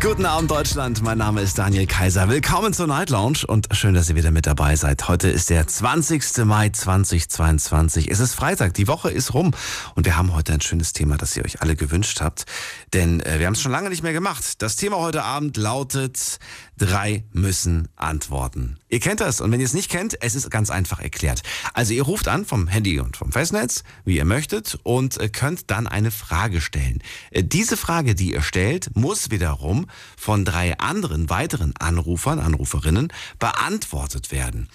[0.00, 2.28] Guten Abend Deutschland, mein Name ist Daniel Kaiser.
[2.28, 5.06] Willkommen zur Night Lounge und schön, dass ihr wieder mit dabei seid.
[5.06, 6.44] Heute ist der 20.
[6.44, 8.10] Mai 2022.
[8.10, 9.52] Es ist Freitag, die Woche ist rum
[9.94, 12.46] und wir haben heute ein schönes Thema, das ihr euch alle gewünscht habt.
[12.94, 14.60] Denn äh, wir haben es schon lange nicht mehr gemacht.
[14.60, 16.40] Das Thema heute Abend lautet,
[16.78, 18.78] drei müssen antworten.
[18.88, 21.42] Ihr kennt das und wenn ihr es nicht kennt, es ist ganz einfach erklärt.
[21.74, 25.70] Also ihr ruft an vom Handy und vom Festnetz, wie ihr möchtet und äh, könnt
[25.70, 27.02] dann eine Frage stellen.
[27.30, 34.30] Äh, diese Frage, die ihr stellt, muss wiederum von drei anderen weiteren Anrufern, Anruferinnen beantwortet
[34.30, 34.68] werden.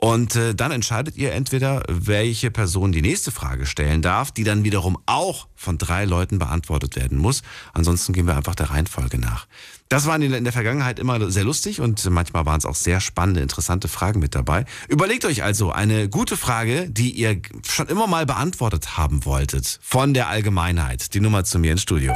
[0.00, 4.64] Und äh, dann entscheidet ihr entweder, welche Person die nächste Frage stellen darf, die dann
[4.64, 7.42] wiederum auch von drei Leuten beantwortet werden muss.
[7.74, 9.46] Ansonsten gehen wir einfach der Reihenfolge nach.
[9.90, 13.42] Das war in der Vergangenheit immer sehr lustig und manchmal waren es auch sehr spannende,
[13.42, 14.64] interessante Fragen mit dabei.
[14.88, 20.14] Überlegt euch also eine gute Frage, die ihr schon immer mal beantwortet haben wolltet von
[20.14, 21.12] der Allgemeinheit.
[21.12, 22.14] Die Nummer zu mir ins Studio.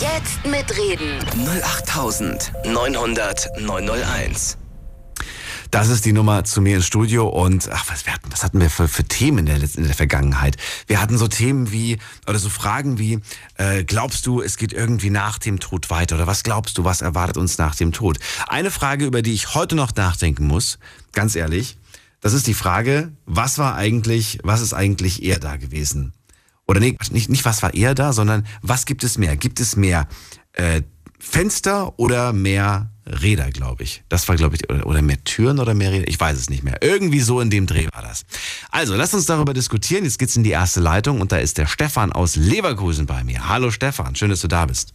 [0.00, 1.18] Jetzt mitreden.
[1.46, 4.59] 08900 901.
[5.70, 8.58] Das ist die Nummer zu mir ins Studio und ach, was, wir hatten, was hatten
[8.58, 10.56] wir für, für Themen in der, in der Vergangenheit?
[10.88, 13.20] Wir hatten so Themen wie, oder so Fragen wie,
[13.54, 16.16] äh, glaubst du, es geht irgendwie nach dem Tod weiter?
[16.16, 18.18] Oder was glaubst du, was erwartet uns nach dem Tod?
[18.48, 20.80] Eine Frage, über die ich heute noch nachdenken muss,
[21.12, 21.78] ganz ehrlich,
[22.20, 26.14] das ist die Frage, was war eigentlich, was ist eigentlich eher da gewesen?
[26.66, 29.36] Oder nee, nicht, nicht was war eher da, sondern was gibt es mehr?
[29.36, 30.08] Gibt es mehr
[30.54, 30.82] äh,
[31.20, 34.02] Fenster oder mehr Räder, glaube ich.
[34.08, 36.08] Das war, glaube ich, oder, oder mehr Türen oder mehr Räder.
[36.08, 36.78] Ich weiß es nicht mehr.
[36.82, 38.22] Irgendwie so in dem Dreh war das.
[38.70, 40.04] Also, lasst uns darüber diskutieren.
[40.04, 43.48] Jetzt geht's in die erste Leitung und da ist der Stefan aus Leverkusen bei mir.
[43.48, 44.94] Hallo Stefan, schön, dass du da bist.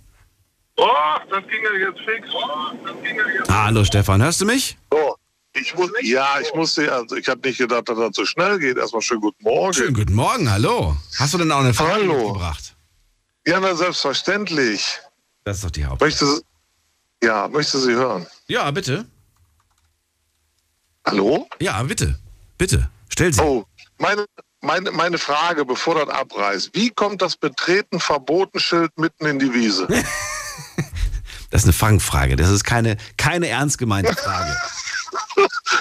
[0.78, 0.88] Oh,
[1.30, 2.28] das ging ja jetzt fix.
[2.34, 4.78] Oh, das ging ja jetzt Hallo Stefan, hörst du mich?
[4.92, 5.16] So,
[5.54, 8.78] ich muss, ja, ich musste, also ich habe nicht gedacht, dass das so schnell geht.
[8.78, 9.74] Erstmal schönen guten Morgen.
[9.74, 10.98] Schönen guten Morgen, hallo.
[11.18, 12.14] Hast du denn auch eine Frage Hallo.
[12.14, 12.76] mitgebracht?
[13.48, 15.00] Ja, na, selbstverständlich.
[15.46, 16.02] Das ist doch die Haupt.
[16.02, 16.42] Möchte,
[17.26, 18.26] ja, möchte sie hören.
[18.48, 19.06] Ja, bitte.
[21.06, 21.48] Hallo?
[21.60, 22.18] Ja, bitte.
[22.58, 22.90] Bitte.
[23.10, 23.42] Stell sie.
[23.42, 23.66] Oh,
[23.98, 24.26] meine,
[24.62, 26.72] meine, meine Frage, bevor das abreißt.
[26.74, 29.88] Wie kommt das Betreten Verbotenschild mitten in die Wiese?
[31.52, 32.36] Das ist eine Fangfrage.
[32.36, 34.54] Das ist keine, keine ernst gemeinte Frage.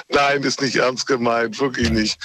[0.08, 2.18] Nein, ist nicht ernst gemeint, wirklich nicht.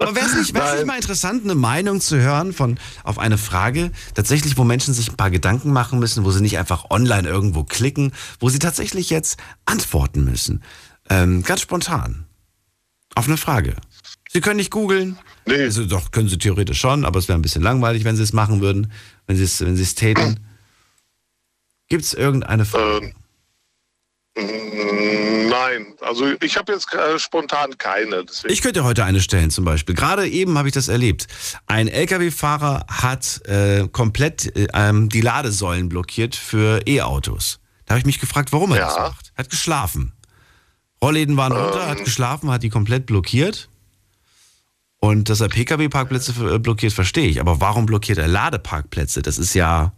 [0.00, 3.38] Aber wäre es nicht, wär's nicht mal interessant, eine Meinung zu hören von, auf eine
[3.38, 7.28] Frage, tatsächlich, wo Menschen sich ein paar Gedanken machen müssen, wo sie nicht einfach online
[7.28, 10.62] irgendwo klicken, wo sie tatsächlich jetzt antworten müssen.
[11.10, 12.26] Ähm, ganz spontan.
[13.14, 13.76] Auf eine Frage.
[14.32, 15.18] Sie können nicht googeln.
[15.46, 15.62] Nee.
[15.62, 18.32] Also doch, können sie theoretisch schon, aber es wäre ein bisschen langweilig, wenn sie es
[18.32, 18.90] machen würden,
[19.26, 20.40] wenn sie es, wenn sie es täten.
[21.88, 23.06] Gibt es irgendeine Frage?
[23.06, 23.14] Ähm,
[24.36, 28.24] nein, also ich habe jetzt äh, spontan keine.
[28.24, 28.52] Deswegen.
[28.52, 29.94] Ich könnte heute eine stellen zum Beispiel.
[29.94, 31.26] Gerade eben habe ich das erlebt.
[31.66, 37.60] Ein Lkw-Fahrer hat äh, komplett äh, ähm, die Ladesäulen blockiert für E-Autos.
[37.86, 38.86] Da habe ich mich gefragt, warum er Ja.
[38.86, 39.32] das macht.
[39.36, 40.12] Hat geschlafen.
[41.02, 43.68] Rollläden waren runter, hat geschlafen, hat die komplett blockiert.
[45.00, 47.40] Und dass er Pkw-Parkplätze äh, blockiert, verstehe ich.
[47.40, 49.20] Aber warum blockiert er Ladeparkplätze?
[49.22, 49.92] Das ist ja.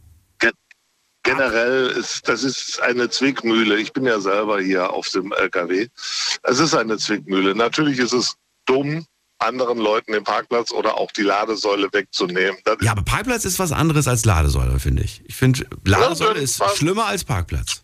[1.27, 3.79] Ge generell ist das ist eine Zwickmühle.
[3.79, 5.89] Ich bin ja selber hier auf dem LKW.
[6.43, 7.55] Es ist eine Zwickmühle.
[7.55, 9.07] Natürlich ist es dumm,
[9.39, 12.57] anderen Leuten den Parkplatz oder auch die Ladesäule wegzunehmen.
[12.65, 15.23] Das Ja, aber Parkplatz ist was anderes als Ladesäule, finde ich.
[15.27, 17.83] Ich finde, Ladesäule ist schlimmer als Parkplatz.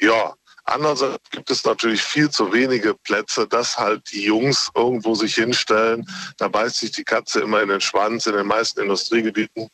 [0.00, 0.34] Ja,
[0.68, 6.06] andererseits gibt es natürlich viel zu wenige Plätze, dass halt die Jungs irgendwo sich hinstellen.
[6.36, 9.68] Da beißt sich die Katze immer in den Schwanz in den meisten Industriegebieten.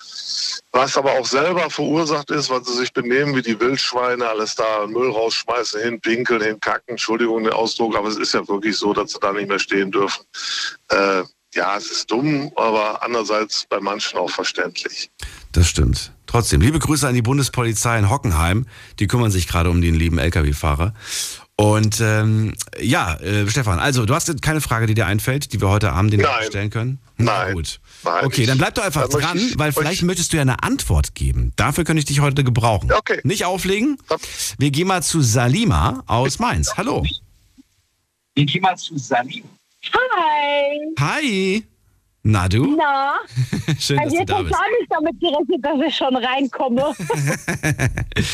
[0.72, 4.86] Was aber auch selber verursacht ist, weil sie sich benehmen wie die Wildschweine, alles da
[4.86, 6.90] Müll rausschmeißen, hin, pinkeln, hin, kacken.
[6.90, 9.90] Entschuldigung den Ausdruck, aber es ist ja wirklich so, dass sie da nicht mehr stehen
[9.90, 10.24] dürfen.
[10.88, 11.22] Äh,
[11.54, 15.10] ja, es ist dumm, aber andererseits bei manchen auch verständlich.
[15.52, 16.12] Das stimmt.
[16.26, 18.66] Trotzdem, liebe Grüße an die Bundespolizei in Hockenheim.
[18.98, 20.94] Die kümmern sich gerade um den lieben Lkw-Fahrer.
[21.56, 25.68] Und ähm, ja, äh, Stefan, also du hast keine Frage, die dir einfällt, die wir
[25.68, 26.46] heute Abend den Nein.
[26.48, 26.98] stellen können?
[27.16, 27.54] Na Nein.
[27.54, 27.78] gut.
[28.02, 30.64] Nein, okay, ich- dann bleib doch einfach dran, ich weil vielleicht möchtest du ja eine
[30.64, 31.52] Antwort geben.
[31.54, 32.90] Dafür könnte ich dich heute gebrauchen.
[32.92, 33.20] Okay.
[33.22, 33.98] Nicht auflegen.
[34.58, 36.72] Wir gehen mal zu Salima aus Mainz.
[36.76, 37.04] Hallo.
[38.34, 39.44] Wir gehen mal zu Salim.
[39.92, 40.80] Hi.
[41.00, 41.64] Hi.
[42.26, 42.74] Na du?
[42.76, 43.16] Na,
[43.78, 44.56] Schön, bei dass du da habe bist.
[44.58, 46.94] ich nicht damit gerechnet, dass ich schon reinkomme.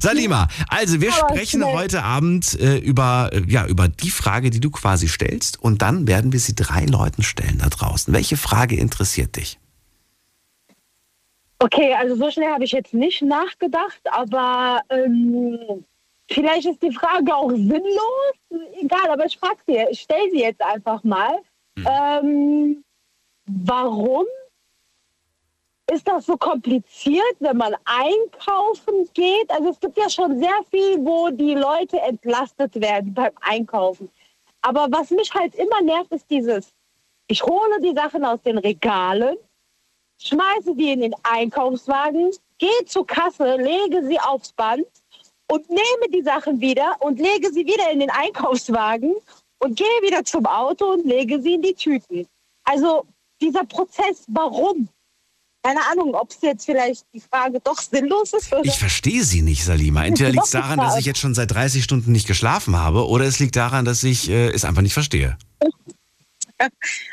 [0.00, 1.74] Salima, also wir Aber sprechen schnell.
[1.74, 6.32] heute Abend äh, über, ja, über die Frage, die du quasi stellst und dann werden
[6.34, 8.12] wir sie drei Leuten stellen da draußen.
[8.12, 9.58] Welche Frage interessiert dich?
[11.58, 15.84] Okay, also so schnell habe ich jetzt nicht nachgedacht, aber ähm,
[16.32, 18.34] vielleicht ist die Frage auch sinnlos.
[18.80, 21.38] Egal, aber ich frage sie, ich stelle sie jetzt einfach mal.
[21.76, 22.84] Ähm,
[23.46, 24.24] warum
[25.90, 29.50] ist das so kompliziert, wenn man einkaufen geht?
[29.50, 34.10] Also es gibt ja schon sehr viel, wo die Leute entlastet werden beim Einkaufen.
[34.62, 36.72] Aber was mich halt immer nervt, ist dieses,
[37.26, 39.36] ich hole die Sachen aus den Regalen,
[40.18, 44.86] schmeiße die in den Einkaufswagen, gehe zur Kasse, lege sie aufs Band
[45.52, 49.12] und nehme die Sachen wieder und lege sie wieder in den Einkaufswagen
[49.58, 52.26] und gehe wieder zum Auto und lege sie in die Tüten.
[52.64, 53.04] Also
[53.38, 54.88] dieser Prozess, warum?
[55.62, 58.50] Keine Ahnung, ob es jetzt vielleicht die Frage doch sinnlos ist.
[58.50, 58.64] Oder?
[58.64, 60.06] Ich verstehe sie nicht, Salima.
[60.06, 63.26] Entweder liegt es daran, dass ich jetzt schon seit 30 Stunden nicht geschlafen habe, oder
[63.26, 65.36] es liegt daran, dass ich äh, es einfach nicht verstehe.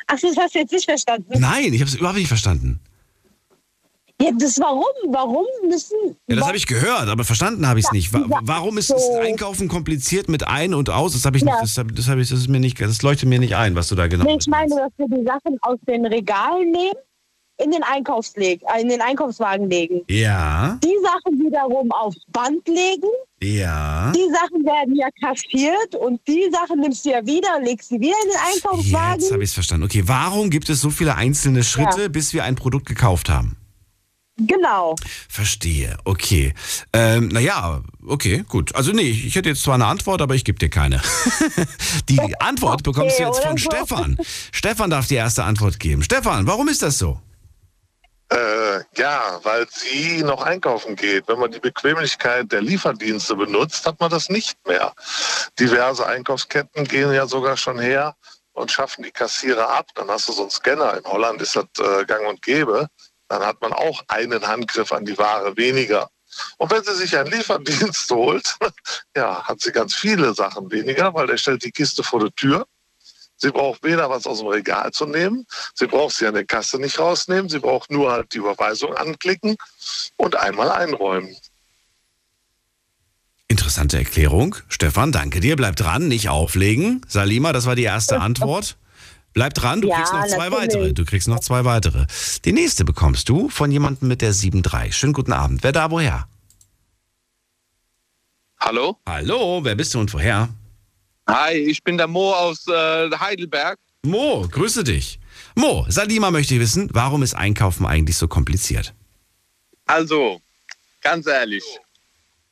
[0.08, 1.40] Ach, das hast du jetzt nicht verstanden.
[1.40, 2.80] Nein, ich habe es überhaupt nicht verstanden.
[4.22, 4.84] Ja, das warum?
[5.08, 5.96] Warum müssen.
[6.28, 8.12] Ja, das habe ich gehört, aber verstanden habe ich es nicht.
[8.14, 11.14] Wa ja, warum ist, ist Einkaufen kompliziert mit ein und aus?
[11.14, 11.52] Das habe ich Ja.
[11.54, 13.76] nicht, das, hab, das, hab ich, das ist mir nicht, das leuchtet mir nicht ein,
[13.76, 16.94] was du da genau ich meine, dass wir die Sachen aus den Regalen nehmen,
[17.62, 20.02] in den, Einkaufsleg äh, in den Einkaufswagen legen.
[20.10, 23.08] Ja, Die Sachen wiederum aufs Band legen.
[23.42, 24.12] ja.
[24.16, 28.00] Die Sachen werden ja kassiert und die Sachen nimmst du ja wieder und legst sie
[28.00, 29.20] wieder in den Einkaufswagen.
[29.22, 29.86] Jetzt habe ich es verstanden.
[29.86, 33.58] Okay, warum gibt es so viele einzelne Schritte, bis wir ein Produkt gekauft haben?
[34.40, 34.96] Genau.
[35.28, 36.54] Verstehe, okay.
[36.94, 38.74] Ähm, naja, okay, gut.
[38.76, 41.02] Also nee, ich hätte jetzt zwar eine Antwort, aber ich gebe dir keine.
[42.10, 43.70] die Antwort bekommst du jetzt von so.
[43.70, 44.18] Stefan.
[44.52, 46.04] Stefan darf die erste Antwort geben.
[46.04, 47.20] Stefan, warum ist das so?
[48.32, 51.28] Äh, ja, weil sie noch einkaufen geht.
[51.28, 54.94] Wenn man die Bequemlichkeit der Lieferdienste benutzt, hat man das nicht mehr.
[55.60, 58.16] Diverse Einkaufsketten gehen ja sogar schon her
[58.54, 59.88] und schaffen die Kassierer ab.
[59.96, 60.98] Dann hast du so einen Scanner.
[60.98, 62.88] In Holland ist das äh, gang und gäbe.
[63.30, 66.10] Dann hat man auch einen Handgriff an die Ware weniger.
[66.58, 68.56] Und wenn sie sich einen Lieferdienst holt,
[69.16, 72.66] ja, hat sie ganz viele Sachen weniger, weil der stellt die Kiste vor die Tür.
[73.38, 76.78] Sie braucht weder was aus dem Regal zu nehmen, sie braucht sie an der Kasse
[76.78, 79.56] nicht rausnehmen, sie braucht nur halt die Überweisung anklicken
[80.18, 81.38] und einmal einräumen.
[83.48, 84.56] Interessante Erklärung.
[84.68, 85.56] Stefan, danke dir.
[85.56, 87.02] Bleib dran, nicht auflegen.
[87.08, 88.78] Salima, das war die erste Antwort.
[89.34, 90.62] Bleib dran, du Ja, kriegst noch zwei natürlich.
[90.62, 90.94] weitere.
[90.94, 92.06] Du kriegst noch zwei weitere.
[92.46, 94.92] Die nächste bekommst du von jemandem mit der 7.3.
[94.92, 95.64] Schönen guten Abend.
[95.64, 96.28] Wer da woher?
[98.60, 98.98] Hallo?
[99.08, 100.50] Hallo, wer bist du und woher?
[101.28, 103.78] Hi, ich bin der Mo aus äh, Heidelberg.
[104.04, 105.20] Mo, grüße dich.
[105.56, 108.94] Mo, Salima möchte wissen, warum ist Einkaufen eigentlich so kompliziert?
[109.86, 110.42] Also,
[111.02, 111.64] ganz ehrlich,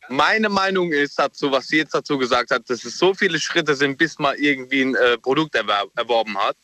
[0.09, 3.75] meine Meinung ist dazu, was sie jetzt dazu gesagt hat, dass es so viele Schritte
[3.75, 6.55] sind, bis man irgendwie ein äh, Produkt erwer erworben hat.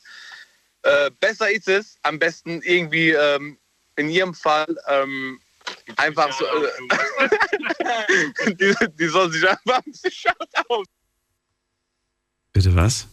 [0.84, 3.58] Äh, besser ist es, am besten irgendwie ähm,
[3.96, 4.76] in ihrem Fall
[5.98, 6.46] einfach so.
[6.46, 7.30] Äh,
[8.54, 9.82] die, die soll sich einfach.
[9.92, 10.86] Sie schaut aus.
[12.52, 13.08] Bitte was?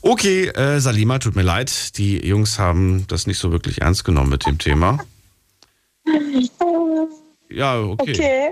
[0.00, 1.96] Okay, äh, Salima, tut mir leid.
[1.96, 4.98] Die Jungs haben das nicht so wirklich ernst genommen mit dem Thema.
[7.48, 8.10] Ja, okay.
[8.10, 8.50] Okay.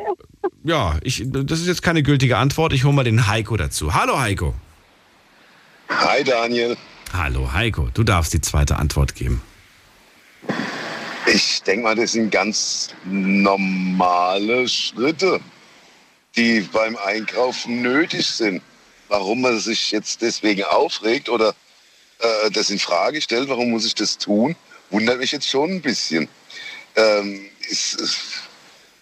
[0.62, 2.72] Ja, ich, das ist jetzt keine gültige Antwort.
[2.72, 3.94] Ich hole mal den Heiko dazu.
[3.94, 4.54] Hallo Heiko.
[5.88, 6.76] Hi Daniel.
[7.12, 9.42] Hallo Heiko, du darfst die zweite Antwort geben.
[11.26, 15.40] Ich denke mal, das sind ganz normale Schritte,
[16.36, 18.62] die beim Einkaufen nötig sind.
[19.08, 21.54] Warum man sich jetzt deswegen aufregt oder
[22.20, 24.54] äh, das in Frage stellt, warum muss ich das tun,
[24.90, 26.28] wundert mich jetzt schon ein bisschen.
[26.94, 28.18] Ähm, ist, ist,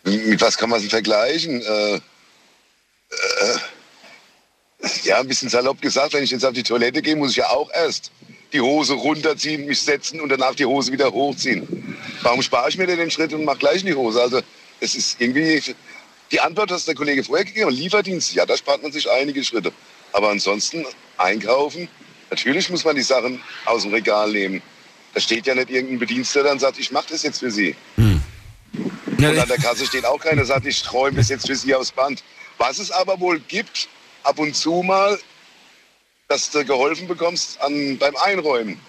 [0.05, 1.61] mit was kann man es vergleichen?
[1.61, 2.01] Äh, äh,
[5.05, 7.49] ja, ein bisschen salopp gesagt, wenn ich jetzt auf die Toilette gehe, muss ich ja
[7.51, 8.13] auch erst
[8.53, 11.97] die Hose runterziehen, mich setzen und danach die Hose wieder hochziehen.
[12.23, 14.23] Warum spare ich mir denn den Schritt und mache gleich in die Hose?
[14.23, 14.41] Also
[14.81, 15.63] es ist irgendwie,
[16.31, 19.73] die Antwort hast der Kollege vorher gegeben, Lieferdienst, ja, da spart man sich einige Schritte.
[20.13, 20.87] Aber ansonsten
[21.19, 21.89] einkaufen,
[22.31, 24.63] natürlich muss man die Sachen aus dem Regal nehmen.
[25.13, 27.75] Da steht ja nicht irgendein Bediensteter der dann sagt, ich mache das jetzt für Sie.
[29.19, 31.57] Ja, Und an der Kasse steht auch keiner, der sagt, ich träume das jetzt für
[31.57, 32.23] Sie aufs Band.
[32.57, 33.89] Was es aber wohl gibt,
[34.23, 35.19] ab und zu mal,
[36.29, 38.81] dass du geholfen bekommst an, beim Einräumen.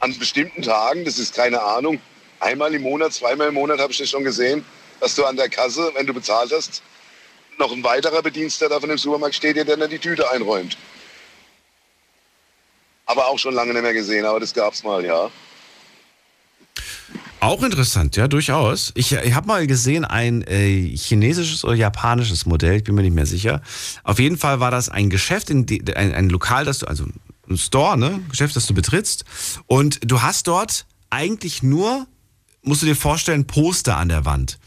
[0.00, 2.00] An bestimmten Tagen, das ist keine Ahnung,
[2.40, 4.64] einmal im Monat, zweimal im Monat habe ich das schon gesehen,
[5.00, 6.82] dass du an der Kasse, wenn du bezahlt hast,
[7.58, 10.76] noch ein weiterer Bediensteter von dem Supermarkt steht, der dann die Tüte einräumt.
[13.06, 15.30] Aber auch schon lange nicht mehr gesehen, aber das gab's mal, ja.
[17.42, 18.92] Auch interessant, ja, durchaus.
[18.94, 23.16] Ich, ich habe mal gesehen, ein äh, chinesisches oder japanisches Modell, ich bin mir nicht
[23.16, 23.62] mehr sicher.
[24.04, 27.04] Auf jeden Fall war das ein Geschäft, die, ein, ein Lokal, das du, also
[27.50, 29.24] ein Store, ne, Geschäft, das du betrittst.
[29.66, 32.06] Und du hast dort eigentlich nur,
[32.62, 34.60] musst du dir vorstellen, Poster an der Wand.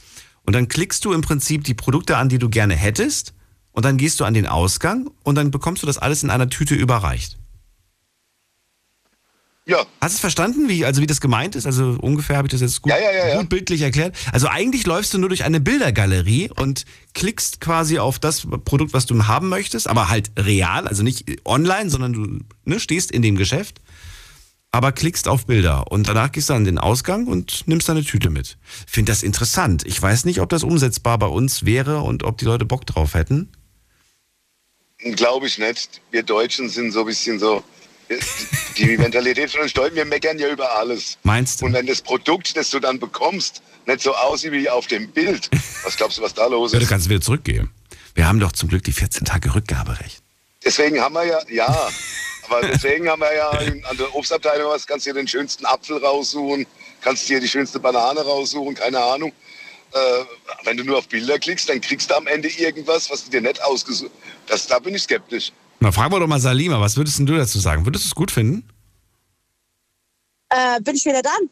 [0.46, 3.34] Und dann klickst du im Prinzip die Produkte an, die du gerne hättest.
[3.72, 6.50] und dann gehst du an den Ausgang und dann bekommst du das alles in einer
[6.50, 7.38] Tüte überreicht.
[9.68, 11.66] Ja, Hast du es verstanden, wie, also wie das gemeint ist?
[11.66, 14.16] Also ungefähr habe ich das jetzt gut, Ja, ja, gut bildlich erklärt.
[14.32, 19.08] Also eigentlich läufst du nur durch eine Bildergalerie und klickst quasi auf das Produkt, was
[19.08, 23.38] du haben möchtest, aber halt real, also nicht online, sondern du ne, stehst in dem
[23.38, 23.82] Geschäft,
[24.70, 28.30] aber klickst auf Bilder und danach gehst du an den Ausgang und nimmst deine Tüte
[28.30, 28.58] mit.
[28.86, 29.84] Finde das interessant.
[29.88, 33.16] Ich weiß nicht, ob das umsetzbar bei uns wäre und ob die Leute Bock drauf
[33.16, 33.50] hätten.
[35.16, 36.02] glaube ich nicht.
[36.12, 37.64] Wir Deutschen sind so ein bisschen so.
[38.78, 41.18] Die Mentalität von uns Deutschen, wir meckern ja über alles.
[41.24, 41.66] Meinst du?
[41.66, 45.50] Und wenn das Produkt, das du dann bekommst, nicht so aussieht wie auf dem Bild,
[45.84, 46.90] was glaubst du, was da los Ja, du ist?
[46.90, 47.72] kannst es wieder zurückgeben.
[48.14, 50.22] Wir haben doch zum Glück die 14 Tage Rückgaberecht.
[50.64, 51.90] Deswegen haben wir ja, ja,
[52.50, 56.66] aber deswegen haben wir ja an der Obstabteilung was, kannst dir den schönsten Apfel raussuchen,
[57.02, 59.32] kannst dir die schönste Banane raussuchen, keine Ahnung.
[59.94, 59.98] Äh,
[60.66, 63.42] wenn du nur auf Bilder klickst, dann kriegst du am Ende irgendwas, was du dir
[63.42, 64.12] nicht ausgesucht
[64.50, 64.70] hast.
[64.70, 65.52] Da bin ich skeptisch.
[65.80, 67.86] Na, fragen wir doch mal Salima, was würdest du dazu sagen?
[67.86, 68.68] Würdest du es gut finden?
[70.50, 71.50] Äh, bin ich wieder dran?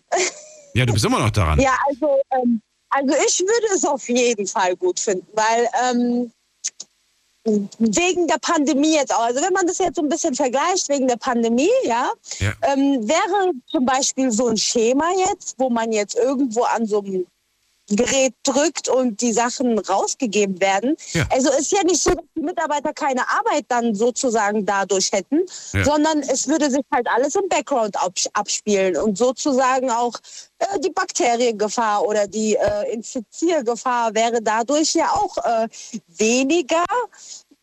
[0.73, 1.59] Ja, du bist immer noch daran.
[1.59, 6.31] Ja, also, ähm, also ich würde es auf jeden Fall gut finden, weil ähm,
[7.79, 11.07] wegen der Pandemie jetzt auch, also wenn man das jetzt so ein bisschen vergleicht, wegen
[11.07, 12.53] der Pandemie, ja, Ja.
[12.61, 17.25] ähm, wäre zum Beispiel so ein Schema jetzt, wo man jetzt irgendwo an so einem
[17.95, 20.95] Gerät drückt und die Sachen rausgegeben werden.
[21.13, 21.25] Ja.
[21.31, 25.41] Also ist ja nicht so, dass die Mitarbeiter keine Arbeit dann sozusagen dadurch hätten,
[25.73, 25.83] Ja.
[25.83, 30.13] sondern es würde sich halt alles im Background abs- abspielen und sozusagen auch
[30.59, 35.67] äh, die Bakteriengefahr oder die äh, Infiziergefahr wäre dadurch ja auch äh,
[36.17, 36.83] weniger.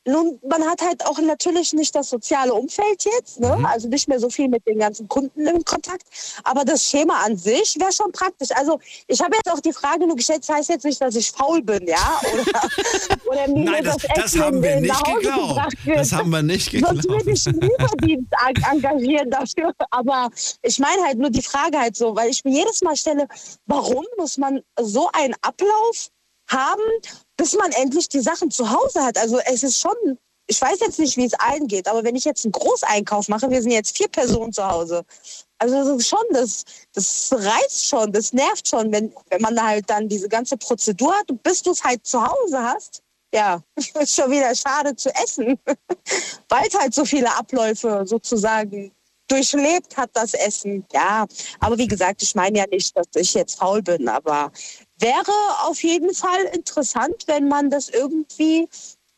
[0.06, 3.58] Nun, man hat halt auch natürlich nicht das soziale Umfeld jetzt, ne?
[3.68, 6.04] also nicht mehr so viel mit den ganzen Kunden in Kontakt.
[6.42, 8.48] Aber das Schema an sich wäre schon praktisch.
[8.54, 11.30] Also ich habe jetzt auch die Frage nur gestellt, das heißt jetzt nicht, dass ich
[11.30, 12.20] faul bin, ja?
[12.32, 12.44] Oder,
[13.30, 15.60] oder mir Nein, das, das Essen haben wir nicht geglaubt.
[15.86, 17.62] Das haben wir nicht Sonst würde ich geglaubt.
[17.62, 19.74] einen Lieferdienst en- engagieren dafür.
[19.90, 20.30] Aber
[20.62, 23.28] ich meine halt nur die Frage halt so, weil ich mir jedes Mal stelle,
[23.66, 26.08] warum muss man so einen Ablauf
[26.48, 26.80] haben,
[27.40, 29.16] bis man endlich die Sachen zu Hause hat?
[29.16, 32.26] Also es ist schon, ich weiß jetzt nicht, wie es allen geht, aber wenn ich
[32.26, 35.06] jetzt einen Großeinkauf mache, wir sind jetzt vier Personen zu Hause.
[35.56, 39.88] Also das ist schon, das, das reizt schon, das nervt schon, wenn, wenn man halt
[39.88, 44.14] dann diese ganze Prozedur hat und bis du es halt zu Hause hast, ja, ist
[44.14, 45.58] schon wieder schade zu essen,
[46.50, 48.92] weil es halt so viele Abläufe sozusagen
[49.30, 50.84] durchlebt hat, das Essen.
[50.92, 51.26] Ja,
[51.60, 54.52] aber wie gesagt, ich meine ja nicht, dass ich jetzt faul bin, aber
[54.98, 55.32] wäre
[55.64, 58.68] auf jeden Fall interessant, wenn man das irgendwie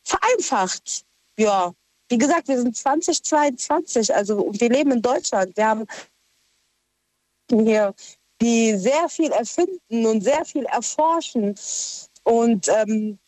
[0.03, 1.05] vereinfacht.
[1.39, 1.73] Ja,
[2.09, 5.57] wie gesagt, wir sind 2022, also wir leben in Deutschland.
[5.57, 5.87] Wir haben
[7.51, 7.95] hier,
[8.41, 11.55] die sehr viel erfinden und sehr viel erforschen.
[12.25, 13.19] Und ähm,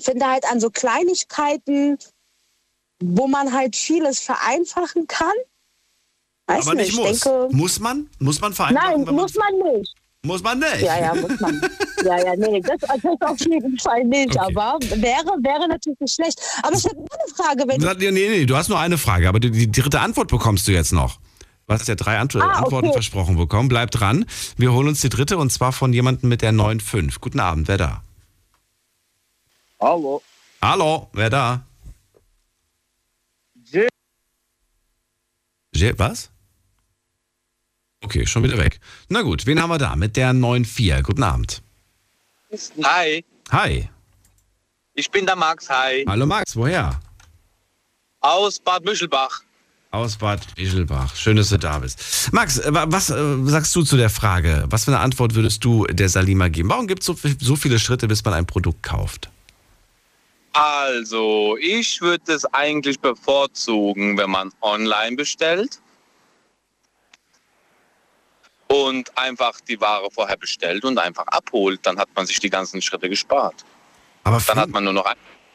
[0.00, 1.98] finde halt an so Kleinigkeiten,
[3.02, 5.34] wo man halt vieles vereinfachen kann.
[6.46, 7.20] Weiß Aber nicht ich muss.
[7.20, 8.08] denke, muss man?
[8.18, 9.04] Muss man vereinfachen?
[9.04, 9.94] nein, muss man nicht.
[10.22, 10.80] Muss man nicht.
[10.80, 11.60] Ja, ja, muss man.
[12.04, 14.30] ja, ja, nee, das, das auf jeden Fall nicht.
[14.38, 14.54] Okay.
[14.56, 16.40] Aber wäre, wäre natürlich nicht schlecht.
[16.62, 18.96] Aber ich hätte nur eine Frage, wenn Du- Nee, nee, nee, du hast nur eine
[18.98, 21.18] Frage, aber die, die dritte Antwort bekommst du jetzt noch.
[21.66, 22.94] Du hast ja drei Ant Ah, Antworten okay.
[22.94, 23.68] versprochen bekommen.
[23.70, 24.26] Bleib dran.
[24.58, 27.20] Wir holen uns die dritte und zwar von jemandem mit der 9.5.
[27.20, 28.02] Guten Abend, wer da?
[29.80, 30.22] Hallo.
[30.60, 31.62] Hallo, wer da?
[33.64, 33.88] Jill.
[35.74, 36.30] Je, was?
[38.04, 38.80] Okay, schon wieder weg.
[39.08, 39.96] Na gut, wen haben wir da?
[39.96, 41.02] Mit der 9.4.
[41.02, 41.62] Guten Abend.
[42.84, 43.88] Hi, Hi.
[44.94, 45.68] ich bin der Max.
[45.70, 46.04] Hi.
[46.06, 47.00] Hallo Max, woher?
[48.20, 49.40] Aus Bad Müschelbach.
[49.90, 51.14] Aus Bad Ischelbach.
[51.16, 52.30] Schön, dass du da bist.
[52.32, 54.64] Max, äh, wa- was äh, sagst du zu der Frage?
[54.68, 56.68] Was für eine Antwort würdest du der Salima geben?
[56.68, 59.30] Warum gibt es so, viel- so viele Schritte, bis man ein Produkt kauft?
[60.52, 65.80] Also, ich würde es eigentlich bevorzugen, wenn man online bestellt
[68.74, 71.80] und einfach die Ware vorher bestellt und einfach abholt.
[71.84, 73.64] Dann hat man sich die ganzen Schritte gespart.
[74.24, 75.06] Aber Dann hat man nur noch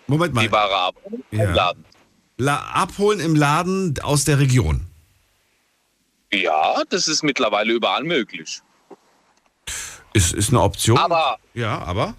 [0.07, 0.41] Moment mal.
[0.41, 1.43] die Ware abholen Ja.
[1.43, 1.85] im Laden.
[2.37, 4.87] La abholen im Laden aus der Region.
[6.31, 8.61] Ja, das ist mittlerweile überall möglich.
[10.13, 10.97] Ist, ist eine Option.
[10.97, 12.15] Aber Ja, aber?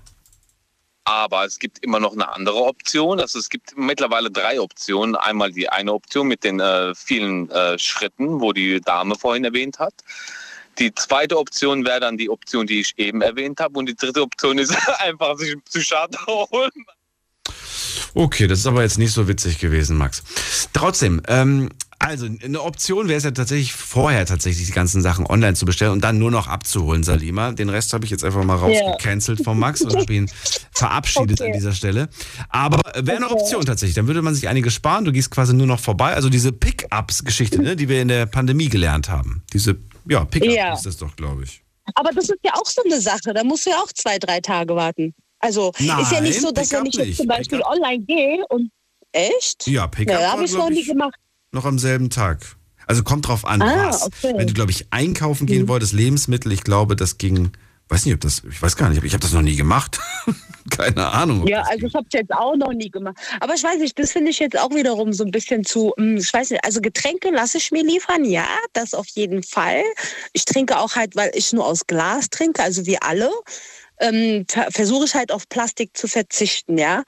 [1.05, 3.19] Aber es gibt immer noch eine andere Option.
[3.19, 5.17] Also es gibt mittlerweile drei Optionen.
[5.17, 9.79] Einmal die eine Option mit den äh, vielen äh, Schritten, wo die Dame vorhin erwähnt
[9.79, 9.95] hat.
[10.81, 13.79] Die zweite Option wäre dann die Option, die ich eben erwähnt habe.
[13.79, 16.71] Und die dritte Option ist einfach sich einen Psychiater holen.
[18.15, 20.23] Okay, das ist aber jetzt nicht so witzig gewesen, Max.
[20.73, 21.69] Trotzdem, ähm,
[22.03, 25.93] Also eine Option wäre es ja tatsächlich vorher tatsächlich die ganzen Sachen online zu bestellen
[25.93, 27.53] und dann nur noch abzuholen, Salima.
[27.53, 30.31] Den Rest habe ich jetzt einfach mal rausgecancelt von Max und habe ihn
[30.73, 31.51] verabschiedet Okay.
[31.51, 32.09] an dieser Stelle.
[32.49, 33.95] Aber wäre eine Option tatsächlich.
[33.97, 35.05] Dann würde man sich einiges sparen.
[35.05, 36.15] Du gehst quasi nur noch vorbei.
[36.15, 39.43] Also diese Pick-Ups-Geschichte, ne, die wir in der Pandemie gelernt haben.
[39.53, 39.77] Diese,
[40.09, 40.73] ja, Pick-Up Ja.
[40.73, 41.63] ist das doch, glaube ich.
[41.97, 43.35] Aber das ist ja auch so eine Sache.
[43.35, 45.15] Da musst du ja auch zwei, drei Tage warten.
[45.39, 48.71] Also ist ja Nein, nicht so, dass wenn ich jetzt zum Beispiel online gehe und
[49.13, 49.67] echt?
[49.67, 51.15] Ja, Pick-Up Ja, habe ich noch nie gemacht.
[51.53, 52.39] Noch am selben Tag.
[52.87, 54.03] Also kommt drauf an, Ah, was.
[54.03, 54.35] okay.
[54.37, 57.53] Wenn du, glaube ich, einkaufen gehen wolltest, Lebensmittel, ich glaube, das ging,
[57.89, 60.01] weiß nicht, ob das, ich weiß gar nicht, ich habe das noch nie gemacht.
[60.71, 61.47] Keine Ahnung.
[61.47, 63.17] Ja, also ich habe es jetzt auch noch nie gemacht.
[63.41, 66.17] Aber ich weiß nicht, das finde ich jetzt auch wiederum so ein bisschen zu, hm,
[66.17, 69.83] ich weiß nicht, also Getränke lasse ich mir liefern, ja, das auf jeden Fall.
[70.33, 73.31] Ich trinke auch halt, weil ich nur aus Glas trinke, also wie alle,
[74.01, 77.05] ähm, ver versuche ich halt auf Plastik zu verzichten, ja.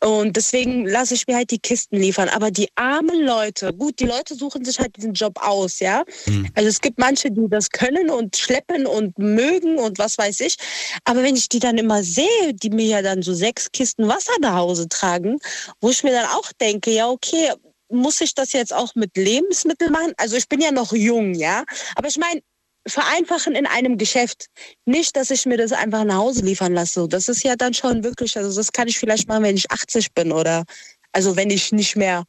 [0.00, 2.28] Und deswegen lasse ich mir halt die Kisten liefern.
[2.28, 6.04] Aber die armen Leute, gut, die Leute suchen sich halt diesen Job aus, ja.
[6.24, 6.48] Hm.
[6.54, 10.56] Also es gibt manche, die das können und schleppen und mögen und was weiß ich.
[11.04, 14.34] Aber wenn ich die dann immer sehe, die mir ja dann so sechs Kisten Wasser
[14.40, 15.38] nach Hause tragen,
[15.80, 17.52] wo ich mir dann auch denke, ja, okay,
[17.88, 20.12] muss ich das jetzt auch mit Lebensmitteln machen?
[20.16, 21.64] Also ich bin ja noch jung, ja.
[21.94, 22.42] Aber ich meine,
[22.86, 24.46] vereinfachen in einem Geschäft.
[24.84, 27.08] Nicht, dass ich mir das einfach nach Hause liefern lasse.
[27.08, 30.12] Das ist ja dann schon wirklich, also das kann ich vielleicht machen, wenn ich 80
[30.14, 30.64] bin oder
[31.12, 32.24] also wenn ich nicht mehr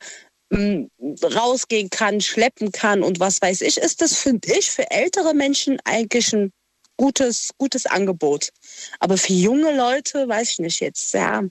[0.49, 0.87] mh,
[1.23, 5.79] rausgehen kann, schleppen kann und was weiß ich, ist das, finde ich, für ältere Menschen
[5.85, 6.51] eigentlich ein
[6.97, 8.49] gutes, gutes Angebot.
[8.99, 11.43] Aber für junge Leute, weiß ich nicht jetzt, ja,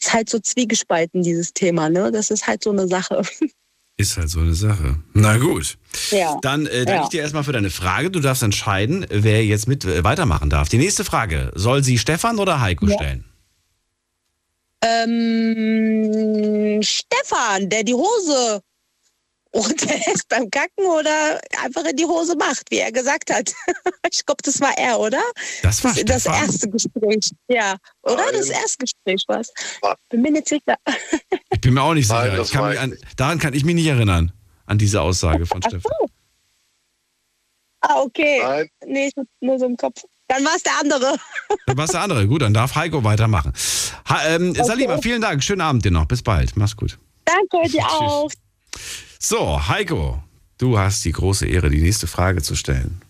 [0.00, 2.10] ist halt so zwiegespalten, dieses Thema, ne?
[2.12, 3.22] Das ist halt so eine Sache.
[3.96, 4.96] Ist halt so eine Sache.
[5.12, 5.78] Na gut.
[6.10, 6.36] Ja.
[6.42, 7.02] Dann äh, danke Ja.
[7.04, 8.10] ich dir erstmal für deine Frage.
[8.10, 10.68] Du darfst entscheiden, wer jetzt mit äh, weitermachen darf.
[10.68, 12.94] Die nächste Frage, soll sie Stefan oder Heiko Ja.
[12.96, 13.24] stellen?
[14.82, 18.60] Ähm, Stefan, der die Hose
[19.54, 23.52] runterlässt beim Kacken oder einfach in die Hose macht, wie er gesagt hat.
[24.10, 25.22] ich glaube, das war er, oder?
[25.62, 27.30] Das war Das, das erste Gespräch.
[27.48, 28.24] Ja, oder?
[28.32, 28.60] Das Nein.
[28.62, 29.52] erste Gespräch war es.
[29.82, 29.94] Nein.
[30.10, 30.76] Bin mir nicht sicher.
[31.52, 32.36] Ich bin mir auch nicht Nein, sicher.
[32.36, 34.32] das ich kann an, daran kann ich mich nicht erinnern,
[34.66, 35.92] an diese Aussage von Ach Stefan.
[36.00, 36.06] so.
[37.80, 38.40] Ah, okay.
[38.42, 40.02] Nein, Nee, ich hab nur so im Kopf.
[40.26, 41.16] Dann war es der andere.
[41.66, 42.26] Dann war der andere.
[42.26, 43.52] Gut, dann darf Heiko weitermachen.
[44.08, 45.44] Ha, ähm, Salima, vielen Dank.
[45.44, 46.06] Schönen Abend dir noch.
[46.06, 46.56] Bis bald.
[46.56, 46.98] Mach's gut.
[47.26, 48.30] Danke dir auch.
[49.26, 50.22] So, Heiko,
[50.58, 53.00] du hast die große Ehre, die nächste Frage zu stellen.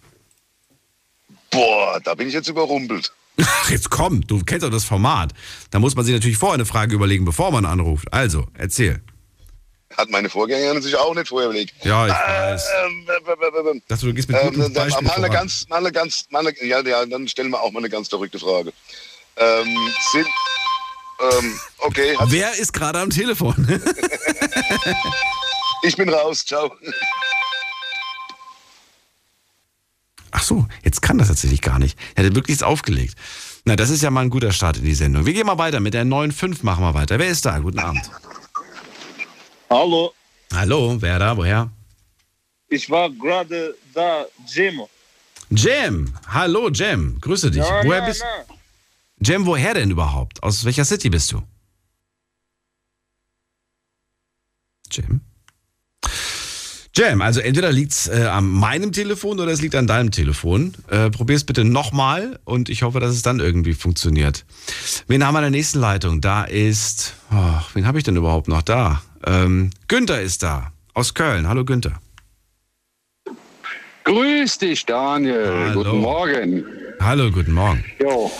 [1.50, 3.12] Boah, da bin ich jetzt überrumpelt.
[3.42, 5.32] Ach, jetzt komm, du kennst doch das Format.
[5.72, 8.12] Da muss man sich natürlich vorher eine Frage überlegen, bevor man anruft.
[8.12, 9.02] Also, erzähl.
[9.96, 11.74] Hat meine Vorgängerin sich auch nicht vorher überlegt.
[11.84, 12.64] Ja, ich weiß.
[12.86, 15.26] Ähm, äh, äh, äh, äh, Dass du gehst mit Ähm, gutem dann Beispiel mal eine
[15.26, 15.40] voran.
[15.40, 18.08] ganz, mal eine ganz, mal eine, ja, ja, dann stellen wir auch mal eine ganz
[18.08, 18.72] verrückte Frage.
[19.36, 19.76] Ähm,
[20.12, 20.28] sind,
[21.32, 23.82] ähm, okay, Wer ist gerade am Telefon?
[25.84, 26.74] ich bin raus, ciao.
[30.30, 31.98] Ach so, jetzt kann das tatsächlich gar nicht.
[32.16, 33.14] Er hat wirklich jetzt aufgelegt.
[33.64, 35.26] Na, das ist ja mal ein guter Start in die Sendung.
[35.26, 37.18] Wir gehen mal weiter mit der 9.5 machen wir weiter.
[37.18, 37.58] Wer ist da?
[37.58, 38.10] Guten Abend.
[39.70, 40.12] Hallo,
[40.52, 41.36] Hallo, wer da?
[41.36, 41.70] Woher?
[42.68, 44.82] ich war gerade da, Jim.
[45.50, 46.12] Jam.
[46.26, 47.18] Hallo, Jam.
[47.20, 47.62] Grüße dich.
[47.62, 48.54] Ja, woher na, bist na.
[49.20, 50.42] Jam, woher denn überhaupt?
[50.42, 51.42] Aus welcher City bist du?
[54.90, 55.20] Jam?
[56.96, 60.74] Jam, also entweder liegt es äh, an meinem Telefon oder es liegt an deinem Telefon.
[60.88, 64.44] Äh, Probier es bitte nochmal und ich hoffe, dass es dann irgendwie funktioniert.
[65.08, 66.20] Wen haben wir in der nächsten Leitung?
[66.20, 69.02] Da ist, oh, wen habe ich denn überhaupt noch da?
[69.26, 71.48] Ähm, Günther ist da, aus Köln.
[71.48, 71.98] Hallo Günther.
[74.04, 75.48] Grüß dich, Daniel.
[75.48, 75.82] Hallo.
[75.82, 76.64] Guten Morgen.
[77.00, 77.84] Hallo, guten Morgen.
[78.00, 78.30] Jo,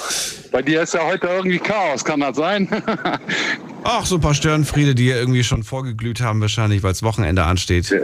[0.53, 2.69] bei dir ist ja heute irgendwie Chaos, kann das sein?
[3.85, 7.45] Ach, so ein paar Störenfriede, die ja irgendwie schon vorgeglüht haben, wahrscheinlich, weil das Wochenende
[7.45, 7.95] ansteht.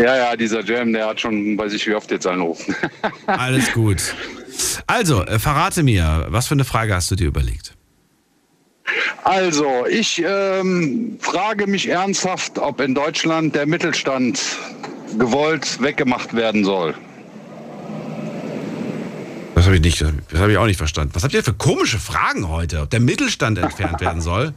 [0.00, 2.74] Ja, ja, dieser Jam, der hat schon, weiß ich wie oft jetzt angerufen.
[3.26, 4.14] Alles gut.
[4.86, 7.74] Also, äh, verrate mir, was für eine Frage hast du dir überlegt?
[9.22, 14.40] Also, ich ähm, frage mich ernsthaft, ob in Deutschland der Mittelstand
[15.18, 16.94] gewollt weggemacht werden soll.
[19.54, 21.14] Das habe ich nicht, das habe ich auch nicht verstanden.
[21.14, 22.80] Was habt ihr für komische Fragen heute?
[22.80, 24.54] Ob der Mittelstand entfernt werden soll?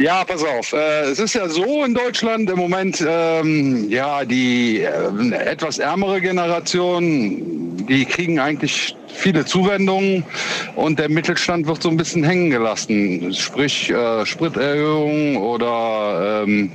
[0.00, 0.72] Ja, pass auf.
[0.72, 6.22] Äh, es ist ja so in Deutschland im Moment, ähm, ja, die äh, etwas ärmere
[6.22, 10.24] Generation, die kriegen eigentlich viele Zuwendungen
[10.74, 13.34] und der Mittelstand wird so ein bisschen hängen gelassen.
[13.34, 16.72] Sprich äh, Spriterhöhung oder ähm,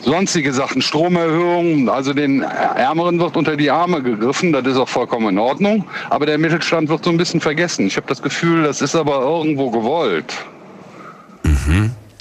[0.00, 1.88] sonstige Sachen, Stromerhöhungen.
[1.88, 5.84] Also den Ärmeren wird unter die Arme gegriffen, das ist auch vollkommen in Ordnung.
[6.10, 7.86] Aber der Mittelstand wird so ein bisschen vergessen.
[7.86, 10.34] Ich habe das Gefühl, das ist aber irgendwo gewollt.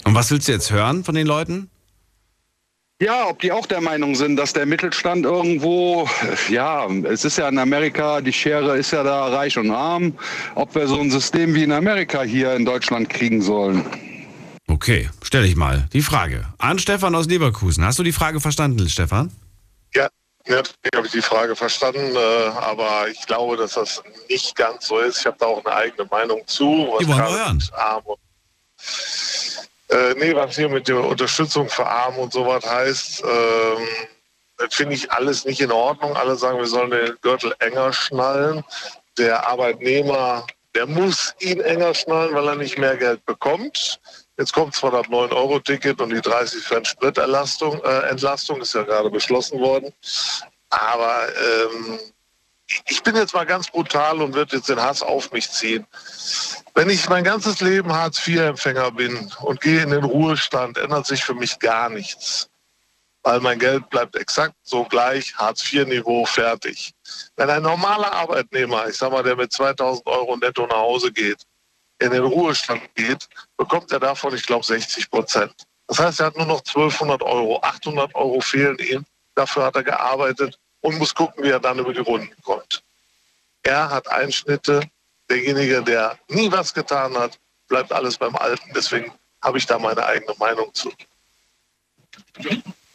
[0.03, 1.69] Und was willst du jetzt hören von den Leuten?
[3.01, 6.07] Ja, ob die auch der Meinung sind, dass der Mittelstand irgendwo,
[6.49, 10.17] ja, es ist ja in Amerika, die Schere ist ja da reich und arm,
[10.55, 13.83] ob wir so ein System wie in Amerika hier in Deutschland kriegen sollen.
[14.67, 16.45] Okay, stelle ich mal die Frage.
[16.59, 17.83] An Stefan aus Leverkusen.
[17.83, 19.31] Hast du die Frage verstanden, Stefan?
[19.93, 20.07] Ja,
[20.47, 24.99] natürlich habe ich die Frage verstanden, äh, aber ich glaube, dass das nicht ganz so
[24.99, 25.19] ist.
[25.19, 26.87] Ich habe da auch eine eigene Meinung zu.
[26.91, 27.63] Was Die wollen wir hören.
[27.73, 28.19] Arm und,
[29.93, 33.88] äh, nee, was hier mit der Unterstützung für Arm und sowas heißt, ähm,
[34.69, 36.15] finde ich alles nicht in Ordnung.
[36.15, 38.63] Alle sagen, wir sollen den Gürtel enger schnallen.
[39.17, 43.99] Der Arbeitnehmer, der muss ihn enger schnallen, weil er nicht mehr Geld bekommt.
[44.38, 49.12] Jetzt kommt zwar das 9-Euro-Ticket und die 30 Cent Spritentlastung, äh, Entlastung ist ja gerade
[49.12, 49.93] beschlossen worden.
[50.71, 51.99] Aber ähm,
[52.88, 55.86] ich bin jetzt mal ganz brutal und würde jetzt den Hass auf mich ziehen.
[56.73, 61.36] Wenn ich mein ganzes Leben Hartz-IV-Empfänger bin und gehe in den Ruhestand, ändert sich für
[61.36, 62.49] mich gar nichts.
[63.21, 66.93] Weil mein Geld bleibt exakt so gleich, Hartz-IV-Niveau, fertig.
[67.36, 71.43] Wenn ein normaler Arbeitnehmer, ich sag mal, der mit 2000 Euro netto nach Hause geht,
[71.99, 75.54] in den Ruhestand geht, bekommt er davon, ich glaube, 60 Prozent.
[75.88, 77.62] Das heißt, er hat nur noch 1200 Euro.
[77.62, 79.06] 800 Euro fehlen ihm.
[79.36, 82.84] Dafür hat er gearbeitet und muss gucken, wie er dann über die Runden kommt.
[83.63, 84.82] Er hat Einschnitte.
[85.30, 88.72] Derjenige, der nie was getan hat, bleibt alles beim Alten.
[88.76, 90.91] Deswegen habe ich da meine eigene Meinung zu.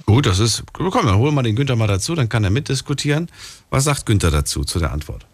[0.04, 0.62] Gut, das ist.
[0.72, 3.30] Komm, dann holen wir den Günther mal dazu, dann kann er mitdiskutieren.
[3.70, 5.26] Was sagt Günther dazu, zu der Antwort?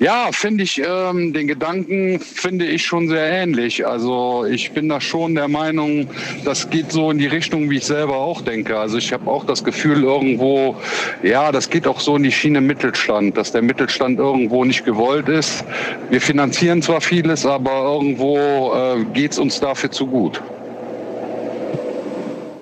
[0.00, 3.86] Ja, finde ich, ähm, den Gedanken finde ich schon sehr ähnlich.
[3.86, 6.08] Also ich bin da schon der Meinung,
[6.44, 8.76] das geht so in die Richtung, wie ich selber auch denke.
[8.76, 10.74] Also ich habe auch das Gefühl irgendwo,
[11.22, 15.28] ja, das geht auch so in die Schiene Mittelstand, dass der Mittelstand irgendwo nicht gewollt
[15.28, 15.64] ist.
[16.10, 20.42] Wir finanzieren zwar vieles, aber irgendwo äh, geht es uns dafür zu gut.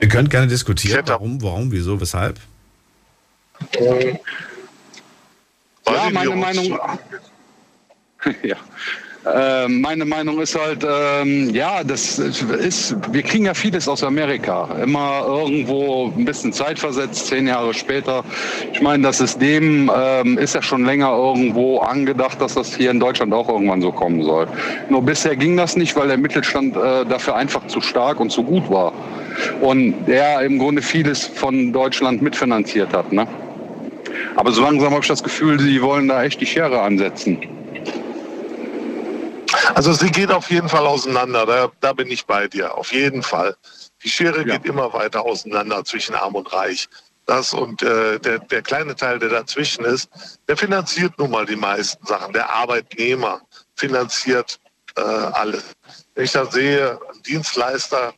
[0.03, 1.03] Ihr könnt gerne diskutieren.
[1.07, 2.39] Warum, warum, wieso, weshalb?
[5.87, 6.79] Ja, meine Meinung.
[8.43, 8.57] ja.
[9.25, 14.69] Äh, meine Meinung ist halt, ähm, ja, das ist, wir kriegen ja vieles aus Amerika.
[14.83, 18.25] Immer irgendwo ein bisschen Zeit versetzt, zehn Jahre später.
[18.73, 22.99] Ich meine, das System ähm, ist ja schon länger irgendwo angedacht, dass das hier in
[22.99, 24.49] Deutschland auch irgendwann so kommen soll.
[24.89, 28.43] Nur bisher ging das nicht, weil der Mittelstand äh, dafür einfach zu stark und zu
[28.43, 28.93] gut war.
[29.61, 33.13] Und der im Grunde vieles von Deutschland mitfinanziert hat.
[33.13, 33.29] Ne?
[34.37, 37.41] Aber so langsam habe ich das Gefühl, sie wollen da echt die Schere ansetzen.
[39.75, 43.23] Also sie geht auf jeden Fall auseinander, da, da bin ich bei dir, auf jeden
[43.23, 43.55] Fall.
[44.03, 46.89] Die Schere geht immer weiter auseinander zwischen Arm und Reich.
[47.27, 50.11] Das und äh, der, der kleine Teil, der dazwischen ist,
[50.49, 52.33] der finanziert nun mal die meisten Sachen.
[52.33, 53.41] Der Arbeitnehmer
[53.77, 54.59] finanziert
[54.97, 55.65] äh, alles.
[56.15, 58.13] Wenn ich da sehe, Dienstleister,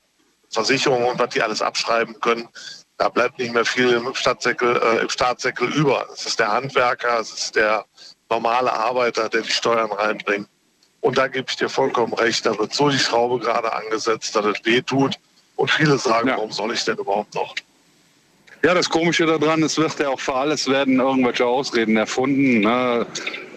[0.51, 2.49] Versicherungen und was die alles abschreiben können,
[2.97, 6.07] da bleibt nicht mehr viel im Stadtsäckel, äh, im Staatssäckel über.
[6.13, 7.85] Es ist der Handwerker, es ist der
[8.31, 10.49] normale Arbeiter, der die Steuern reinbringt.
[11.01, 14.47] Und da gebe ich dir vollkommen recht, da wird so die Schraube gerade angesetzt, dass
[14.47, 15.17] es weh tut.
[15.57, 17.55] Und viele sagen, warum soll ich denn überhaupt noch?
[18.65, 22.61] Ja, das Komische daran, es wird ja auch für alles werden irgendwelche Ausreden erfunden.
[22.61, 23.05] Ne?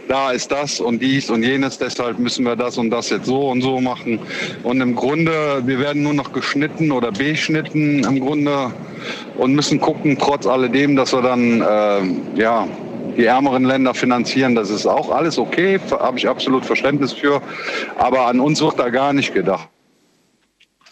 [0.10, 3.50] Da ist das und dies und jenes, deshalb müssen wir das und das jetzt so
[3.50, 4.20] und so machen.
[4.64, 8.74] Und im Grunde, wir werden nur noch geschnitten oder beschnitten im Grunde
[9.38, 12.68] und müssen gucken, trotz alledem, dass wir dann äh, ja,
[13.16, 14.56] die ärmeren Länder finanzieren.
[14.56, 17.42] Das ist auch alles okay, habe ich absolut Verständnis für.
[17.98, 19.70] Aber an uns wird da gar nicht gedacht.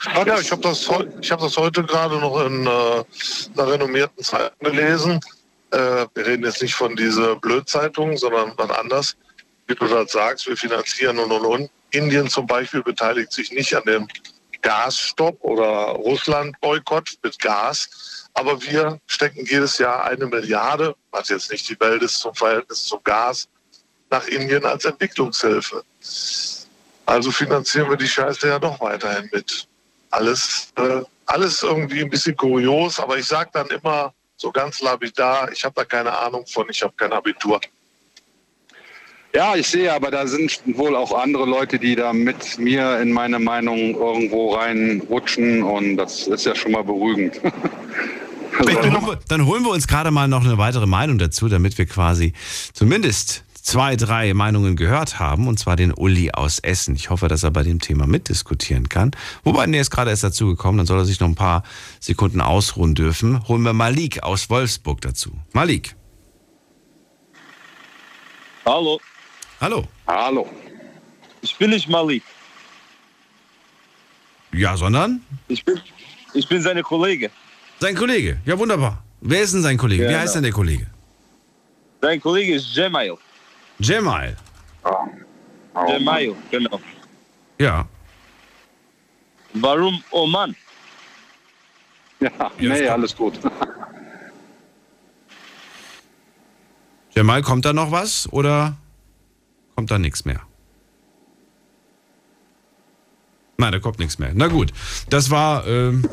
[0.04, 5.20] Ja, ich habe das, hab das heute gerade noch in äh, einer renommierten Zeitung gelesen.
[5.72, 9.16] Äh, wir reden jetzt nicht von dieser Blödzeitung, sondern was anders.
[9.68, 11.70] Wie du das sagst, wir finanzieren und und und.
[11.92, 14.08] Indien zum Beispiel beteiligt sich nicht an dem
[14.62, 18.28] Gasstopp oder Russland-Boykott mit Gas.
[18.34, 22.84] Aber wir stecken jedes Jahr eine Milliarde, was jetzt nicht die Welt ist zum Verhältnis
[22.84, 23.48] zum Gas,
[24.10, 25.84] nach Indien als Entwicklungshilfe.
[27.06, 29.68] Also finanzieren wir die Scheiße ja doch weiterhin mit.
[30.16, 35.52] Alles, äh, alles irgendwie ein bisschen kurios, aber ich sage dann immer so ganz lapidar,
[35.52, 37.60] ich habe da keine Ahnung von, ich habe kein Abitur.
[39.34, 43.12] Ja, ich sehe, aber da sind wohl auch andere Leute, die da mit mir in
[43.12, 47.42] meine Meinung irgendwo reinrutschen und das ist ja schon mal beruhigend.
[48.58, 51.78] Dann holen, wir, dann holen wir uns gerade mal noch eine weitere Meinung dazu, damit
[51.78, 52.32] wir quasi
[52.74, 56.96] zumindest zwei, drei Meinungen gehört haben, und zwar den Uli aus Essen.
[56.96, 59.12] Ich hoffe, dass er bei dem Thema mitdiskutieren kann.
[59.44, 61.64] Wobei, nee, ist gerade erst dazu gekommen, dann soll er sich noch ein paar
[62.00, 63.46] Sekunden ausruhen dürfen.
[63.48, 65.32] Holen wir Malik aus Wolfsburg dazu.
[65.52, 65.96] Malik.
[68.66, 69.00] Hallo,
[69.60, 69.88] Hallo.
[70.08, 70.48] Hallo.
[71.42, 72.24] ich bin nicht Malik.
[74.54, 75.22] Ja, sondern?
[75.48, 75.80] Ich bin,
[76.34, 77.30] ich bin seine Kollege.
[77.80, 78.40] Sein Kollege.
[78.46, 79.04] Ja, wunderbar.
[79.22, 80.04] Wer ist denn sein Kollege?
[80.04, 80.20] Wie Genau.
[80.20, 80.88] heißt denn der Kollege?
[82.02, 83.18] Sein Kollege ist Jemail.
[83.80, 84.36] Jamal.
[85.88, 86.80] Jemail, genau.
[87.60, 87.88] Ja.
[89.54, 90.56] Warum oh Oman?
[92.20, 93.40] Ja, nee, alles gut.
[97.14, 98.76] Jamal, kommt da noch was oder
[99.76, 100.42] kommt da nichts mehr?
[103.58, 104.32] Nein, da kommt nichts mehr.
[104.34, 104.74] Na gut,
[105.10, 106.08] das war ähm,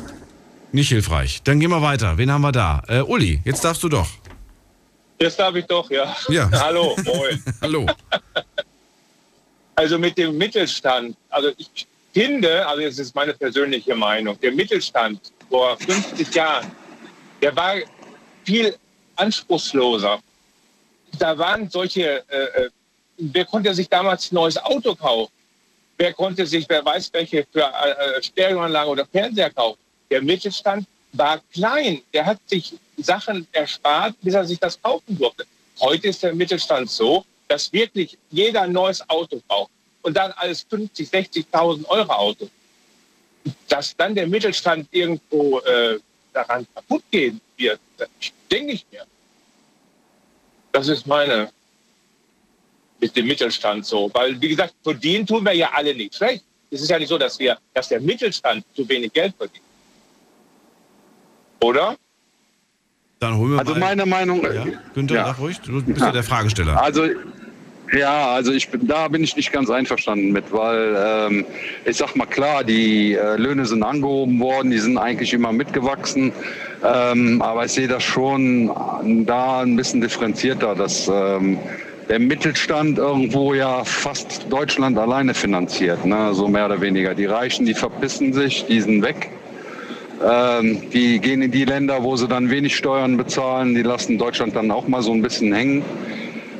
[0.71, 1.43] nicht hilfreich.
[1.43, 2.17] Dann gehen wir weiter.
[2.17, 2.83] Wen haben wir da?
[2.87, 4.07] Äh, Uli, jetzt darfst du doch.
[5.17, 6.15] Das darf ich doch, ja.
[6.29, 6.49] Ja.
[6.63, 7.43] Hallo, moin.
[7.61, 7.85] Hallo.
[9.75, 15.19] Also mit dem Mittelstand, also ich finde, also das ist meine persönliche Meinung, der Mittelstand
[15.49, 16.71] vor 50 Jahren,
[17.41, 17.75] der war
[18.43, 18.75] viel
[19.15, 20.19] anspruchsloser.
[21.19, 22.69] Da waren solche, äh, äh,
[23.17, 25.31] wer konnte sich damals ein neues Auto kaufen?
[25.97, 29.79] Wer konnte sich, wer weiß welche für äh, äh, Stereoanlage oder Fernseher kaufen?
[30.09, 32.01] Der Mittelstand war klein.
[32.13, 35.45] Der hat sich Sachen erspart, bis er sich das kaufen durfte.
[35.79, 39.71] Heute ist der Mittelstand so, dass wirklich jeder ein neues Auto braucht.
[40.01, 42.49] Und dann alles 50, 60.000 Euro Auto.
[43.67, 45.99] Dass dann der Mittelstand irgendwo äh,
[46.31, 47.79] daran kaputt gehen wird,
[48.51, 49.05] denke ich mir.
[50.71, 51.49] Das ist meine
[52.99, 54.09] mit dem Mittelstand so.
[54.13, 56.43] Weil, wie gesagt, verdienen tun wir ja alle nicht schlecht.
[56.71, 59.65] Es ist ja nicht so, dass wir, dass der Mittelstand zu wenig Geld verdient.
[61.61, 61.97] Oder?
[63.23, 63.79] Dann holen wir Also mal.
[63.79, 64.43] meine Meinung.
[64.43, 65.25] ja, Günther, Ja.
[65.27, 66.81] sag ruhig, du bist ja der Fragesteller.
[66.81, 67.03] Also
[67.97, 71.45] ja, also ich bin, da bin ich nicht ganz einverstanden mit, weil ähm,
[71.85, 76.31] ich sag mal klar, die äh, Löhne sind angehoben worden, die sind eigentlich immer mitgewachsen,
[76.83, 78.71] ähm, aber ich sehe das schon
[79.25, 81.59] da ein bisschen differenzierter, dass ähm,
[82.09, 86.33] der Mittelstand irgendwo ja fast Deutschland alleine finanziert, ne?
[86.33, 87.13] so mehr oder weniger.
[87.13, 89.29] Die Reichen, die verpissen sich, die sind weg.
[90.23, 93.75] Ähm, die gehen in die Länder, wo sie dann wenig Steuern bezahlen.
[93.75, 95.83] Die lassen Deutschland dann auch mal so ein bisschen hängen.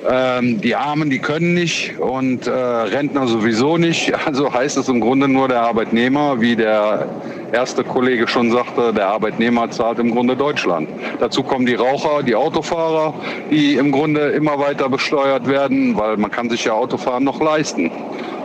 [0.10, 4.14] Ähm, die Armen, die können nicht und äh, Rentner sowieso nicht.
[4.26, 7.08] Also heißt es im Grunde nur der Arbeitnehmer, wie der
[7.52, 10.90] erste Kollege schon sagte, der Arbeitnehmer zahlt im Grunde Deutschland.
[11.20, 13.14] Dazu kommen die Raucher, die Autofahrer,
[13.52, 17.92] die im Grunde immer weiter besteuert werden, weil man kann sich ja Autofahren noch leisten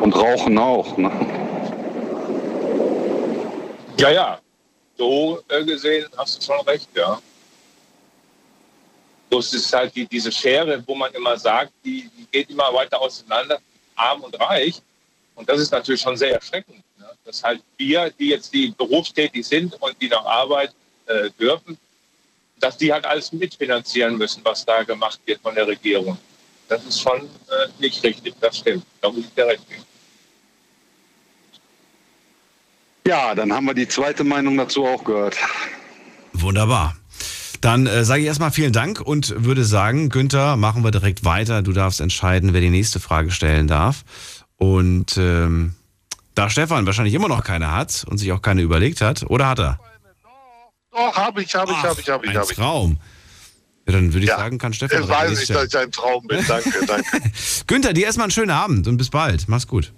[0.00, 0.96] und Rauchen auch.
[0.98, 1.10] Ne?
[3.98, 4.38] Ja, ja.
[4.98, 7.22] So äh, gesehen hast du schon recht, ja.
[9.30, 13.00] Bloß ist halt die, diese Schere, wo man immer sagt, die, die geht immer weiter
[13.00, 13.60] auseinander,
[13.94, 14.82] arm und reich.
[15.34, 16.82] Und das ist natürlich schon sehr erschreckend.
[16.98, 17.06] Ne?
[17.24, 20.74] Dass halt wir, die jetzt die berufstätig sind und die noch arbeiten
[21.06, 21.78] äh, dürfen,
[22.58, 26.18] dass die halt alles mitfinanzieren müssen, was da gemacht wird von der Regierung.
[26.68, 28.84] Das ist schon äh, nicht richtig, das stimmt.
[29.00, 29.84] Da muss ich dir recht geben.
[33.08, 35.34] Ja, dann haben wir die zweite Meinung dazu auch gehört.
[36.34, 36.94] Wunderbar.
[37.62, 41.62] Dann äh, sage ich erstmal vielen Dank und würde sagen, Günther, machen wir direkt weiter.
[41.62, 44.04] Du darfst entscheiden, wer die nächste Frage stellen darf.
[44.58, 45.74] Und ähm,
[46.34, 49.58] da Stefan wahrscheinlich immer noch keine hat und sich auch keine überlegt hat, oder hat
[49.58, 49.80] er?
[50.92, 52.58] Doch, habe ich, habe ich, habe ich, habe ich, Ein habe ich.
[52.58, 52.98] Traum.
[53.86, 54.36] Ja, dann würde ich Ja.
[54.36, 56.44] sagen, kann Stefan Ich weiß nicht, dass ich ein Traum bin.
[56.46, 57.22] Danke, danke.
[57.66, 59.48] Günther, dir erstmal einen schönen Abend und bis bald.
[59.48, 59.94] Mach's gut.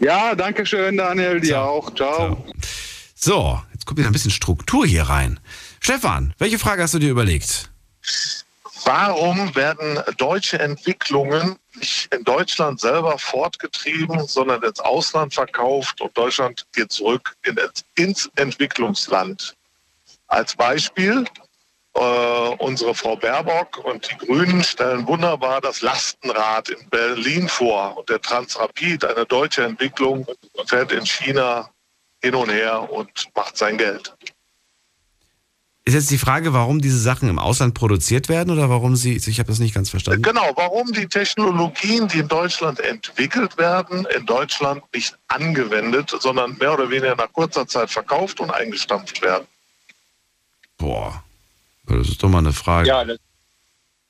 [0.00, 1.40] Ja, danke schön, Daniel.
[1.40, 1.78] Dir Ciao.
[1.78, 1.94] auch.
[1.94, 2.44] Ciao.
[3.14, 5.40] So, jetzt kommt wieder ein bisschen Struktur hier rein.
[5.80, 7.70] Stefan, welche Frage hast du dir überlegt?
[8.84, 16.64] Warum werden deutsche Entwicklungen nicht in Deutschland selber fortgetrieben, sondern ins Ausland verkauft und Deutschland
[16.72, 17.58] geht zurück in,
[17.96, 19.56] ins Entwicklungsland?
[20.28, 21.24] Als Beispiel,
[21.98, 28.08] äh, unsere Frau Baerbock und die Grünen stellen wunderbar das Lastenrad in Berlin vor und
[28.08, 30.26] der Transrapid, eine deutsche Entwicklung,
[30.66, 31.70] fährt in China
[32.22, 34.14] hin und her und macht sein Geld.
[35.84, 39.38] Ist jetzt die Frage, warum diese Sachen im Ausland produziert werden oder warum sie, ich
[39.38, 40.22] habe das nicht ganz verstanden.
[40.22, 46.74] Genau, warum die Technologien, die in Deutschland entwickelt werden, in Deutschland nicht angewendet, sondern mehr
[46.74, 49.46] oder weniger nach kurzer Zeit verkauft und eingestampft werden.
[50.76, 51.24] Boah,
[51.88, 52.88] das ist doch mal eine Frage.
[52.88, 53.18] Ja, das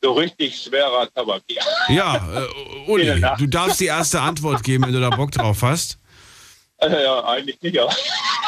[0.00, 1.42] so richtig schwerer Tabak.
[1.50, 1.62] Ja.
[1.88, 5.98] Ja, äh, Uli, du darfst die erste Antwort geben, wenn du da Bock drauf hast.
[6.78, 7.88] Äh, Ja, eigentlich nicht, ja.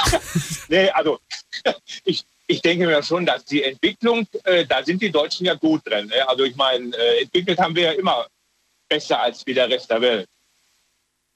[0.68, 1.18] nee, also
[2.04, 5.82] ich, ich denke mir schon, dass die Entwicklung, äh, da sind die Deutschen ja gut
[5.84, 6.06] drin.
[6.06, 6.28] Ne?
[6.28, 8.26] Also ich meine, äh, entwickelt haben wir ja immer
[8.88, 10.28] besser als wie der Rest der Welt.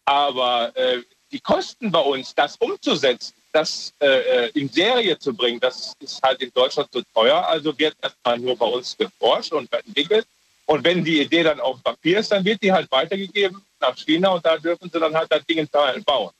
[0.05, 1.03] Aber äh,
[1.33, 4.07] die Kosten bei uns, das umzusetzen, das äh,
[4.47, 7.47] äh, in Serie zu bringen, das ist halt in Deutschland zu teuer.
[7.47, 10.27] Also wird erstmal nur bei uns geforscht und entwickelt.
[10.67, 14.31] Und wenn die Idee dann auf Papier ist, dann wird die halt weitergegeben nach China
[14.31, 16.33] und da dürfen sie dann halt das Ding in Teilen bauen.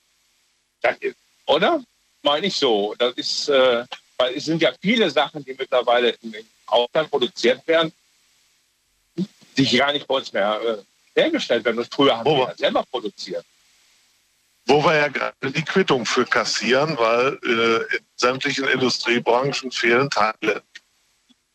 [0.81, 1.81] Das ist, oder?
[2.21, 2.93] Meine ich so.
[2.97, 3.85] Das ist, äh,
[4.17, 6.33] Weil es sind ja viele Sachen, die mittlerweile im
[6.67, 7.91] Ausland produziert werden,
[9.57, 10.59] die gar nicht bei uns mehr
[11.15, 11.79] äh, hergestellt werden.
[11.79, 13.45] Und früher haben wir wir- ja selber produziert.
[14.67, 20.63] Wo wir ja gerade die Quittung für kassieren, weil äh, in sämtlichen Industriebranchen fehlen Teile.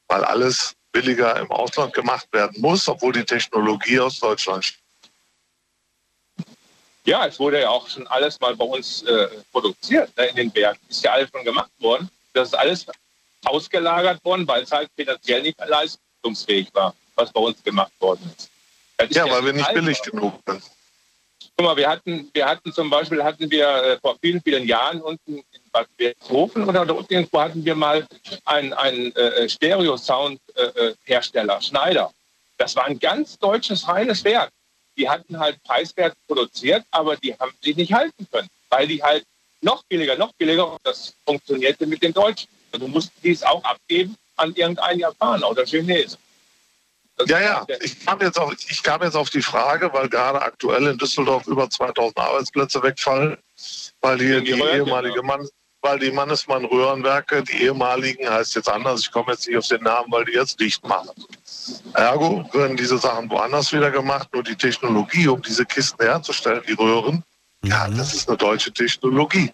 [0.07, 4.81] Weil alles billiger im Ausland gemacht werden muss, obwohl die Technologie aus Deutschland stammt.
[7.05, 10.51] Ja, es wurde ja auch schon alles mal bei uns äh, produziert ne, in den
[10.51, 10.79] Bergen.
[10.89, 12.11] Ist ja alles schon gemacht worden.
[12.35, 12.87] Das ist alles
[13.45, 18.51] ausgelagert worden, weil es halt finanziell nicht leistungsfähig war, was bei uns gemacht worden ist.
[19.03, 20.63] Ist Ja, weil wir nicht billig genug sind.
[21.61, 25.03] Guck mal, wir hatten, wir hatten zum Beispiel hatten wir äh, vor vielen, vielen Jahren
[25.03, 28.07] unten in Bad Berghofen oder unten irgendwo hatten wir mal
[28.47, 32.11] einen, einen äh, Stereo-Sound-Hersteller, Schneider.
[32.57, 34.49] Das war ein ganz deutsches reines Werk.
[34.97, 39.27] Die hatten halt preiswert produziert, aber die haben sich nicht halten können, weil die halt
[39.61, 42.49] noch billiger, noch billiger und das funktionierte mit den Deutschen.
[42.73, 46.19] Also mussten die es auch abgeben an irgendeinen Japaner oder Chinesen.
[47.27, 47.67] Ja, ja.
[47.81, 51.47] Ich kam, jetzt auf, ich kam jetzt auf die Frage, weil gerade aktuell in Düsseldorf
[51.47, 53.37] über 2000 Arbeitsplätze wegfallen,
[54.01, 55.27] weil hier Die die, ehemalige genau.
[55.27, 55.49] Mann,
[55.83, 59.83] weil die Mannesmann Röhrenwerke, die ehemaligen, heißt jetzt anders, ich komme jetzt nicht auf den
[59.83, 61.11] Namen, weil die jetzt dicht machen.
[61.95, 66.75] Ergo werden diese Sachen woanders wieder gemacht, nur die Technologie, um diese Kisten herzustellen, die
[66.75, 67.25] Röhren,
[67.63, 69.51] ja, das ist eine deutsche Technologie.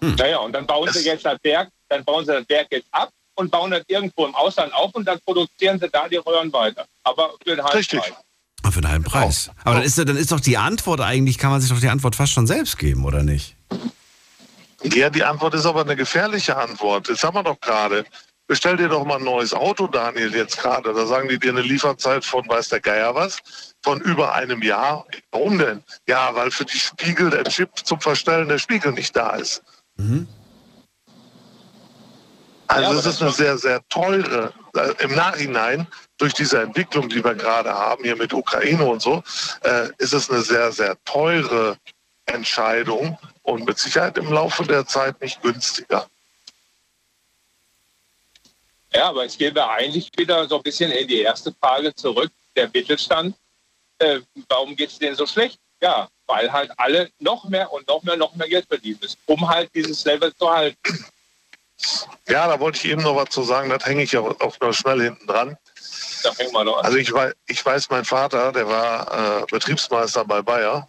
[0.00, 3.10] Naja, und dann bauen sie jetzt das Werk, dann bauen sie das Werk jetzt ab
[3.36, 6.86] und bauen das irgendwo im Ausland auf und dann produzieren sie da die Röhren weiter.
[7.04, 8.00] Aber für den halben Richtig.
[8.00, 8.12] Preis.
[8.62, 9.50] Ah, Für einen halben Preis.
[9.64, 12.16] Aber dann ist, dann ist doch die Antwort eigentlich, kann man sich doch die Antwort
[12.16, 13.56] fast schon selbst geben, oder nicht?
[14.82, 17.08] Ja, die Antwort ist aber eine gefährliche Antwort.
[17.08, 18.04] Das haben wir doch gerade.
[18.48, 20.94] Bestell dir doch mal ein neues Auto, Daniel, jetzt gerade.
[20.94, 23.38] Da sagen die dir eine Lieferzeit von, weiß der Geier was,
[23.82, 25.04] von über einem Jahr.
[25.32, 25.82] Warum denn?
[26.08, 29.62] Ja, weil für die Spiegel der Chip zum Verstellen der Spiegel nicht da ist.
[32.68, 35.86] Also Ja, es ist eine sehr, sehr teure, äh, im Nachhinein,
[36.18, 39.22] durch diese Entwicklung, die wir gerade haben, hier mit Ukraine und so,
[39.62, 41.76] äh, ist es eine sehr, sehr teure
[42.26, 46.08] Entscheidung und mit Sicherheit im Laufe der Zeit nicht günstiger.
[48.92, 52.30] Ja, aber jetzt gehen wir eigentlich wieder so ein bisschen in die erste Frage zurück.
[52.56, 53.36] Der Mittelstand,
[53.98, 55.58] äh, warum geht es denen so schlecht?
[55.80, 59.46] Ja, weil halt alle noch mehr und noch mehr, noch mehr Geld verdienen müssen, um
[59.46, 61.04] halt dieses Level zu halten.
[62.28, 64.72] Ja, da wollte ich eben noch was zu sagen, das hänge ich ja auch noch
[64.72, 65.56] schnell hinten dran.
[66.84, 70.88] Also ich weiß, ich weiß, mein Vater, der war äh, Betriebsmeister bei Bayer.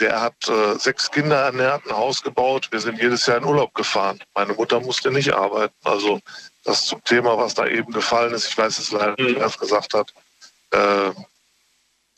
[0.00, 2.68] Der hat äh, sechs Kinder ernährt, ein Haus gebaut.
[2.72, 4.20] Wir sind jedes Jahr in Urlaub gefahren.
[4.34, 5.74] Meine Mutter musste nicht arbeiten.
[5.84, 6.20] Also
[6.64, 8.48] das zum Thema, was da eben gefallen ist.
[8.48, 10.12] Ich weiß es leider nicht, wer es gesagt hat.
[10.72, 11.12] Äh,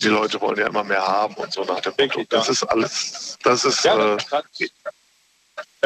[0.00, 2.24] die Leute wollen ja immer mehr haben und so nach dem Motto.
[2.29, 4.16] Das ist alles, das ist, äh,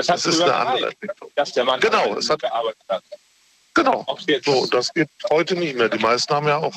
[0.07, 1.31] das das das ist eine andere Entwicklung.
[1.35, 3.03] dass der Mann Genau, es hat- gearbeitet hat.
[3.75, 4.05] Genau.
[4.45, 5.89] So, das geht heute nicht mehr.
[5.89, 6.75] Die meisten haben ja auch,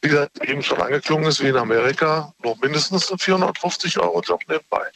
[0.00, 4.40] wie gesagt, eben schon angeklungen ist, wie in Amerika, noch mindestens einen 450 Euro Job
[4.48, 4.86] nebenbei.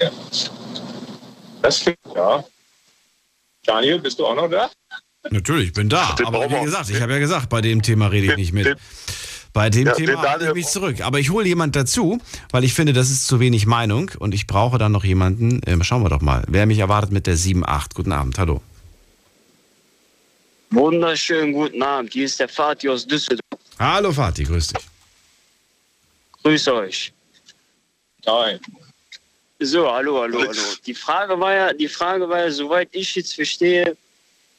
[0.00, 0.10] ja.
[1.62, 2.44] Das stimmt, ja.
[3.64, 4.68] Daniel, bist du auch noch da?
[5.30, 6.14] Natürlich, ich bin da.
[6.18, 8.66] Den Aber wie gesagt, ich habe ja gesagt, bei dem Thema rede ich nicht mit.
[8.66, 8.76] den-
[9.52, 11.02] Bei dem Ja, Thema halte ich mich zurück.
[11.02, 12.18] Aber ich hole jemand dazu,
[12.50, 15.60] weil ich finde, das ist zu wenig Meinung und ich brauche dann noch jemanden.
[15.66, 17.94] Ähm, schauen wir doch mal, wer mich erwartet mit der 7.8.
[17.94, 18.62] Guten Abend, hallo.
[20.70, 22.12] Wunderschönen guten Abend.
[22.14, 23.60] Hier ist der Vati aus Düsseldorf.
[23.78, 24.86] Hallo Fatih, grüß dich.
[26.42, 27.12] Grüße euch.
[28.24, 28.58] Nein.
[29.60, 30.62] So, hallo, hallo, hallo.
[30.86, 33.96] Die Frage war ja, die Frage war ja, soweit ich jetzt verstehe,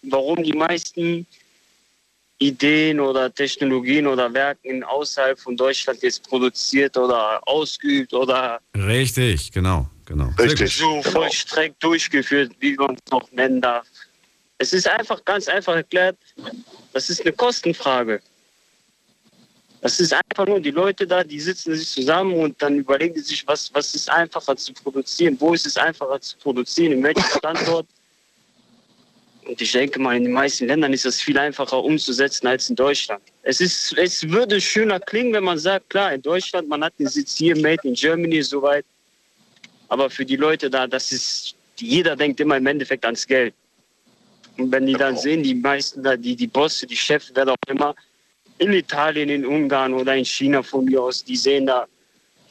[0.04, 1.26] warum die meisten
[2.48, 9.88] Ideen oder Technologien oder Werken außerhalb von Deutschland jetzt produziert oder ausgeübt oder Richtig, genau,
[10.06, 10.30] genau.
[10.38, 10.76] Richtig.
[10.76, 13.88] so vollstreckt durchgeführt, wie man es noch nennen darf.
[14.58, 16.18] Es ist einfach ganz einfach erklärt,
[16.94, 18.22] das ist eine Kostenfrage.
[19.82, 23.20] Das ist einfach nur die Leute da, die sitzen sich zusammen und dann überlegen die
[23.20, 27.24] sich, was, was ist einfacher zu produzieren, wo ist es einfacher zu produzieren, in welchem
[27.38, 27.88] Standort.
[29.46, 32.76] Und ich denke mal, in den meisten Ländern ist das viel einfacher umzusetzen als in
[32.76, 33.22] Deutschland.
[33.42, 37.08] Es, ist, es würde schöner klingen, wenn man sagt, klar, in Deutschland, man hat den
[37.08, 38.86] Sitz hier, Made in Germany, soweit.
[39.90, 43.54] Aber für die Leute da, das ist, jeder denkt immer im Endeffekt ans Geld.
[44.58, 47.56] Und wenn die dann sehen, die meisten da, die, die Bosse, die Chefs, wer auch
[47.68, 47.96] immer,
[48.60, 51.86] in Italien, in Ungarn oder in China von mir aus, die sehen da,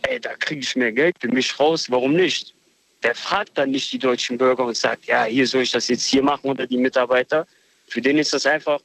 [0.02, 2.54] ey, da kriege ich mehr Geld für mich raus, warum nicht?
[3.02, 6.04] Der fragt dann nicht die deutschen Bürger und sagt, ja, hier soll ich das jetzt
[6.04, 7.46] hier machen oder die Mitarbeiter.
[7.88, 8.80] Für den ist das einfach,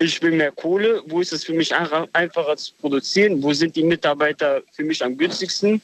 [0.00, 3.76] ich will mehr Kohle, wo ist es für mich einfach- einfacher zu produzieren, wo sind
[3.76, 5.80] die Mitarbeiter für mich am günstigsten?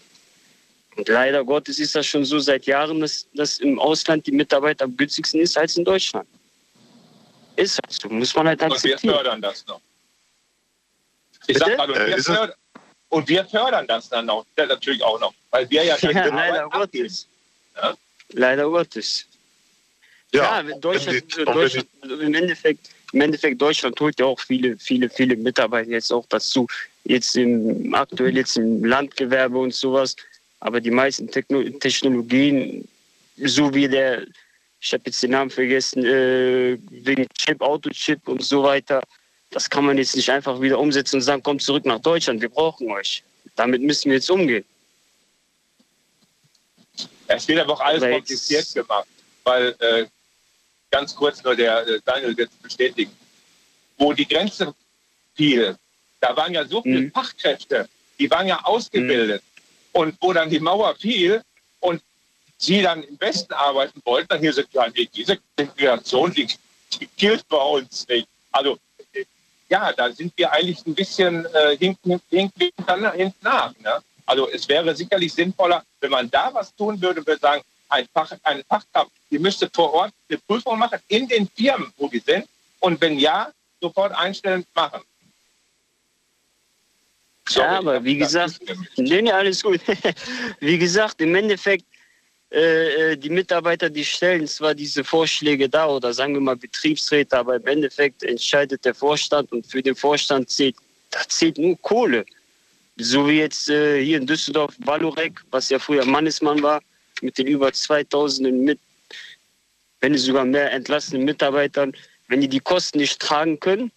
[0.96, 4.80] Und leider Gottes ist das schon so seit Jahren, dass, dass im Ausland die Mitarbeit
[4.82, 6.28] am günstigsten ist als in Deutschland.
[7.56, 9.14] Ist halt so, muss man halt Und wir akzeptieren.
[9.14, 9.80] fördern das noch.
[11.46, 11.74] Ich Bitte?
[11.76, 12.56] sag Äh, wir ist es- fördern,
[13.14, 16.28] und wir fördern das dann auch, ja, natürlich auch noch, weil wir ja, Ja, die
[16.30, 16.68] leider.
[16.68, 17.28] Gottes.
[18.32, 19.26] Leider Gottes.
[20.32, 25.08] Ja, Ja, Deutschland, wenn Deutschland im Endeffekt, im Endeffekt Deutschland holt ja auch viele, viele,
[25.08, 26.66] viele Mitarbeiter jetzt auch dazu.
[27.04, 30.16] Jetzt im aktuell jetzt im Landgewerbe und sowas.
[30.58, 32.88] Aber die meisten Techno Technologien,
[33.36, 34.26] so wie der,
[34.80, 39.02] ich habe jetzt den Namen vergessen, äh, wegen Chip, Autochip und so weiter,
[39.54, 42.48] das kann man jetzt nicht einfach wieder umsetzen und sagen, kommt zurück nach Deutschland, wir
[42.48, 43.22] brauchen euch.
[43.54, 44.64] Damit müssen wir jetzt umgehen.
[47.28, 49.06] Es wird aber auch alles Aber kompliziert gemacht,
[49.44, 50.06] weil äh,
[50.90, 53.12] ganz kurz nur der äh, Daniel wird es bestätigen,
[53.96, 54.74] wo die Grenze
[55.36, 55.78] fiel,
[56.20, 57.12] da waren ja so viele Mhm.
[57.12, 57.88] Fachkräfte,
[58.18, 59.42] die waren ja ausgebildet.
[59.92, 61.42] Und wo dann die Mauer fiel
[61.78, 62.02] und
[62.58, 66.48] sie dann im Westen arbeiten wollten, dann hier so, ja, nee, diese Integration, die,
[66.98, 68.26] die gilt bei uns nicht.
[68.50, 68.78] Also
[69.68, 72.70] ja, da sind wir eigentlich ein bisschen äh, hinten, hinten,
[73.12, 73.72] hinten, nach.
[73.78, 74.02] Ne?
[74.26, 78.32] Also es wäre sicherlich sinnvoller, wenn man da was tun würde, würde sagen, ein Fach,
[78.42, 82.46] eine Fachkraft, die müsste vor Ort eine Prüfung machen in den Firmen, wo die sind.
[82.80, 83.50] Und wenn ja,
[83.80, 85.00] sofort einstellen machen.
[87.46, 88.60] Sorry, ja, aber wie gesagt,
[88.96, 89.80] nee, nee, alles gut.
[90.60, 91.84] wie gesagt, im Endeffekt,
[92.52, 97.36] äh, äh, die Mitarbeiter, die stellen zwar diese Vorschläge da oder sagen wir mal Betriebsräte,
[97.36, 100.76] aber im Endeffekt entscheidet der Vorstand und für den Vorstand zählt,
[101.10, 102.24] da zählt nur Kohle.
[102.96, 106.80] So wie jetzt äh, hier in Düsseldorf Valorek, was ja früher Mannesmann war,
[107.22, 108.78] mit den über 2000 mit,
[110.00, 111.92] wenn nicht sogar mehr entlassenen Mitarbeitern,
[112.28, 113.90] wenn die die Kosten nicht tragen können,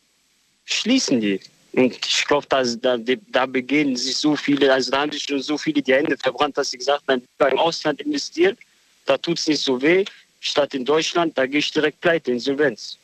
[0.65, 1.39] schließen die.
[1.73, 5.41] Und ich glaube, da, da, da begehen sich so viele, also da haben sich schon
[5.41, 8.57] so viele die Hände verbrannt, dass sie gesagt haben, lieber im Ausland investieren,
[9.05, 10.03] da tut es nicht so weh,
[10.39, 12.97] statt in Deutschland, da gehe ich direkt pleite, Insolvenz.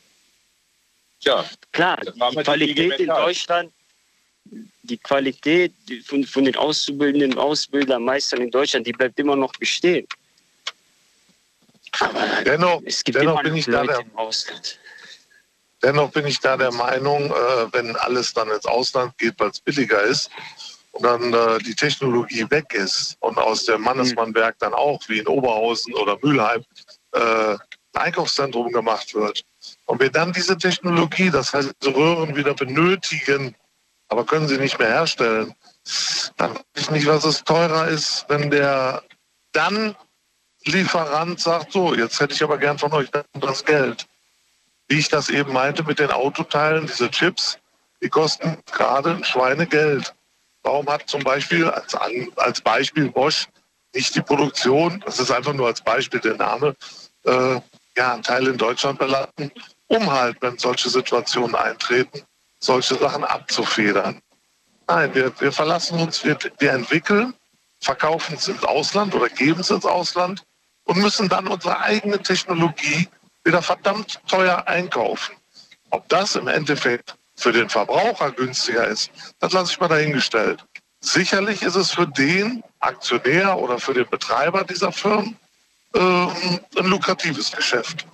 [1.19, 3.07] Tja, Klar, die Qualität in.
[3.07, 3.71] Deutschland,
[4.83, 5.73] die Qualität
[6.05, 10.07] von, von den Auszubildenden, Ausbildern, Meistern in Deutschland, die bleibt immer noch bestehen.
[11.99, 14.79] Aber Dennoch, es gibt dennoch immer bin noch ich da Leute der im Ausland.
[15.83, 19.59] Dennoch bin ich da der Meinung, äh, wenn alles dann ins Ausland geht, weil es
[19.59, 20.31] billiger ist
[20.91, 25.27] und dann äh, die Technologie weg ist und aus dem Mannesmannwerk dann auch wie in
[25.27, 26.63] Oberhausen oder Mülheim
[27.11, 27.57] äh, ein
[27.93, 29.43] Einkaufszentrum gemacht wird
[29.85, 33.55] und wir dann diese Technologie, das heißt diese Röhren wieder benötigen,
[34.07, 35.53] aber können sie nicht mehr herstellen,
[36.37, 39.03] dann weiß ich nicht, was es teurer ist, wenn der
[39.51, 39.95] dann
[40.65, 44.07] Lieferant sagt, so, jetzt hätte ich aber gern von euch das Geld
[44.87, 47.57] wie ich das eben meinte mit den Autoteilen, diese Chips,
[48.01, 50.13] die kosten gerade ein Schweinegeld.
[50.63, 51.95] Warum hat zum Beispiel als,
[52.35, 53.47] als Beispiel Bosch
[53.93, 56.75] nicht die Produktion, das ist einfach nur als Beispiel der Name,
[57.25, 57.59] äh,
[57.95, 59.51] ja, einen Teil in Deutschland belassen,
[59.87, 62.23] um halt, wenn solche Situationen eintreten,
[62.59, 64.21] solche Sachen abzufedern.
[64.87, 67.33] Nein, wir, wir verlassen uns, wir, wir entwickeln,
[67.79, 70.43] verkaufen es ins Ausland oder geben es ins Ausland
[70.85, 73.07] und müssen dann unsere eigene Technologie
[73.43, 75.35] wieder verdammt teuer einkaufen.
[75.89, 80.65] Ob das im Endeffekt für den Verbraucher günstiger ist, das lasse ich mal dahingestellt.
[81.01, 85.35] Sicherlich ist es für den Aktionär oder für den Betreiber dieser Firmen
[85.93, 88.05] äh, ein lukratives Geschäft.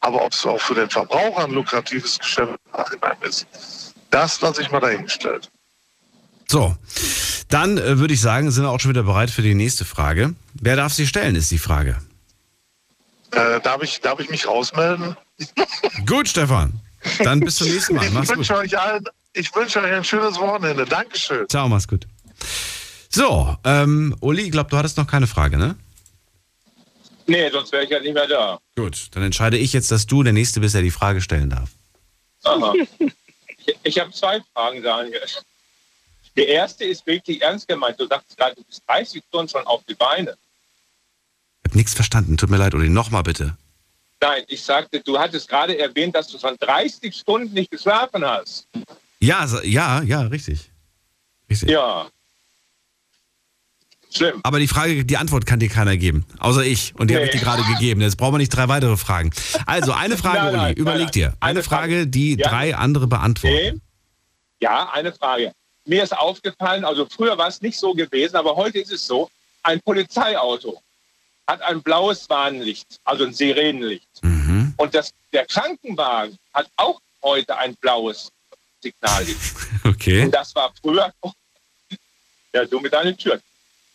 [0.00, 2.58] Aber ob es auch für den Verbraucher ein lukratives Geschäft
[3.22, 3.46] ist,
[4.10, 5.50] das lasse ich mal dahingestellt.
[6.48, 6.76] So,
[7.48, 10.34] dann äh, würde ich sagen, sind wir auch schon wieder bereit für die nächste Frage.
[10.54, 11.98] Wer darf sie stellen, ist die Frage.
[13.32, 15.16] Äh, darf, ich, darf ich mich rausmelden?
[16.06, 16.80] Gut, Stefan.
[17.22, 18.06] Dann bis zum nächsten Mal.
[18.06, 18.38] Ich Mach's gut.
[18.38, 20.84] wünsche euch allen, ich wünsche euch ein schönes Wochenende.
[20.84, 21.48] Dankeschön.
[21.48, 22.06] Ciao, mach's gut.
[23.08, 25.76] So, ähm, Uli, ich glaube, du hattest noch keine Frage, ne?
[27.26, 28.58] nee, sonst wäre ich ja nicht mehr da.
[28.76, 31.70] Gut, dann entscheide ich jetzt, dass du der Nächste bist, der die Frage stellen darf.
[32.44, 32.72] Aha.
[33.58, 35.20] Ich, ich habe zwei Fragen, Daniel.
[36.36, 37.98] Die erste ist wirklich ernst gemeint.
[37.98, 40.36] Du sagst gerade, du bist 30 Stunden schon auf die Beine.
[41.66, 42.36] Ich habe nichts verstanden.
[42.36, 42.88] Tut mir leid, Uli.
[42.88, 43.56] Nochmal bitte.
[44.20, 48.68] Nein, ich sagte, du hattest gerade erwähnt, dass du schon 30 Stunden nicht geschlafen hast.
[49.18, 50.70] Ja, ja, ja, richtig.
[51.50, 51.70] richtig.
[51.70, 52.06] Ja.
[54.14, 54.40] Schlimm.
[54.44, 56.24] Aber die Frage, die Antwort kann dir keiner geben.
[56.38, 56.94] Außer ich.
[56.94, 57.40] Und die habe ich Nee.
[57.40, 58.00] dir gerade gegeben.
[58.00, 59.32] Jetzt brauchen wir nicht drei weitere Fragen.
[59.66, 60.80] Also, eine Frage, Nein, nein, Uli.
[60.80, 61.10] Überleg nein.
[61.12, 61.26] dir.
[61.40, 62.06] Eine Eine Frage, Frage.
[62.06, 62.48] die Ja.
[62.48, 63.56] drei andere beantworten.
[63.56, 63.80] Nee.
[64.60, 65.50] Ja, eine Frage.
[65.84, 69.28] Mir ist aufgefallen, also früher war es nicht so gewesen, aber heute ist es so,
[69.64, 70.80] ein Polizeiauto
[71.46, 74.08] hat ein blaues Warnlicht, also ein Sirenenlicht.
[74.22, 74.74] Mhm.
[74.76, 78.30] Und das, der Krankenwagen hat auch heute ein blaues
[78.80, 79.40] Signallicht.
[79.84, 80.24] Okay.
[80.24, 81.12] Und das war früher,
[82.52, 83.40] ja, so mit deinen Türen.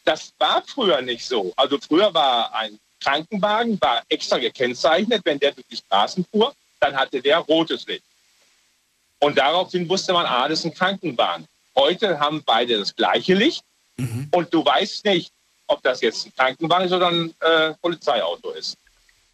[0.06, 1.52] das war früher nicht so.
[1.58, 6.95] Also früher war ein Krankenwagen war extra gekennzeichnet, wenn der durch die Straßen fuhr, dann
[6.95, 8.04] hatte der rotes Licht.
[9.20, 11.45] Und daraufhin wusste man, ah, das ist ein Krankenwagen.
[11.76, 13.64] Heute haben beide das gleiche Licht
[14.32, 15.32] und du weißt nicht,
[15.72, 18.78] ob das jetzt ein Krankenwagen ist oder ein äh, Polizeiauto ist.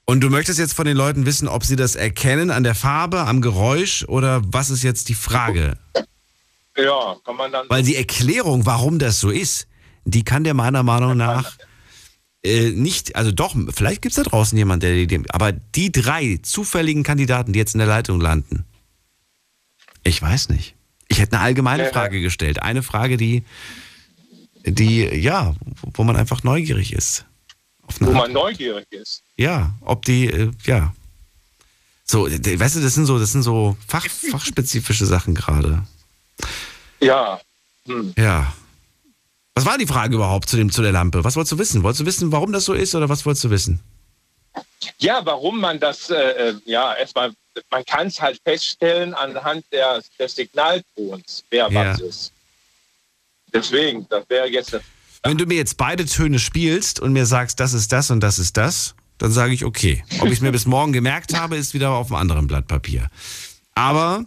[0.06, 3.22] Und du möchtest jetzt von den Leuten wissen, ob sie das erkennen an der Farbe,
[3.22, 5.78] am Geräusch oder was ist jetzt die Frage?
[6.78, 7.66] Ja, kann man dann.
[7.70, 9.68] Weil die Erklärung, warum das so ist,
[10.06, 11.58] die kann der meiner Meinung nach
[12.44, 16.40] äh, nicht, also doch, vielleicht gibt es da draußen jemanden, der die, aber die drei
[16.42, 18.64] zufälligen Kandidaten, die jetzt in der Leitung landen,
[20.04, 20.76] ich weiß nicht.
[21.10, 21.90] Ich hätte eine allgemeine Ja.
[21.90, 22.62] Frage gestellt.
[22.62, 23.44] Eine Frage, die,
[24.72, 25.56] die, ja,
[25.94, 27.26] wo man einfach neugierig ist.
[28.00, 28.16] Wo Art.
[28.16, 29.24] man neugierig ist.
[29.38, 30.94] Ja, ob die, äh, ja.
[32.04, 35.84] So, d- weißt du, das sind so, das sind so fach, fachspezifische Sachen gerade.
[37.00, 37.40] Ja.
[37.86, 38.14] Hm.
[38.18, 38.54] Ja.
[39.56, 41.24] Was war die Frage überhaupt zu, dem, zu der Lampe?
[41.24, 41.84] Was wolltest du wissen?
[41.84, 43.80] Wolltest du wissen, warum das so ist oder was wolltest du wissen?
[45.00, 46.16] Ja, warum man das, äh,
[46.50, 47.32] äh, ja, erstmal,
[47.72, 51.92] man kann es halt feststellen anhand der, des Signaltons, wer Ja.
[51.92, 52.32] was ist.
[53.58, 54.80] Deswegen, das wäre jetzt
[55.24, 58.38] Wenn du mir jetzt beide Töne spielst und mir sagst, das ist das und das
[58.38, 60.04] ist das, dann sage ich okay.
[60.20, 63.08] Ob ich es mir bis morgen gemerkt habe, ist wieder auf einem anderen Blatt Papier.
[63.74, 64.26] Aber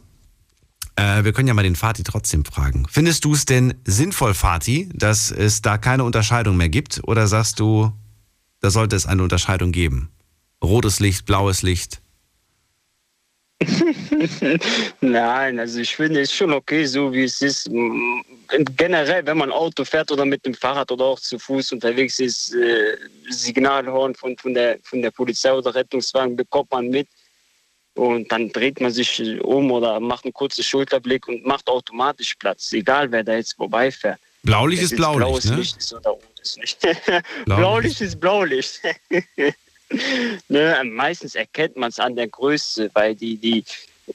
[0.97, 2.87] äh, wir können ja mal den Fatih trotzdem fragen.
[2.91, 7.01] Findest du es denn sinnvoll, Fatih, dass es da keine Unterscheidung mehr gibt?
[7.05, 7.93] Oder sagst du,
[8.61, 10.11] da sollte es eine Unterscheidung geben?
[10.63, 12.03] Rotes Licht, blaues Licht.
[15.01, 17.71] Nein, also ich finde es schon okay, so wie es ist.
[18.77, 22.55] Generell, wenn man Auto fährt oder mit dem Fahrrad oder auch zu Fuß unterwegs ist,
[22.55, 22.97] äh,
[23.29, 27.09] Signalhorn von, von, der, von der Polizei oder Rettungswagen bekommt man mit.
[27.95, 32.73] Und dann dreht man sich um oder macht einen kurzen Schulterblick und macht automatisch Platz,
[32.73, 34.19] egal wer da jetzt vorbeifährt.
[34.43, 35.57] Blaulicht ist Blaulicht, blaues ne?
[35.57, 36.79] Licht ist oder rotes Licht.
[37.45, 38.81] Blaulicht ist Blaulicht.
[40.49, 43.65] ne, meistens erkennt man es an der Größe, weil die, die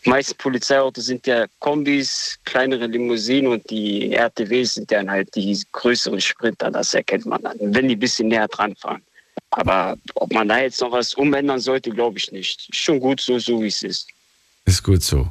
[0.03, 6.19] meisten Polizeiautos sind ja Kombis, kleinere Limousinen und die RTWs sind dann halt die größeren
[6.19, 9.01] Sprinter, das erkennt man dann, wenn die ein bisschen näher dran fahren.
[9.51, 12.69] Aber ob man da jetzt noch was umändern sollte, glaube ich nicht.
[12.69, 14.07] Ist schon gut so, so wie es ist.
[14.65, 15.27] Ist gut so.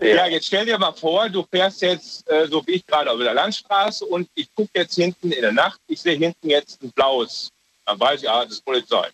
[0.00, 3.18] Ja, jetzt stell dir mal vor, du fährst jetzt, äh, so wie ich gerade, auf
[3.18, 6.90] der Landstraße und ich gucke jetzt hinten in der Nacht, ich sehe hinten jetzt ein
[6.90, 7.50] blaues.
[7.86, 9.08] Dann weiß ich, ah, das ist Polizei.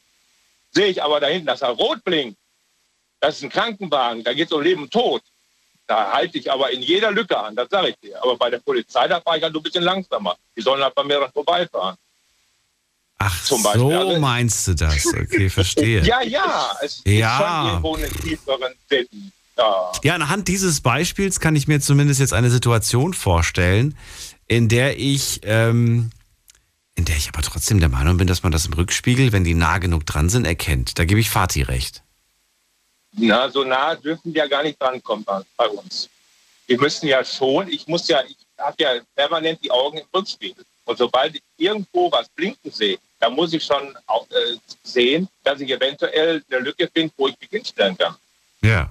[0.72, 2.38] Sehe ich aber da hinten, dass er rot blinkt.
[3.20, 5.22] Das ist ein Krankenwagen, da geht es um Leben und Tod.
[5.86, 8.22] Da halte ich aber in jeder Lücke an, das sage ich dir.
[8.22, 10.36] Aber bei der Polizei, da fahre ich halt ein bisschen langsamer.
[10.56, 11.96] Die sollen halt bei mir dran vorbeifahren.
[13.20, 15.06] Ach, Zum Beispiel, so also- meinst du das.
[15.06, 16.02] Okay, verstehe.
[16.04, 17.38] Ja, ja, es Ja.
[17.38, 19.32] ist schon irgendwo einen tieferen Sinn.
[19.56, 19.92] Ja.
[20.04, 23.96] Ja, anhand dieses Beispiels kann ich mir zumindest jetzt eine Situation vorstellen,
[24.46, 26.10] in der ich, ähm,
[26.94, 29.54] in der ich aber trotzdem der Meinung bin, dass man das im Rückspiegel, wenn die
[29.54, 30.98] nah genug dran sind, erkennt.
[30.98, 32.02] Da gebe ich Fatih recht.
[33.12, 35.24] Na, so nah dürfen die ja gar nicht drankommen
[35.56, 36.08] bei, uns.
[36.66, 40.64] Wir müssen ja schon, ich muss ja, ich habe ja permanent die Augen im Rückspiegel.
[40.84, 45.60] Und sobald ich irgendwo was blinken sehe, da muss ich schon auch, äh, sehen, dass
[45.60, 48.14] ich eventuell eine Lücke finde, wo ich mich hinstellen kann.
[48.62, 48.90] Ja.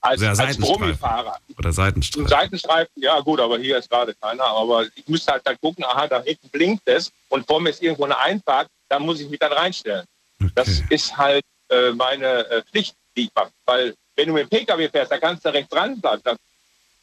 [0.00, 0.78] Als, Ja, als Seitenstreifen.
[0.78, 1.38] Brummifahrer.
[1.56, 2.28] Oder Seitenstreifen.
[2.28, 4.44] Seitenstreifen, ja gut, aber hier ist gerade keiner.
[4.44, 7.82] Aber ich müsste halt dann gucken, aha, da hinten blinkt es und vor mir ist
[7.82, 10.06] irgendwo eine Einfahrt, da muss ich mich dann reinstellen.
[10.54, 12.94] Das ist halt äh, meine äh, Pflicht,
[13.34, 13.52] mache.
[13.64, 16.22] Weil wenn du mit dem Pkw fährst, da kannst du rechts dran bleiben.
[16.24, 16.36] Das,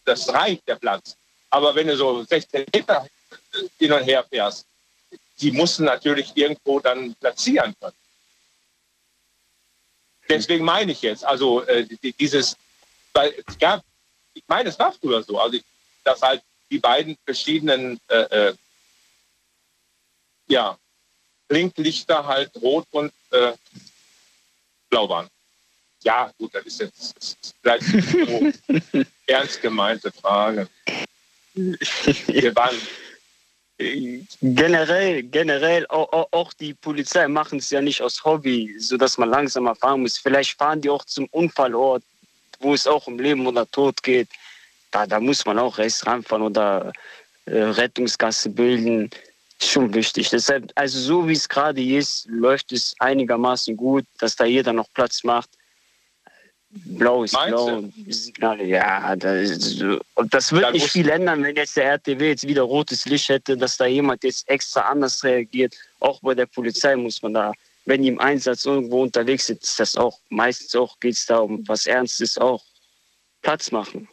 [0.05, 1.15] das reicht, der Platz.
[1.49, 3.07] Aber wenn du so 16 Meter
[3.77, 4.65] hin und her fährst,
[5.39, 7.95] die mussten natürlich irgendwo dann platzieren können.
[10.27, 12.55] Deswegen meine ich jetzt, also äh, die- dieses,
[13.13, 13.83] weil es gab,
[14.33, 15.63] ich meine, es war früher so, also ich,
[16.03, 16.41] dass halt
[16.71, 18.55] die beiden verschiedenen äh, äh,
[20.47, 20.77] ja,
[21.47, 23.53] Blinklichter halt rot und äh,
[24.89, 25.27] blau waren.
[26.05, 30.69] Ja, gut, das ist jetzt das ist vielleicht so ernst gemeinte Frage.
[31.55, 32.75] Wir waren
[33.77, 39.75] Generell, generell, auch, auch, die Polizei machen es ja nicht aus Hobby, sodass man langsamer
[39.75, 40.17] fahren muss.
[40.17, 42.01] Vielleicht fahren die auch zum Unfallort,
[42.59, 44.29] wo es auch um Leben oder Tod geht.
[44.91, 46.93] Da, da muss man auch rechts ranfahren oder
[47.47, 49.09] äh, Rettungsgasse bilden.
[49.61, 50.29] Schon wichtig.
[50.29, 54.87] Deshalb, also so wie es gerade ist, läuft es einigermaßen gut, dass da jeder noch
[54.93, 55.49] Platz macht.
[56.75, 57.83] Blau ist Meinst blau.
[58.09, 59.81] Signale, ja, das,
[60.15, 63.29] und das wird Da nicht viel ändern, wenn jetzt der RTW jetzt wieder rotes Licht
[63.29, 65.73] hätte, dass da jemand jetzt extra anders reagiert.
[66.01, 67.53] Auch bei der Polizei muss man da,
[67.85, 71.37] wenn die im Einsatz irgendwo unterwegs sind, ist das auch meistens auch geht es da
[71.37, 72.63] um was Ernstes auch
[73.41, 74.09] Platz machen.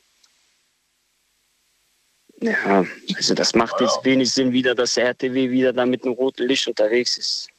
[2.40, 2.84] Ja,
[3.16, 6.68] also das macht jetzt wenig Sinn wieder, dass RTW wieder da mit einem roten Licht
[6.68, 7.51] unterwegs ist.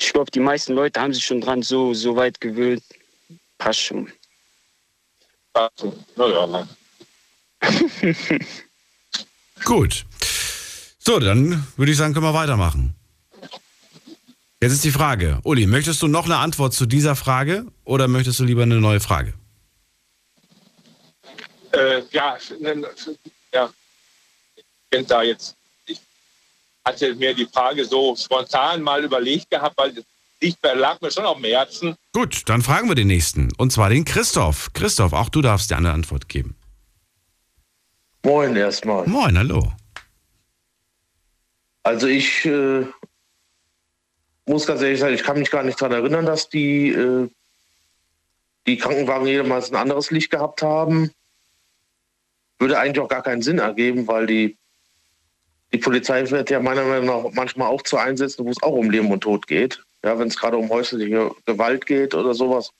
[0.00, 2.82] Ich glaube, die meisten Leute haben sich schon dran so, so weit gewöhnt.
[3.58, 4.10] Passt schon.
[6.16, 6.68] Naja, ne.
[9.64, 10.06] Gut.
[10.98, 12.94] So, dann würde ich sagen, können wir weitermachen.
[14.62, 18.40] Jetzt ist die Frage, Uli, möchtest du noch eine Antwort zu dieser Frage oder möchtest
[18.40, 19.34] du lieber eine neue Frage?
[21.72, 22.82] Äh, ja, ne,
[23.52, 23.72] ja.
[24.56, 25.56] Ich bin da jetzt.
[26.86, 30.04] Ich hatte mir die Frage so spontan mal überlegt gehabt, weil das
[30.40, 31.96] liegt, lag mir schon auf dem Herzen.
[32.12, 33.48] Gut, dann fragen wir den nächsten.
[33.58, 34.72] Und zwar den Christoph.
[34.72, 36.56] Christoph, auch du darfst dir eine Antwort geben.
[38.22, 39.06] Moin erstmal.
[39.06, 39.72] Moin, hallo.
[41.82, 42.86] Also ich äh,
[44.46, 47.28] muss ganz ehrlich sagen, ich kann mich gar nicht daran erinnern, dass die, äh,
[48.66, 51.10] die Krankenwagen jemals ein anderes Licht gehabt haben.
[52.58, 54.58] Würde eigentlich auch gar keinen Sinn ergeben, weil die,
[55.72, 58.90] die Polizei wird ja meiner Meinung nach manchmal auch zu Einsätzen, wo es auch um
[58.90, 59.82] Leben und Tod geht.
[60.04, 62.70] Ja, wenn es gerade um häusliche Gewalt geht oder sowas.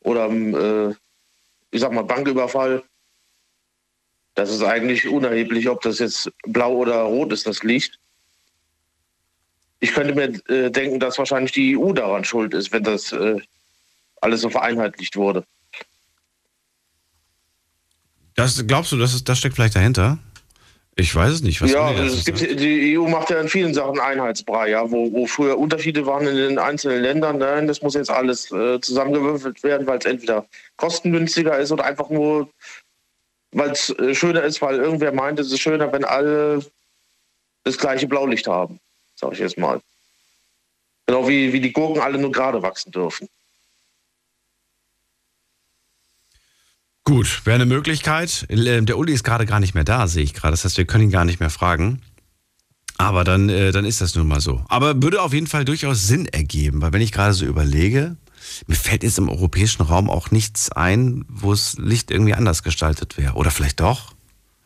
[0.00, 0.94] Oder um, äh,
[1.70, 2.82] ich sag mal, Banküberfall.
[4.34, 7.98] Das ist eigentlich unerheblich, ob das jetzt blau oder rot ist, das Licht.
[9.80, 13.40] Ich könnte mir äh, denken, dass wahrscheinlich die EU daran schuld ist, wenn das äh,
[14.20, 15.44] alles so vereinheitlicht wurde.
[18.34, 20.18] Das, glaubst du, das, das steckt vielleicht dahinter?
[20.98, 21.60] Ich weiß es nicht.
[21.60, 25.12] Was ja, dazu es gibt, die EU macht ja in vielen Sachen Einheitsbrei, ja, wo,
[25.12, 27.36] wo früher Unterschiede waren in den einzelnen Ländern.
[27.36, 32.08] Nein, das muss jetzt alles äh, zusammengewürfelt werden, weil es entweder kostengünstiger ist oder einfach
[32.08, 32.48] nur,
[33.52, 36.64] weil es äh, schöner ist, weil irgendwer meint, es ist schöner, wenn alle
[37.64, 38.80] das gleiche Blaulicht haben,
[39.16, 39.82] sag ich jetzt mal.
[41.06, 43.28] Genau wie, wie die Gurken alle nur gerade wachsen dürfen.
[47.06, 48.46] Gut, wäre eine Möglichkeit.
[48.48, 50.50] Äh, Der Uli ist gerade gar nicht mehr da, sehe ich gerade.
[50.50, 52.02] Das heißt, wir können ihn gar nicht mehr fragen.
[52.98, 54.64] Aber dann, äh, dann ist das nun mal so.
[54.68, 58.16] Aber würde auf jeden Fall durchaus Sinn ergeben, weil wenn ich gerade so überlege,
[58.66, 63.16] mir fällt jetzt im europäischen Raum auch nichts ein, wo das Licht irgendwie anders gestaltet
[63.16, 63.34] wäre.
[63.34, 64.12] Oder vielleicht doch?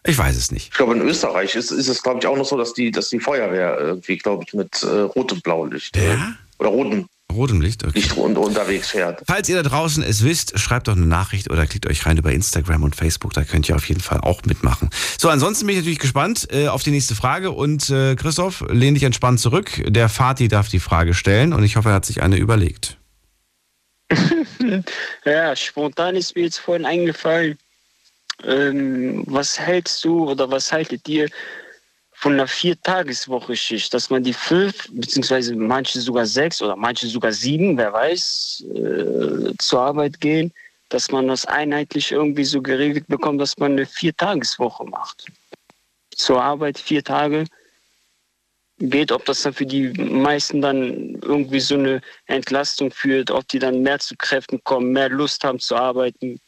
[0.07, 0.68] Ich weiß es nicht.
[0.70, 3.11] Ich glaube, in Österreich ist, ist es, glaube ich, auch noch so, dass die, dass
[3.11, 6.16] die Feuerwehr irgendwie, glaube ich, mit äh, rotem Blaulicht äh,
[6.59, 7.99] oder rotem Rotem Licht, okay.
[7.99, 9.22] Licht un unterwegs fährt.
[9.26, 12.33] Falls ihr da draußen es wisst, schreibt doch eine Nachricht oder klickt euch rein über
[12.33, 14.91] Instagram und Facebook, da könnt ihr auf jeden Fall auch mitmachen.
[15.18, 18.95] So, ansonsten bin ich natürlich gespannt äh, auf die nächste Frage und äh, Christoph, lehn
[18.95, 19.83] dich entspannt zurück.
[19.87, 22.99] Der Fatih darf die Frage stellen und ich hoffe, er hat sich eine überlegt.
[25.24, 27.59] Ja, spontan ist mir jetzt vorhin eingefallen,
[28.45, 31.28] ähm, was hältst du oder was haltet ihr
[32.21, 37.79] von einer Viertageswoche-Schicht, dass man die fünf, beziehungsweise manche sogar sechs oder manche sogar sieben,
[37.79, 40.53] wer weiß, äh, zur Arbeit gehen,
[40.91, 45.29] dass man das einheitlich irgendwie so geregelt bekommt, dass man eine Viertageswoche macht.
[46.14, 47.47] Zur Arbeit vier Tage
[48.79, 53.59] geht, ob das dann für die meisten dann irgendwie so eine Entlastung führt, ob die
[53.59, 56.39] dann mehr zu Kräften kommen, mehr Lust haben zu arbeiten,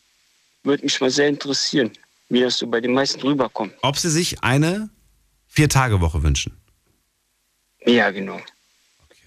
[0.65, 1.91] würde mich mal sehr interessieren,
[2.29, 3.73] wie das so bei den meisten rüberkommt.
[3.81, 4.91] Ob sie sich eine
[5.53, 6.57] Vier-Tage-Woche wünschen.
[7.85, 8.41] Ja, genau.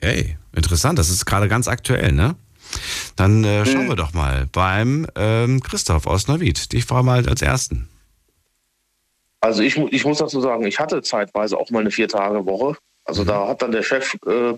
[0.01, 0.97] Okay, interessant.
[0.97, 2.35] Das ist gerade ganz aktuell, ne?
[3.15, 3.89] Dann äh, schauen Hm.
[3.89, 6.71] wir doch mal beim ähm, Christoph aus Neuwied.
[6.71, 7.87] Die Frau mal als Ersten.
[9.39, 12.75] Also ich, ich muss dazu sagen, ich hatte zeitweise auch mal eine Vier-Tage-Woche.
[13.03, 14.53] Also da hat dann der Chef äh,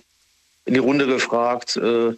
[0.63, 2.13] in die Runde gefragt, äh,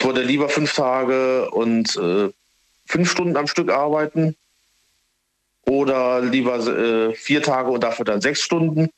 [0.00, 2.30] wollte er lieber fünf Tage und äh,
[2.86, 4.34] fünf Stunden am Stück arbeiten
[5.66, 8.90] oder lieber äh, vier Tage und dafür dann sechs Stunden.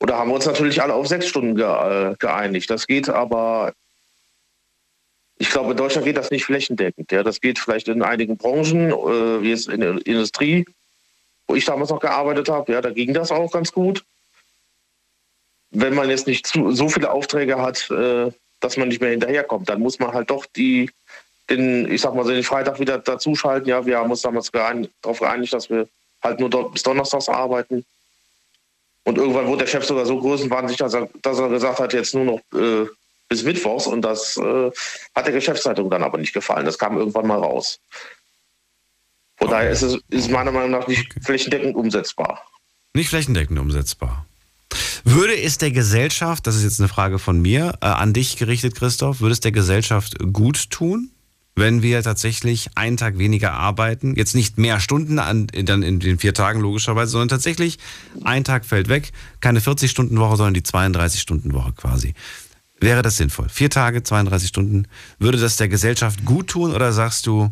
[0.00, 2.68] Oder haben wir uns natürlich alle auf sechs Stunden ge äh, geeinigt.
[2.70, 3.72] Das geht aber,
[5.38, 7.12] ich glaube, in Deutschland geht das nicht flächendeckend.
[7.12, 7.22] Ja.
[7.22, 10.66] Das geht vielleicht in einigen Branchen, äh, wie jetzt in der Industrie,
[11.46, 14.04] wo ich damals noch gearbeitet habe, ja, da ging das auch ganz gut.
[15.70, 19.68] Wenn man jetzt nicht zu, so viele Aufträge hat, äh, dass man nicht mehr hinterherkommt,
[19.68, 20.90] dann muss man halt doch die,
[21.50, 23.68] den, ich sag mal, den Freitag wieder dazuschalten.
[23.68, 25.88] Ja, wir haben uns damals darauf geeinigt, dass wir
[26.22, 27.84] halt nur dort bis Donnerstags arbeiten.
[29.04, 32.14] Und irgendwann wurde der Chef sogar so größenwahnsinnig, dass er, dass er gesagt hat, jetzt
[32.14, 32.86] nur noch äh,
[33.28, 33.86] bis Mittwochs.
[33.86, 34.70] Und das äh,
[35.14, 36.64] hat der Geschäftszeitung dann aber nicht gefallen.
[36.64, 37.80] Das kam irgendwann mal raus.
[39.38, 42.46] Von daher ist es ist meiner Meinung nach nicht flächendeckend umsetzbar.
[42.94, 44.26] Nicht flächendeckend umsetzbar.
[45.04, 48.76] Würde es der Gesellschaft, das ist jetzt eine Frage von mir, äh, an dich gerichtet,
[48.76, 51.10] Christoph, würde es der Gesellschaft gut tun,
[51.54, 54.14] wenn wir tatsächlich einen Tag weniger arbeiten?
[54.16, 57.78] Jetzt nicht mehr Stunden an, dann in den vier Tagen logischerweise, sondern tatsächlich
[58.24, 62.14] ein Tag fällt weg, keine 40-Stunden-Woche, sondern die 32-Stunden-Woche quasi.
[62.80, 63.48] Wäre das sinnvoll?
[63.48, 64.88] Vier Tage, 32 Stunden.
[65.18, 67.50] Würde das der Gesellschaft gut tun oder sagst du,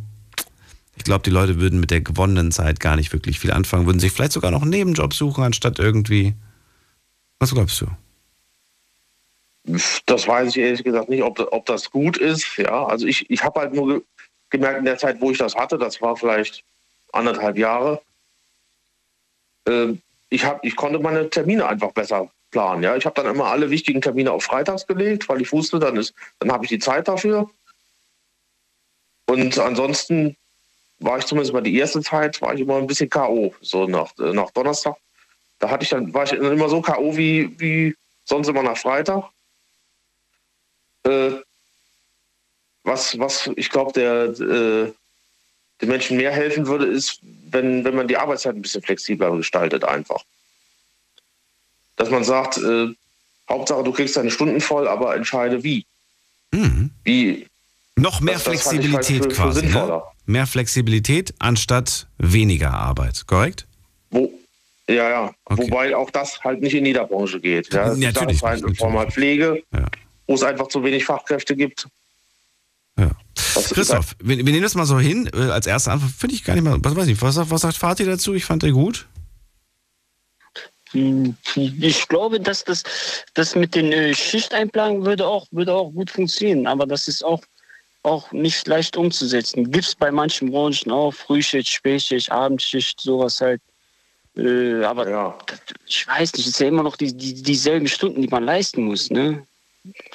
[0.97, 4.01] Ich glaube, die Leute würden mit der gewonnenen Zeit gar nicht wirklich viel anfangen, würden
[4.01, 6.35] sich vielleicht sogar noch einen Nebenjob suchen, anstatt irgendwie.
[7.39, 7.87] Was glaubst du?
[10.07, 12.57] Das weiß ich ehrlich gesagt nicht, ob, ob das gut ist.
[12.57, 14.03] Ja, also ich, ich habe halt nur ge
[14.51, 16.65] gemerkt in der Zeit, wo ich das hatte, das war vielleicht
[17.13, 18.03] anderthalb Jahre.
[19.69, 19.95] Äh,
[20.29, 22.83] ich, hab, ich konnte meine Termine einfach besser planen.
[22.83, 26.05] Ja, ich habe dann immer alle wichtigen Termine auf Freitags gelegt, weil ich wusste, dann
[26.41, 27.49] dann habe ich die Zeit dafür.
[29.27, 30.37] Und ansonsten
[30.99, 33.55] war ich zumindest mal die erste Zeit, war ich immer ein bisschen K.O.
[33.61, 34.97] So nach, nach Donnerstag.
[35.59, 37.17] Da hatte ich dann, war ich dann immer so K.O.
[37.17, 37.95] wie, wie
[38.25, 39.25] sonst immer nach Freitag.
[41.05, 41.31] Äh,
[42.85, 44.93] was, was ich glaube, der, äh,
[45.81, 47.21] den Menschen mehr helfen würde, ist,
[47.51, 50.23] wenn, wenn man die Arbeitszeit ein bisschen flexibler gestaltet, einfach.
[51.97, 52.89] Dass man sagt, äh,
[53.49, 55.85] Hauptsache du kriegst deine Stunden voll, aber entscheide wie.
[56.53, 56.91] Mhm.
[57.05, 57.47] Wie.
[57.97, 59.61] Noch mehr Das- das ich Flexibilität halt für- für quasi.
[59.63, 59.67] Ne?
[59.73, 60.05] sinnvoller.
[60.27, 63.67] Mehr Flexibilität anstatt weniger Arbeit, korrekt?
[64.11, 64.33] Wo,
[64.89, 65.35] ja, ja.
[65.47, 67.73] Wobei auch das halt nicht in jeder Branche geht.
[67.73, 69.87] Ja, Natürlich in Form halt Pflege, Ja.
[70.31, 71.89] Wo es einfach zu wenig Fachkräfte gibt.
[73.75, 76.55] Christoph, wir, wir nehmen das mal so hin, äh, als erste Antwort, finde ich gar
[76.55, 78.33] nicht mal, was weiß ich, was, sagt- was sagt Fatih dazu?
[78.35, 79.09] Ich fand den gut.
[80.93, 82.85] Hm, Ich glaube, dass das,
[83.35, 87.43] das mit den äh, Schichteinplagen würde auch, würde auch gut funktionieren, aber das ist auch,
[88.05, 89.69] auch nicht leicht umzusetzen.
[89.73, 93.61] Gibt es bei manchen Branchen auch Frühschicht, Spätschicht, Abendschicht, sowas halt.
[94.37, 98.23] Äh, aber das, ich weiß nicht, es ist ja immer noch die, die, dieselben Stunden,
[98.23, 99.11] die man leisten muss.
[99.11, 99.45] Ne?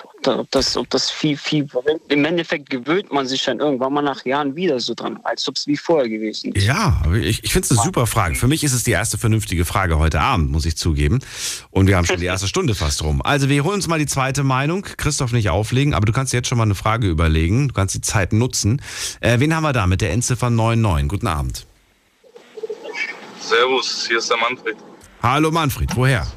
[0.03, 1.67] Ob da- Ob das, ob das viel, viel.
[2.09, 5.55] Im Endeffekt gewöhnt man sich dann irgendwann mal nach Jahren wieder so dran, als ob
[5.55, 6.63] es wie vorher gewesen ist.
[6.65, 8.35] Ja, ich, ich finde es eine super Frage.
[8.35, 11.19] Für mich ist es die erste vernünftige Frage heute Abend, muss ich zugeben.
[11.71, 13.21] Und wir haben schon die erste Stunde fast rum.
[13.23, 14.83] Also wir holen uns mal die zweite Meinung.
[14.97, 17.69] Christoph nicht auflegen, aber du kannst dir jetzt schon mal eine Frage überlegen.
[17.69, 18.81] Du kannst die Zeit nutzen.
[19.19, 21.07] Äh, wen haben wir da mit der Endziffer 99?
[21.09, 21.65] Guten Abend.
[23.39, 24.75] Servus, hier ist der Manfred
[25.21, 26.27] Hallo Manfred, woher?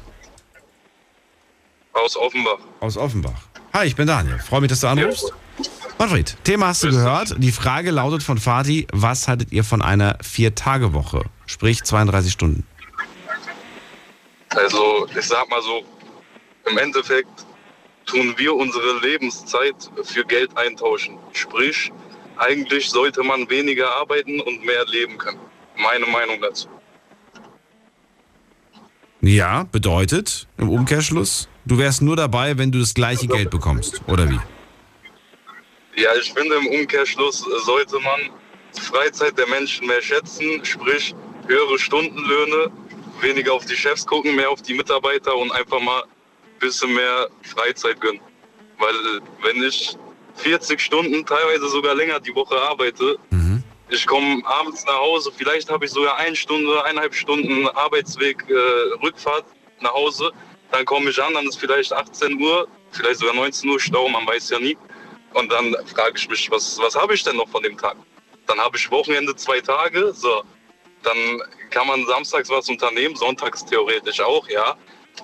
[1.93, 2.59] Aus Offenbach.
[2.79, 3.41] Aus Offenbach.
[3.73, 4.39] Hi, ich bin Daniel.
[4.39, 5.33] Freue mich, dass du anrufst.
[5.97, 7.35] Manfred, Thema hast du gehört.
[7.37, 11.23] Die Frage lautet von Fatih, was haltet ihr von einer Vier-Tage-Woche?
[11.45, 12.65] Sprich 32 Stunden.
[14.49, 15.83] Also, ich sag mal so,
[16.69, 17.45] im Endeffekt
[18.05, 21.17] tun wir unsere Lebenszeit für Geld eintauschen.
[21.33, 21.91] Sprich,
[22.37, 25.39] eigentlich sollte man weniger arbeiten und mehr leben können.
[25.77, 26.67] Meine Meinung dazu.
[29.21, 34.29] Ja, bedeutet im Umkehrschluss, du wärst nur dabei, wenn du das gleiche Geld bekommst, oder
[34.29, 34.39] wie?
[35.95, 38.19] Ja, ich finde, im Umkehrschluss sollte man
[38.75, 41.15] die Freizeit der Menschen mehr schätzen, sprich
[41.47, 42.71] höhere Stundenlöhne,
[43.21, 47.27] weniger auf die Chefs gucken, mehr auf die Mitarbeiter und einfach mal ein bisschen mehr
[47.43, 48.21] Freizeit gönnen.
[48.77, 48.95] Weil
[49.43, 49.97] wenn ich
[50.35, 53.17] 40 Stunden, teilweise sogar länger die Woche arbeite,
[53.91, 58.53] ich komme abends nach Hause, vielleicht habe ich sogar eine Stunde, eineinhalb Stunden Arbeitsweg, äh,
[59.03, 59.45] Rückfahrt
[59.81, 60.31] nach Hause,
[60.71, 64.27] dann komme ich an, dann ist vielleicht 18 Uhr, vielleicht sogar 19 Uhr Stau, man
[64.27, 64.77] weiß ja nie.
[65.33, 67.95] Und dann frage ich mich, was, was habe ich denn noch von dem Tag?
[68.47, 70.43] Dann habe ich Wochenende zwei Tage, so.
[71.03, 74.75] Dann kann man samstags was unternehmen, sonntags theoretisch auch, ja.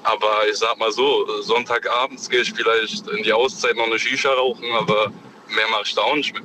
[0.03, 4.31] Aber ich sag mal so, Sonntagabends gehe ich vielleicht in die Auszeit noch eine Shisha
[4.31, 5.11] rauchen, aber
[5.47, 6.43] mehr mache ich da auch nicht mit.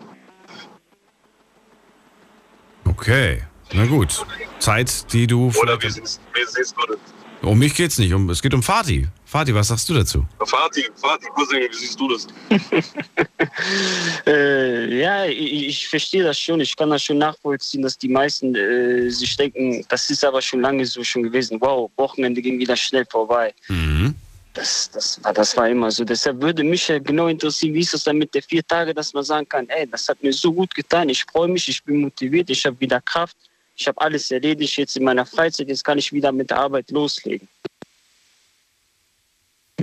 [2.88, 3.42] Okay,
[3.72, 4.24] na gut.
[4.58, 5.52] Zeit, die du.
[5.60, 6.98] Oder wie siehst, wie siehst du das?
[7.42, 9.06] Um mich geht's nicht, um, es geht um Fatih.
[9.24, 10.26] Fatih, was sagst du dazu?
[10.44, 12.26] Fatih, Fatih, Cousin, wie siehst du das?
[14.26, 16.60] Äh, ja, ich, ich verstehe das schon.
[16.60, 20.60] Ich kann das schon nachvollziehen, dass die meisten äh, sich denken, das ist aber schon
[20.60, 21.58] lange so schon gewesen.
[21.60, 23.52] Wow, Wochenende ging wieder schnell vorbei.
[24.52, 26.04] Das, das, war, das war immer so.
[26.04, 29.12] Deshalb würde mich ja genau interessieren, wie ist das dann mit der vier Tage, dass
[29.14, 32.02] man sagen kann, ey, das hat mir so gut getan, ich freue mich, ich bin
[32.02, 33.36] motiviert, ich habe wieder Kraft,
[33.80, 36.90] ich habe alles erledigt jetzt in meiner Freizeit, jetzt kann ich wieder mit der Arbeit
[36.90, 37.48] loslegen.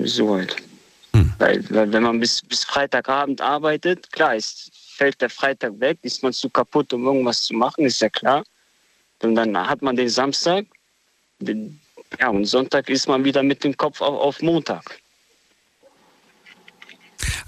[0.04, 0.56] So halt.
[1.40, 6.22] Weil, weil wenn man bis, bis Freitagabend arbeitet, klar, ist, fällt der Freitag weg, ist
[6.22, 8.44] man zu kaputt, um irgendwas zu machen, ist ja klar.
[9.24, 10.66] Und dann hat man den Samstag,
[11.40, 11.80] den,
[12.20, 15.00] ja, und Sonntag ist man wieder mit dem Kopf auf, auf Montag.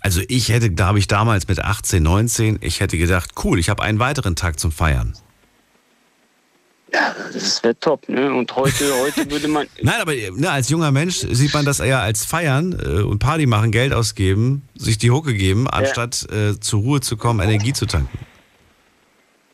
[0.02, 3.84] Also ich hätte, glaube ich, damals mit 18, 19, ich hätte gedacht, cool, ich habe
[3.84, 5.16] einen weiteren Tag zum Feiern.
[6.92, 8.34] Ja, das wäre top, ne?
[8.34, 9.68] Und heute, heute würde man.
[9.82, 13.46] Nein, aber ne, als junger Mensch sieht man das eher als Feiern äh, und Party
[13.46, 17.86] machen, Geld ausgeben, sich die Hucke geben, anstatt äh, zur Ruhe zu kommen, Energie zu
[17.86, 18.18] tanken.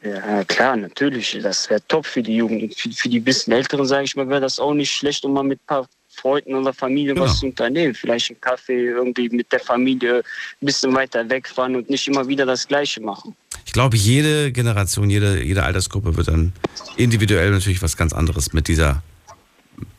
[0.02, 1.38] Ja, klar, natürlich.
[1.42, 2.76] Das wäre top für die Jugend.
[2.76, 5.44] Für, für die bisschen Älteren, sage ich mal, wäre das auch nicht schlecht, um mal
[5.44, 7.94] mit ein paar Freunden oder Familie was zu unternehmen.
[7.94, 12.46] Vielleicht einen Kaffee irgendwie mit der Familie ein bisschen weiter wegfahren und nicht immer wieder
[12.46, 13.36] das Gleiche machen.
[13.74, 16.54] glaube, jede Generation, jede, jede Altersgruppe wird dann
[16.98, 19.04] individuell natürlich was ganz anderes mit dieser,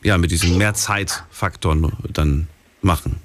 [0.03, 1.77] ja, mit diesem Mehrzeitfaktor
[2.13, 2.49] dann
[2.81, 3.21] machen.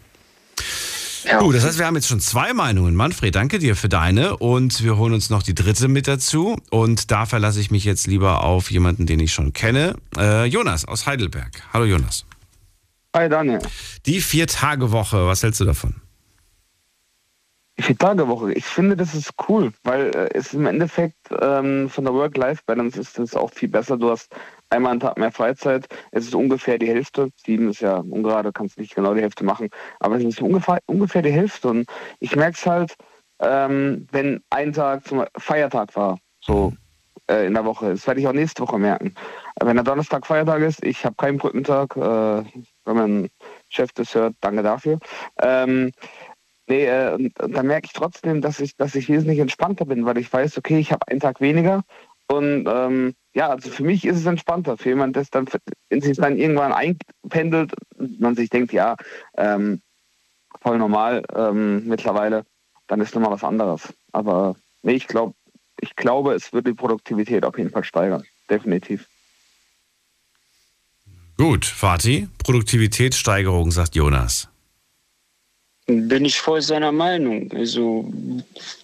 [1.24, 1.40] Ja.
[1.40, 2.96] Gut, das heißt, wir haben jetzt schon zwei Meinungen.
[2.96, 4.38] Manfred, danke dir für deine.
[4.38, 6.58] Und wir holen uns noch die dritte mit dazu.
[6.70, 9.96] Und da verlasse ich mich jetzt lieber auf jemanden, den ich schon kenne.
[10.18, 11.52] Äh, Jonas aus Heidelberg.
[11.74, 12.26] Hallo Jonas.
[13.14, 13.60] Hi Daniel.
[14.06, 15.96] Die Vier-Tage-Woche, was hältst du davon?
[17.78, 22.14] Die Vier-Tage-Woche, ich finde, das ist cool, weil äh, es im Endeffekt ähm, von der
[22.14, 23.98] Work-Life-Balance ist es auch viel besser.
[23.98, 24.34] Du hast
[24.70, 25.88] einmal einen Tag mehr Freizeit.
[26.12, 27.30] Es ist ungefähr die Hälfte.
[27.46, 29.68] Sieben ist ja ungerade, kannst nicht genau die Hälfte machen.
[30.00, 31.68] Aber es ist ungefähr, ungefähr die Hälfte.
[31.68, 31.90] Und
[32.22, 32.96] ich merke es halt,
[33.40, 36.72] ähm, wenn ein Tag zum Feiertag war, so
[37.32, 37.90] äh, in der Woche.
[37.90, 39.16] Das werde ich auch nächste Woche merken.
[39.62, 42.44] Wenn der Donnerstag Feiertag ist, ich habe keinen Brückentag, äh,
[42.86, 43.30] wenn mein
[43.70, 45.00] Chef das hört, danke dafür.
[45.42, 45.92] Ähm,
[46.68, 50.06] Nee, äh, und, und dann merke ich trotzdem, dass ich, dass ich wesentlich entspannter bin,
[50.06, 51.84] weil ich weiß, okay, ich habe einen Tag weniger
[52.28, 54.78] und ähm, ja, also für mich ist es entspannter.
[54.78, 55.48] Für jemanden, der dann,
[55.90, 58.96] wenn sich dann irgendwann einpendelt, man sich denkt, ja,
[59.36, 59.82] ähm,
[60.62, 62.46] voll normal ähm, mittlerweile,
[62.88, 63.94] dann ist nochmal was anderes.
[64.14, 65.34] Aber nee, ich glaube,
[65.82, 68.24] ich glaube, es wird die Produktivität auf jeden Fall steigern.
[68.50, 69.08] Definitiv.
[71.42, 74.48] Gut, Fatih, Produktivitätssteigerung, sagt Jonas.
[75.88, 77.52] Bin ich voll seiner Meinung.
[77.52, 78.14] Also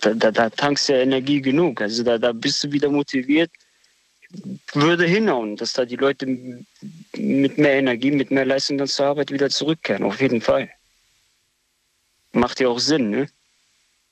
[0.02, 1.82] da, da, da tankst du ja Energie genug.
[1.82, 3.52] Also da, da bist du wieder motiviert.
[4.74, 6.26] Würde hinhauen, dass da die Leute
[7.16, 10.04] mit mehr Energie, mit mehr Leistung dann zur Arbeit wieder zurückkehren.
[10.04, 10.68] Auf jeden Fall.
[12.32, 13.30] Macht ja auch Sinn, ne?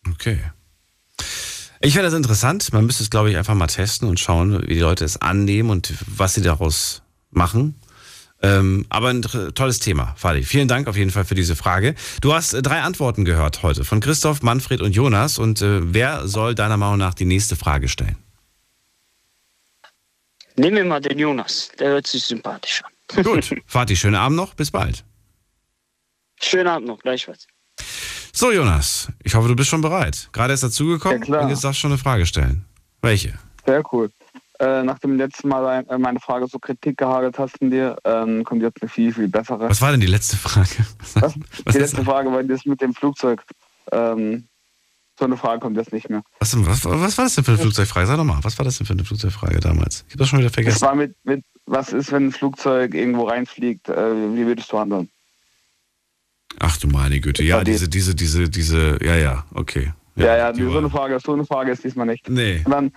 [0.07, 0.37] Okay.
[1.79, 2.71] Ich finde das interessant.
[2.73, 5.71] Man müsste es, glaube ich, einfach mal testen und schauen, wie die Leute es annehmen
[5.71, 7.73] und was sie daraus machen.
[8.45, 10.43] Ähm, aber ein tolles Thema, Fadi.
[10.43, 11.95] Vielen Dank auf jeden Fall für diese Frage.
[12.21, 15.39] Du hast äh, drei Antworten gehört heute von Christoph, Manfred und Jonas.
[15.39, 18.17] Und äh, wer soll deiner Meinung nach die nächste Frage stellen?
[20.57, 21.71] Nehmen wir mal den Jonas.
[21.79, 23.23] Der hört sich sympathisch an.
[23.23, 23.49] Gut.
[23.65, 24.53] Fadi, schönen Abend noch.
[24.53, 25.03] Bis bald.
[26.39, 26.99] Schönen Abend noch.
[26.99, 27.47] Gleichfalls.
[28.31, 29.07] So, Jonas.
[29.23, 30.29] Ich hoffe, du bist schon bereit.
[30.33, 32.65] Gerade erst dazugekommen ja, und jetzt darfst du schon eine Frage stellen.
[33.01, 33.33] Welche?
[33.65, 34.11] Sehr cool
[34.59, 38.43] äh, nach dem letzten Mal äh, meine Frage so Kritik gehagelt hast von dir, ähm,
[38.43, 39.69] kommt jetzt eine viel, viel bessere.
[39.69, 40.85] Was war denn die letzte Frage?
[41.15, 41.33] Was,
[41.65, 43.43] was die letzte Frage war das mit dem Flugzeug.
[43.91, 44.47] Ähm,
[45.17, 46.23] so eine Frage kommt jetzt nicht mehr.
[46.39, 48.05] Was, was, was war das denn für eine Flugzeugfrage?
[48.05, 50.03] Sag doch mal, was war das denn für eine Flugzeugfrage damals?
[50.07, 50.79] Ich habe das schon wieder vergessen.
[50.79, 53.87] Das war mit, mit, was ist, wenn ein Flugzeug irgendwo reinfliegt?
[53.87, 55.09] Äh, wie würdest du handeln?
[56.59, 59.93] Ach du meine Güte, ja, diese, diese, diese, diese, ja, ja, okay.
[60.15, 62.29] Ja, ja, ja so eine Frage, so eine Frage ist diesmal nicht.
[62.29, 62.61] Nee.
[62.63, 62.91] Und dann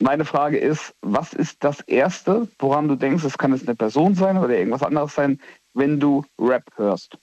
[0.00, 4.14] meine Frage ist, was ist das Erste, woran du denkst, es kann jetzt eine Person
[4.14, 5.40] sein oder irgendwas anderes sein,
[5.74, 7.18] wenn du Rap hörst?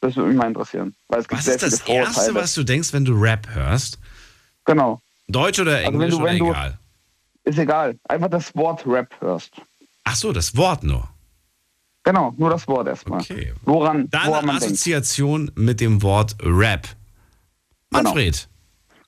[0.00, 0.94] Das würde mich mal interessieren.
[1.08, 3.98] was ist das Erste, was du denkst, wenn du Rap hörst?
[4.64, 5.00] Genau.
[5.28, 6.78] Deutsch oder Englisch also du, oder egal?
[7.44, 7.98] Du, ist egal.
[8.08, 9.52] Einfach das Wort Rap hörst.
[10.04, 11.08] Ach so, das Wort nur.
[12.04, 13.20] Genau, nur das Wort erstmal.
[13.20, 13.52] Okay.
[13.62, 15.58] Woran, Dann woran man Assoziation denkt.
[15.58, 16.88] mit dem Wort Rap.
[17.90, 18.02] Genau.
[18.02, 18.48] Manfred.
[18.88, 19.02] Genau.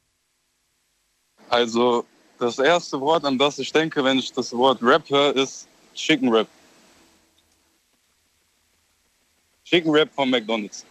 [1.48, 2.06] Also
[2.38, 6.28] das erste Wort, an das ich denke, wenn ich das Wort Rap höre, ist Chicken
[6.28, 6.48] Rap.
[9.64, 10.84] Chicken Rap von McDonalds.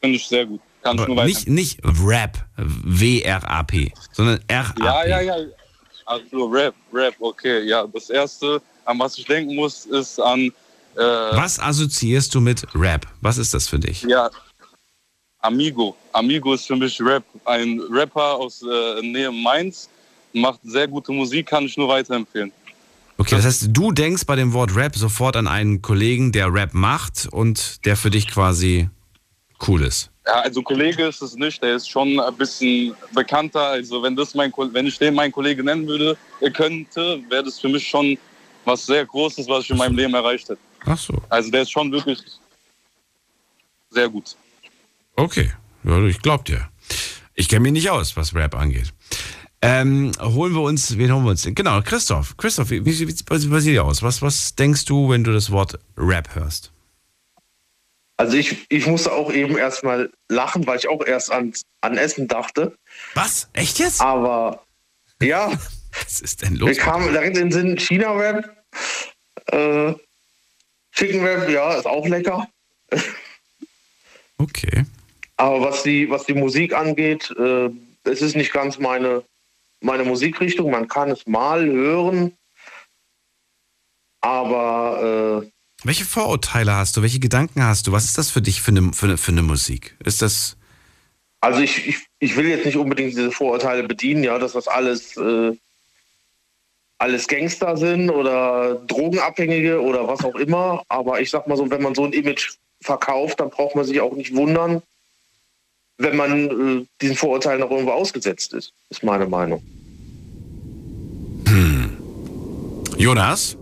[0.00, 0.60] Finde ich sehr gut.
[0.82, 4.84] Kann ich nur nicht, nicht Rap, W-R-A-P, sondern R-A-P.
[4.84, 5.46] Ja, ja, ja.
[6.06, 7.64] Also Rap, Rap, okay.
[7.64, 10.52] Ja, das erste, an was ich denken muss, ist an.
[10.96, 13.06] Äh, was assoziierst du mit Rap?
[13.20, 14.02] Was ist das für dich?
[14.02, 14.30] Ja,
[15.40, 15.96] Amigo.
[16.12, 17.24] Amigo ist für mich Rap.
[17.44, 19.88] Ein Rapper aus äh, Nähe Mainz,
[20.40, 22.52] macht sehr gute Musik, kann ich nur weiterempfehlen.
[23.18, 26.72] Okay, das heißt, du denkst bei dem Wort Rap sofort an einen Kollegen, der Rap
[26.72, 28.88] macht und der für dich quasi
[29.66, 30.10] cool ist.
[30.24, 33.68] Ja, also Kollege ist es nicht, der ist schon ein bisschen bekannter.
[33.68, 36.16] Also wenn das mein wenn ich den meinen Kollegen nennen würde,
[36.54, 38.16] könnte, wäre das für mich schon
[38.64, 40.60] was sehr Großes, was ich in meinem Leben erreicht hätte.
[40.84, 41.14] Ach so.
[41.28, 42.20] Also der ist schon wirklich
[43.90, 44.36] sehr gut.
[45.16, 45.50] Okay,
[46.06, 46.68] ich glaub dir.
[47.34, 48.92] Ich kenne mich nicht aus, was Rap angeht.
[49.60, 51.44] Ähm, holen wir uns, wen holen wir uns?
[51.44, 52.36] Genau, Christoph.
[52.36, 54.02] Christoph, wie, sieht es bei dir aus?
[54.02, 56.72] Was, was denkst du, wenn du das Wort Rap hörst?
[58.16, 62.28] Also ich, ich musste auch eben erstmal lachen, weil ich auch erst an, an Essen
[62.28, 62.76] dachte.
[63.14, 63.48] Was?
[63.52, 64.00] Echt jetzt?
[64.00, 64.64] Aber
[65.22, 65.52] ja.
[66.04, 66.68] Was ist denn los?
[66.68, 68.56] Wir kamen direkt in den Sinn China-Rap.
[69.46, 69.94] Äh,
[70.92, 72.48] Chicken Rap, ja, ist auch lecker.
[74.36, 74.84] Okay.
[75.36, 77.70] Aber was die, was die Musik angeht, äh,
[78.04, 79.24] es ist nicht ganz meine,
[79.80, 80.70] meine Musikrichtung.
[80.70, 82.36] Man kann es mal hören,
[84.20, 85.42] aber.
[85.44, 85.50] Äh,
[85.84, 87.02] Welche Vorurteile hast du?
[87.02, 87.92] Welche Gedanken hast du?
[87.92, 89.96] Was ist das für dich für eine, für eine, für eine Musik?
[90.04, 90.56] Ist das.
[91.40, 95.16] Also ich, ich, ich will jetzt nicht unbedingt diese Vorurteile bedienen, ja, dass das alles,
[95.16, 95.56] äh,
[96.98, 100.82] alles Gangster sind oder Drogenabhängige oder was auch immer.
[100.88, 104.00] Aber ich sag mal so, wenn man so ein Image verkauft, dann braucht man sich
[104.00, 104.82] auch nicht wundern,
[105.98, 109.62] wenn man äh, diesen Vorurteilen auch irgendwo ausgesetzt ist, ist meine Meinung.
[112.98, 113.56] Jonas?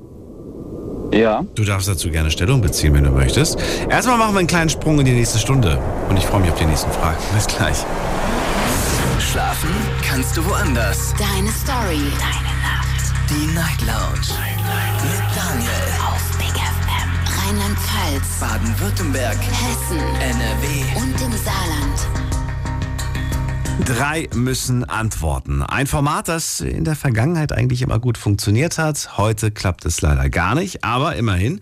[1.13, 1.45] Ja.
[1.55, 3.59] Du darfst dazu gerne Stellung beziehen, wenn du möchtest.
[3.89, 5.79] Erstmal machen wir einen kleinen Sprung in die nächste Stunde.
[6.09, 7.19] Und ich freue mich auf die nächsten Fragen.
[7.35, 7.77] Bis gleich.
[9.21, 9.71] Schlafen
[10.03, 11.15] kannst du woanders.
[11.19, 12.01] Deine Story.
[12.19, 13.13] Deine Nacht.
[13.29, 14.33] Die Night Lounge.
[15.05, 15.71] Mit Daniel.
[16.09, 17.11] Auf Big FM.
[17.39, 18.41] Rheinland-Pfalz.
[18.41, 19.37] Baden-Württemberg.
[19.37, 19.99] Hessen.
[19.99, 20.99] NRW.
[20.99, 22.26] Und im Saarland.
[23.85, 25.63] Drei müssen antworten.
[25.63, 29.17] Ein Format, das in der Vergangenheit eigentlich immer gut funktioniert hat.
[29.17, 31.61] Heute klappt es leider gar nicht, aber immerhin.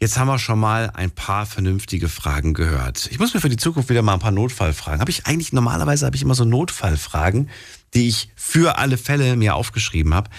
[0.00, 3.08] Jetzt haben wir schon mal ein paar vernünftige Fragen gehört.
[3.10, 5.00] Ich muss mir für die Zukunft wieder mal ein paar Notfallfragen.
[5.00, 7.50] Habe ich eigentlich normalerweise habe ich immer so Notfallfragen,
[7.94, 10.30] die ich für alle Fälle mir aufgeschrieben habe,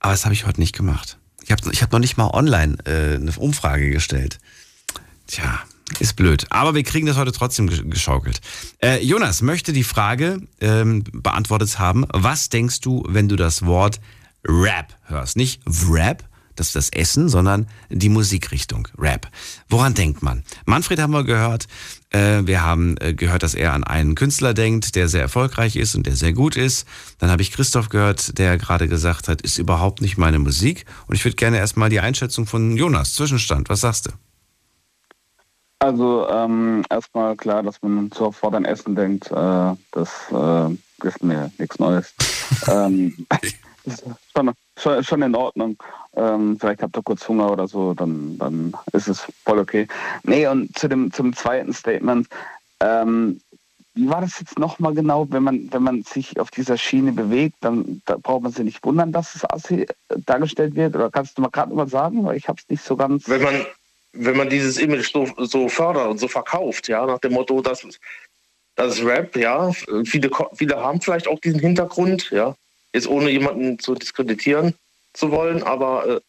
[0.00, 1.18] aber das habe ich heute nicht gemacht.
[1.44, 4.38] Ich habe ich hab noch nicht mal online äh, eine Umfrage gestellt.
[5.26, 5.60] Tja,
[6.00, 6.46] ist blöd.
[6.50, 8.40] Aber wir kriegen das heute trotzdem gesch- geschaukelt.
[8.82, 12.04] Äh, Jonas möchte die Frage ähm, beantwortet haben.
[12.12, 14.00] Was denkst du, wenn du das Wort
[14.46, 15.36] Rap hörst?
[15.36, 16.24] Nicht Wrap,
[16.56, 19.28] das ist das Essen, sondern die Musikrichtung Rap.
[19.68, 20.42] Woran denkt man?
[20.64, 21.66] Manfred haben wir gehört.
[22.10, 25.94] Äh, wir haben äh, gehört, dass er an einen Künstler denkt, der sehr erfolgreich ist
[25.94, 26.86] und der sehr gut ist.
[27.18, 30.84] Dann habe ich Christoph gehört, der gerade gesagt hat, ist überhaupt nicht meine Musik.
[31.06, 33.68] Und ich würde gerne erstmal die Einschätzung von Jonas, Zwischenstand.
[33.68, 34.10] Was sagst du?
[35.78, 41.50] Also ähm, erstmal klar, dass man sofort an Essen denkt, äh, das äh, ist mir
[41.58, 42.14] nichts Neues.
[42.68, 43.26] ähm,
[43.84, 44.04] ist
[44.34, 45.76] schon, schon, schon in Ordnung.
[46.14, 49.86] Ähm, vielleicht habt ihr kurz Hunger oder so, dann, dann ist es voll okay.
[50.22, 52.26] Nee, und zu dem zum zweiten Statement,
[52.80, 53.40] ähm,
[53.96, 57.56] wie war das jetzt nochmal genau, wenn man, wenn man sich auf dieser Schiene bewegt,
[57.62, 59.86] dann da braucht man sich nicht wundern, dass es assi
[60.26, 60.94] dargestellt wird?
[60.94, 63.26] Oder kannst du mal gerade mal sagen, weil ich habe es nicht so ganz.
[63.28, 63.66] Wenn man,
[64.18, 67.86] wenn man dieses Image so, so fördert und so verkauft, ja, nach dem Motto, dass
[68.76, 69.72] das ist Rap, ja,
[70.04, 72.54] viele, viele haben vielleicht auch diesen Hintergrund, ja,
[72.92, 74.74] jetzt ohne jemanden zu diskreditieren
[75.14, 76.20] zu wollen, aber äh,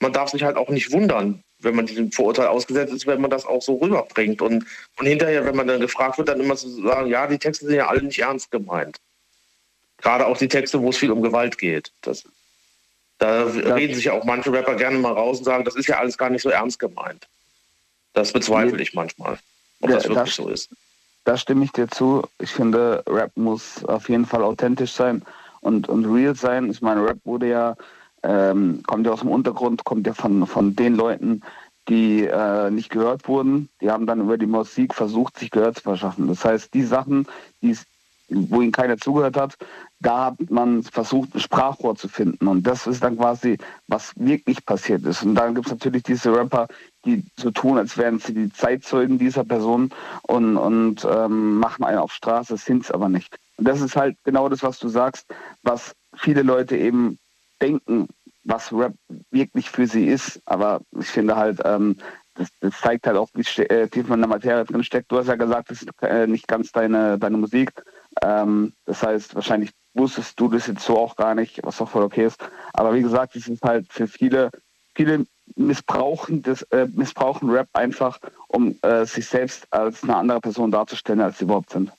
[0.00, 3.30] man darf sich halt auch nicht wundern, wenn man diesem Vorurteil ausgesetzt ist, wenn man
[3.30, 4.66] das auch so rüberbringt und,
[4.98, 7.76] und hinterher, wenn man dann gefragt wird, dann immer zu sagen, ja, die Texte sind
[7.76, 8.98] ja alle nicht ernst gemeint.
[9.98, 11.90] Gerade auch die Texte, wo es viel um Gewalt geht.
[12.02, 12.24] Das,
[13.18, 15.98] da reden sich ja auch manche Rapper gerne mal raus und sagen, das ist ja
[15.98, 17.26] alles gar nicht so ernst gemeint.
[18.14, 19.38] Das bezweifle ich manchmal,
[19.82, 20.70] ob Ja, das wirklich das- so ist.
[21.24, 22.22] Da stimme ich dir zu.
[22.38, 25.22] Ich finde, Rap muss auf jeden Fall authentisch sein
[25.60, 26.70] und, und real sein.
[26.70, 27.76] Ich meine, Rap wurde ja,
[28.22, 31.40] ähm, kommt ja aus dem Untergrund, kommt ja von, von den Leuten,
[31.88, 33.70] die äh, nicht gehört wurden.
[33.80, 36.28] Die haben dann über die Musik versucht, sich Gehör zu verschaffen.
[36.28, 37.26] Das heißt, die Sachen,
[37.62, 37.86] die es-
[38.28, 39.56] wo ihnen keiner zugehört hat,
[40.00, 42.46] da hat man versucht, ein Sprachrohr zu finden.
[42.46, 45.22] Und das ist dann quasi, was wirklich passiert ist.
[45.22, 46.68] Und dann gibt es natürlich diese Rapper,
[47.04, 49.90] die so tun, als wären sie die Zeitzeugen dieser Person
[50.22, 53.36] und, und ähm, machen einen auf Straße, sind es aber nicht.
[53.56, 55.26] Und das ist halt genau das, was du sagst,
[55.62, 57.18] was viele Leute eben
[57.60, 58.08] denken,
[58.44, 58.94] was Rap
[59.30, 60.40] wirklich für sie ist.
[60.44, 61.96] Aber ich finde halt, ähm,
[62.34, 65.10] das, das zeigt halt auch, wie äh, tief man in der Materie drin steckt.
[65.10, 67.72] Du hast ja gesagt, das ist äh, nicht ganz deine, deine Musik.
[68.22, 72.02] Ähm, das heißt, wahrscheinlich wusstest du das jetzt so auch gar nicht, was auch voll
[72.02, 72.38] okay ist.
[72.72, 74.50] Aber wie gesagt, es ist halt für viele,
[74.94, 80.70] viele missbrauchen, das, äh, missbrauchen Rap einfach, um äh, sich selbst als eine andere Person
[80.70, 81.92] darzustellen, als sie überhaupt sind.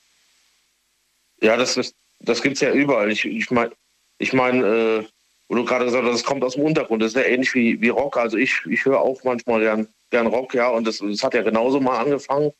[1.40, 3.10] Ja, das, das gibt es ja überall.
[3.10, 3.72] Ich, ich meine,
[4.18, 5.04] ich mein, äh,
[5.48, 7.02] wo du gerade gesagt hast, das kommt aus dem Untergrund.
[7.02, 8.16] Das ist ja ähnlich wie, wie Rock.
[8.16, 11.42] Also ich, ich höre auch manchmal gern, gern Rock, ja, und das, das hat ja
[11.42, 12.52] genauso mal angefangen.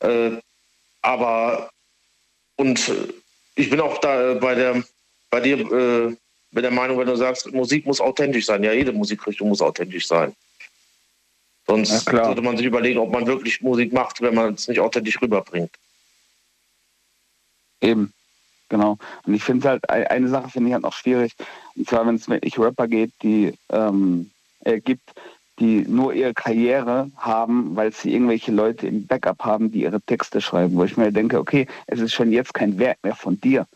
[0.00, 0.38] Äh,
[1.02, 1.70] aber
[2.56, 3.08] und äh,
[3.54, 4.82] ich bin auch da äh, bei der
[5.30, 6.16] bei dir äh,
[6.52, 8.62] bei der Meinung, wenn du sagst, Musik muss authentisch sein.
[8.62, 10.34] Ja, jede Musikrichtung muss authentisch sein.
[11.66, 15.20] Sonst sollte man sich überlegen, ob man wirklich Musik macht, wenn man es nicht authentisch
[15.22, 15.70] rüberbringt.
[17.80, 18.12] Eben,
[18.68, 18.98] genau.
[19.24, 21.32] Und ich finde halt, ei- eine Sache finde ich halt noch schwierig.
[21.74, 24.30] Und zwar, wenn es wirklich Rapper geht, die ähm,
[24.64, 25.12] äh, gibt,
[25.58, 30.40] die nur ihre Karriere haben, weil sie irgendwelche Leute im Backup haben, die ihre Texte
[30.40, 30.74] schreiben.
[30.74, 33.66] Wo ich mir denke, okay, es ist schon jetzt kein Werk mehr von dir.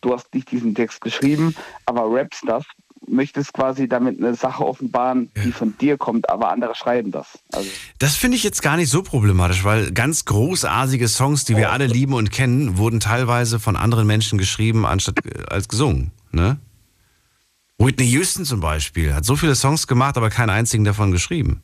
[0.00, 1.56] Du hast nicht diesen Text geschrieben,
[1.86, 2.64] aber rappst das,
[3.08, 7.38] möchtest quasi damit eine Sache offenbaren, die von dir kommt, aber andere schreiben das.
[7.52, 7.68] Also
[7.98, 11.86] Das finde ich jetzt gar nicht so problematisch, weil ganz großartige Songs, die wir alle
[11.86, 16.12] lieben und kennen, wurden teilweise von anderen Menschen geschrieben, anstatt äh, als gesungen.
[16.32, 16.58] Ne?
[17.78, 21.62] Whitney Houston zum Beispiel hat so viele Songs gemacht, aber keinen einzigen davon geschrieben.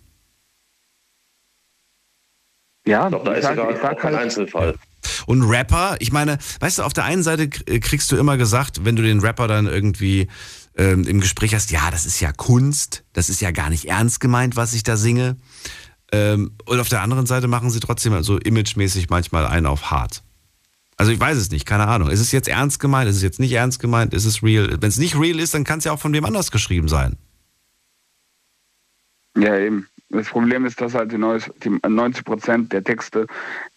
[2.86, 4.78] Ja, ich glaube, da ich ist sag- sogar sag halt- Einzelfall.
[5.26, 8.96] Und Rapper, ich meine, weißt du, auf der einen Seite kriegst du immer gesagt, wenn
[8.96, 10.28] du den Rapper dann irgendwie
[10.76, 14.20] ähm, im Gespräch hast, ja, das ist ja Kunst, das ist ja gar nicht ernst
[14.20, 15.36] gemeint, was ich da singe.
[16.12, 20.22] Ähm, und auf der anderen Seite machen sie trotzdem so imagemäßig manchmal einen auf hart.
[21.00, 22.10] Also ich weiß es nicht, keine Ahnung.
[22.10, 23.08] Ist es jetzt ernst gemeint?
[23.08, 24.12] Ist es jetzt nicht ernst gemeint?
[24.12, 24.68] Ist es real?
[24.82, 27.16] Wenn es nicht real ist, dann kann es ja auch von wem anders geschrieben sein.
[29.34, 29.88] Ja, eben.
[30.10, 33.26] Das Problem ist, dass halt die 90 die 90 Prozent der Texte,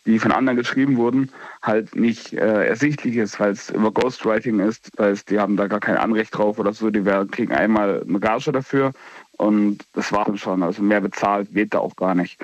[0.06, 1.30] die von anderen geschrieben wurden,
[1.62, 4.90] halt nicht äh, ersichtlich ist, weil es über Ghostwriting ist.
[4.98, 6.90] Das heißt, die haben da gar kein Anrecht drauf oder so.
[6.90, 8.92] Die werden, kriegen einmal eine Gage dafür
[9.38, 10.62] und das war dann schon.
[10.62, 12.38] Also mehr bezahlt wird da auch gar nicht.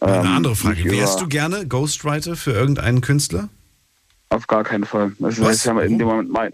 [0.00, 0.90] Eine Ähm, andere Frage.
[0.90, 3.50] Wärst du gerne Ghostwriter für irgendeinen Künstler?
[4.32, 5.12] Auf gar keinen Fall.
[5.18, 5.56] Das Was?
[5.56, 6.52] ist ja in dem Moment mein,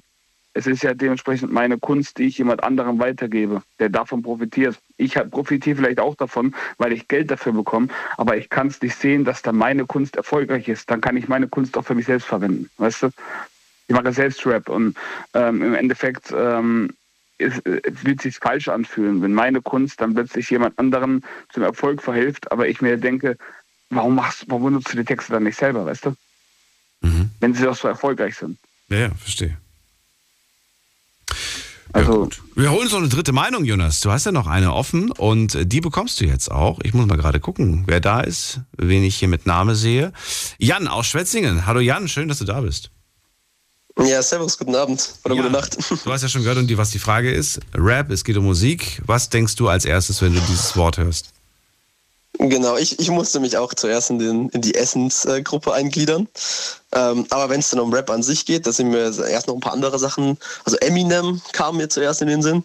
[0.55, 4.77] es ist ja dementsprechend meine Kunst, die ich jemand anderem weitergebe, der davon profitiert.
[4.97, 8.97] Ich profitiere vielleicht auch davon, weil ich Geld dafür bekomme, aber ich kann es nicht
[8.97, 10.91] sehen, dass da meine Kunst erfolgreich ist.
[10.91, 12.69] Dann kann ich meine Kunst auch für mich selbst verwenden.
[12.79, 13.11] Weißt du?
[13.87, 14.97] Ich mache selbst Rap und
[15.33, 16.91] ähm, im Endeffekt ähm,
[17.39, 21.23] ist, äh, wird sich falsch anfühlen, wenn meine Kunst dann plötzlich jemand anderem
[21.53, 23.37] zum Erfolg verhilft, aber ich mir denke,
[23.91, 26.17] warum machst, warum benutzt du die Texte dann nicht selber, weißt du?
[27.01, 28.59] Wenn sie doch so erfolgreich sind.
[28.89, 29.57] Ja, ja, verstehe.
[31.93, 34.01] Also, Wir holen uns noch eine dritte Meinung, Jonas.
[34.01, 36.81] Du hast ja noch eine offen und die bekommst du jetzt auch.
[36.83, 40.13] Ich muss mal gerade gucken, wer da ist, wen ich hier mit Name sehe.
[40.59, 41.67] Jan aus Schwetzingen.
[41.67, 42.91] Hallo Jan, schön, dass du da bist.
[43.99, 45.77] Ja, servus, guten Abend oder gute Nacht.
[46.05, 47.61] Du hast ja schon gehört, die, was die Frage ist.
[47.75, 49.03] Rap, es geht um Musik.
[49.07, 51.31] Was denkst du als erstes, wenn du dieses Wort hörst?
[52.39, 56.29] Genau, ich, ich musste mich auch zuerst in, den, in die Essensgruppe eingliedern.
[56.93, 59.55] Ähm, aber wenn es dann um Rap an sich geht, da sind mir erst noch
[59.55, 60.39] ein paar andere Sachen.
[60.65, 62.65] Also Eminem kam mir zuerst in den Sinn.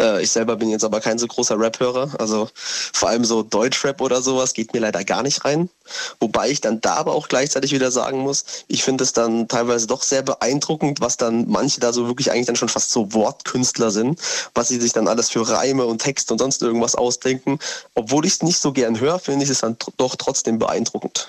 [0.00, 2.10] Äh, ich selber bin jetzt aber kein so großer Rap-Hörer.
[2.18, 5.70] Also vor allem so Deutschrap oder sowas geht mir leider gar nicht rein.
[6.18, 9.86] Wobei ich dann da aber auch gleichzeitig wieder sagen muss, ich finde es dann teilweise
[9.86, 13.90] doch sehr beeindruckend, was dann manche da so wirklich eigentlich dann schon fast so Wortkünstler
[13.90, 14.20] sind,
[14.54, 17.58] was sie sich dann alles für Reime und Texte und sonst irgendwas ausdenken.
[17.94, 21.28] Obwohl ich es nicht so gern höre, finde ich es dann doch trotzdem beeindruckend.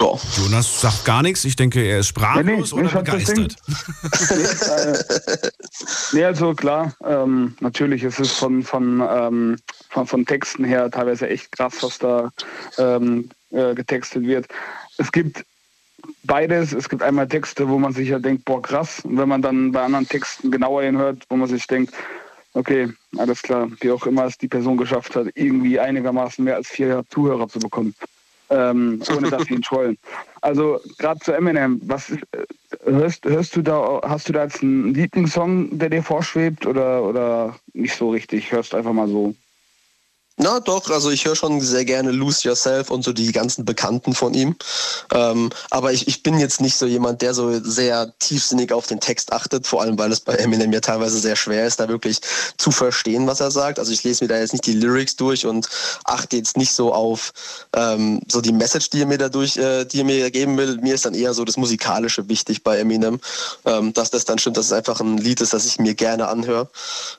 [0.00, 1.44] Jonas sagt gar nichts.
[1.44, 3.56] Ich denke, er ist sprachlos Nee, nee, oder begeistert.
[6.12, 9.56] Nee, also klar, ähm, natürlich, es ist von, von, ähm,
[9.90, 12.30] von, von Texten her teilweise echt krass, was da
[12.78, 14.46] ähm, äh, getextet wird.
[14.98, 15.44] Es gibt
[16.24, 16.72] beides.
[16.72, 19.00] Es gibt einmal Texte, wo man sich ja denkt, boah, krass.
[19.04, 21.92] Und wenn man dann bei anderen Texten genauer hinhört, wo man sich denkt,
[22.52, 26.68] okay, alles klar, wie auch immer es die Person geschafft hat, irgendwie einigermaßen mehr als
[26.68, 27.94] vier Zuhörer zu bekommen.
[28.54, 29.98] Ähm, ohne dass sie ihn trollen.
[30.40, 32.18] Also gerade zu Eminem, was äh,
[32.84, 37.56] hörst, hörst du da, hast du da jetzt einen Lieblingssong, der dir vorschwebt oder, oder
[37.72, 38.52] nicht so richtig?
[38.52, 39.34] Hörst einfach mal so.
[40.36, 44.14] Na doch, also ich höre schon sehr gerne Lose Yourself und so die ganzen Bekannten
[44.14, 44.56] von ihm.
[45.12, 48.98] Ähm, aber ich, ich bin jetzt nicht so jemand, der so sehr tiefsinnig auf den
[48.98, 52.18] Text achtet, vor allem weil es bei Eminem ja teilweise sehr schwer ist, da wirklich
[52.58, 53.78] zu verstehen, was er sagt.
[53.78, 55.68] Also ich lese mir da jetzt nicht die Lyrics durch und
[56.02, 57.32] achte jetzt nicht so auf
[57.76, 60.78] ähm, so die Message, die er mir dadurch, äh, die er mir geben will.
[60.78, 63.20] Mir ist dann eher so das Musikalische wichtig bei Eminem,
[63.66, 66.26] ähm, dass das dann stimmt, dass es einfach ein Lied ist, das ich mir gerne
[66.26, 66.68] anhöre.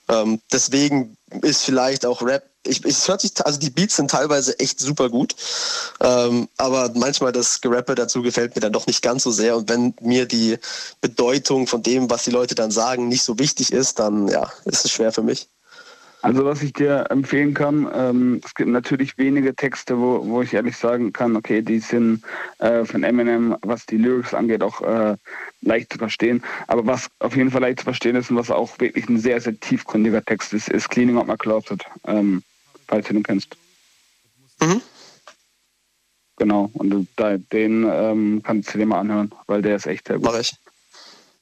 [0.09, 4.57] Ähm, deswegen ist vielleicht auch Rap ich, es hört sich, also die Beats sind teilweise
[4.59, 5.35] echt super gut,
[6.01, 9.55] ähm, aber manchmal das Gerappe dazu gefällt mir dann doch nicht ganz so sehr.
[9.55, 10.57] Und wenn mir die
[11.01, 14.85] Bedeutung von dem, was die Leute dann sagen, nicht so wichtig ist, dann ja, ist
[14.85, 15.47] es schwer für mich.
[16.25, 20.55] Also was ich dir empfehlen kann, ähm, es gibt natürlich wenige Texte, wo, wo ich
[20.55, 22.23] ehrlich sagen kann, okay, die sind
[22.57, 25.17] äh, von Eminem, was die Lyrics angeht, auch äh,
[25.61, 26.43] leicht zu verstehen.
[26.65, 29.39] Aber was auf jeden Fall leicht zu verstehen ist und was auch wirklich ein sehr,
[29.39, 32.41] sehr tiefgründiger Text ist, ist Cleaning Up My Closet, ähm,
[32.87, 33.55] falls du den kennst.
[36.37, 40.17] Genau, und da, den ähm, kannst du dir mal anhören, weil der ist echt sehr
[40.17, 40.25] gut.
[40.25, 40.53] Mach ich.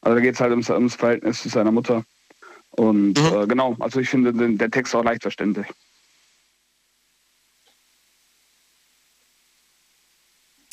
[0.02, 2.04] Also da geht es halt ums, ums Verhältnis zu seiner Mutter.
[2.72, 5.68] Und äh, genau, also ich finde den, der Text auch leicht verständlich.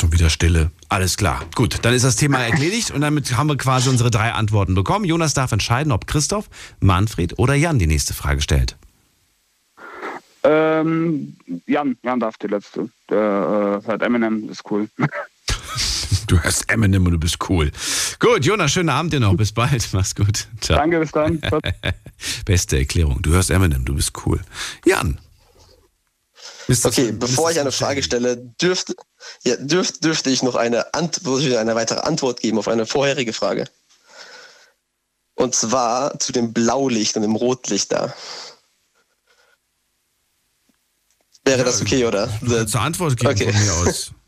[0.01, 0.71] Schon wieder Stille.
[0.89, 1.45] Alles klar.
[1.55, 5.05] Gut, dann ist das Thema erledigt und damit haben wir quasi unsere drei Antworten bekommen.
[5.05, 6.49] Jonas darf entscheiden, ob Christoph,
[6.81, 8.77] Manfred oder Jan die nächste Frage stellt.
[10.43, 11.37] Ähm,
[11.67, 12.89] Jan, Jan darf die letzte.
[13.09, 14.89] Der äh, hört Eminem, ist cool.
[16.27, 17.73] Du hörst Eminem und du bist cool.
[18.21, 19.35] Gut, Jonas, schönen Abend dir noch.
[19.35, 19.89] Bis bald.
[19.93, 20.47] Mach's gut.
[20.61, 20.79] Ciao.
[20.79, 21.41] Danke, bis dann.
[22.45, 23.21] Beste Erklärung.
[23.21, 24.41] Du hörst Eminem, du bist cool.
[24.85, 25.19] Jan.
[26.85, 28.95] Okay, bevor ich eine Frage stelle, dürfte,
[29.43, 33.65] ja, dürf, dürfte ich noch eine, Antwort, eine weitere Antwort geben auf eine vorherige Frage.
[35.35, 38.15] Und zwar zu dem Blaulicht und dem Rotlicht da.
[41.45, 42.29] Wäre das okay, oder?
[42.67, 43.53] Zur Antwort geben Okay.
[43.53, 44.13] von mir aus.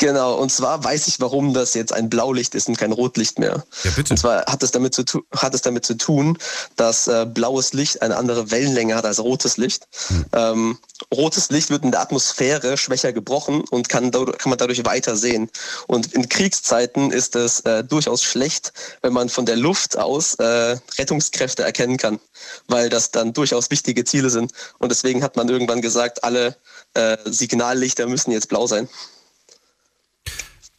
[0.00, 3.64] Genau, und zwar weiß ich, warum das jetzt ein Blaulicht ist und kein Rotlicht mehr.
[3.82, 4.14] Ja, bitte.
[4.14, 6.38] Und zwar hat es damit zu, tu hat es damit zu tun,
[6.76, 9.88] dass äh, blaues Licht eine andere Wellenlänge hat als rotes Licht.
[10.32, 10.78] Ähm,
[11.12, 15.50] rotes Licht wird in der Atmosphäre schwächer gebrochen und kann, kann man dadurch weiter sehen.
[15.88, 18.72] Und in Kriegszeiten ist es äh, durchaus schlecht,
[19.02, 22.20] wenn man von der Luft aus äh, Rettungskräfte erkennen kann,
[22.68, 24.52] weil das dann durchaus wichtige Ziele sind.
[24.78, 26.56] Und deswegen hat man irgendwann gesagt, alle
[26.94, 28.88] äh, Signallichter müssen jetzt blau sein.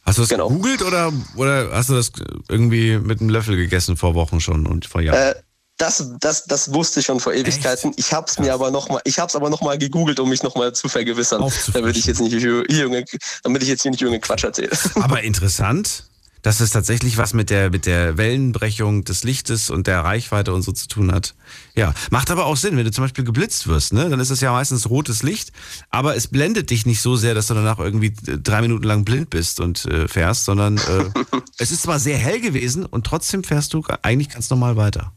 [0.02, 0.48] Hast du das Genau.
[0.48, 2.10] gegoogelt oder, oder hast du das
[2.48, 5.16] irgendwie mit einem Löffel gegessen vor Wochen schon und vor Jahren?
[5.18, 5.34] Äh,
[5.76, 7.92] das, das, das wusste ich schon vor Ewigkeiten.
[7.96, 10.28] Ich habe es mir aber noch mal, ich habe es aber noch mal gegoogelt, um
[10.28, 13.04] mich noch mal zu vergewissern, damit ich jetzt nicht hier junge,
[13.42, 14.76] damit ich jetzt hier nicht junge Quatsch erzähle.
[14.96, 16.04] Aber interessant,
[16.42, 20.62] dass es tatsächlich was mit der, mit der Wellenbrechung des Lichtes und der Reichweite und
[20.62, 21.34] so zu tun hat.
[21.74, 24.08] Ja, macht aber auch Sinn, wenn du zum Beispiel geblitzt wirst, ne?
[24.08, 25.52] dann ist es ja meistens rotes Licht,
[25.90, 29.04] aber es blendet dich nicht so sehr, dass du danach irgendwie äh, drei Minuten lang
[29.04, 31.10] blind bist und äh, fährst, sondern äh,
[31.58, 35.12] es ist zwar sehr hell gewesen und trotzdem fährst du eigentlich ganz normal weiter.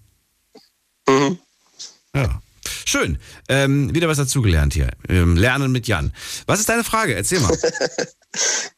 [2.15, 2.41] Ja.
[2.85, 3.17] Schön.
[3.49, 4.91] Ähm, wieder was dazugelernt hier.
[5.09, 6.13] Ähm, Lernen mit Jan.
[6.45, 7.15] Was ist deine Frage?
[7.15, 7.57] Erzähl mal.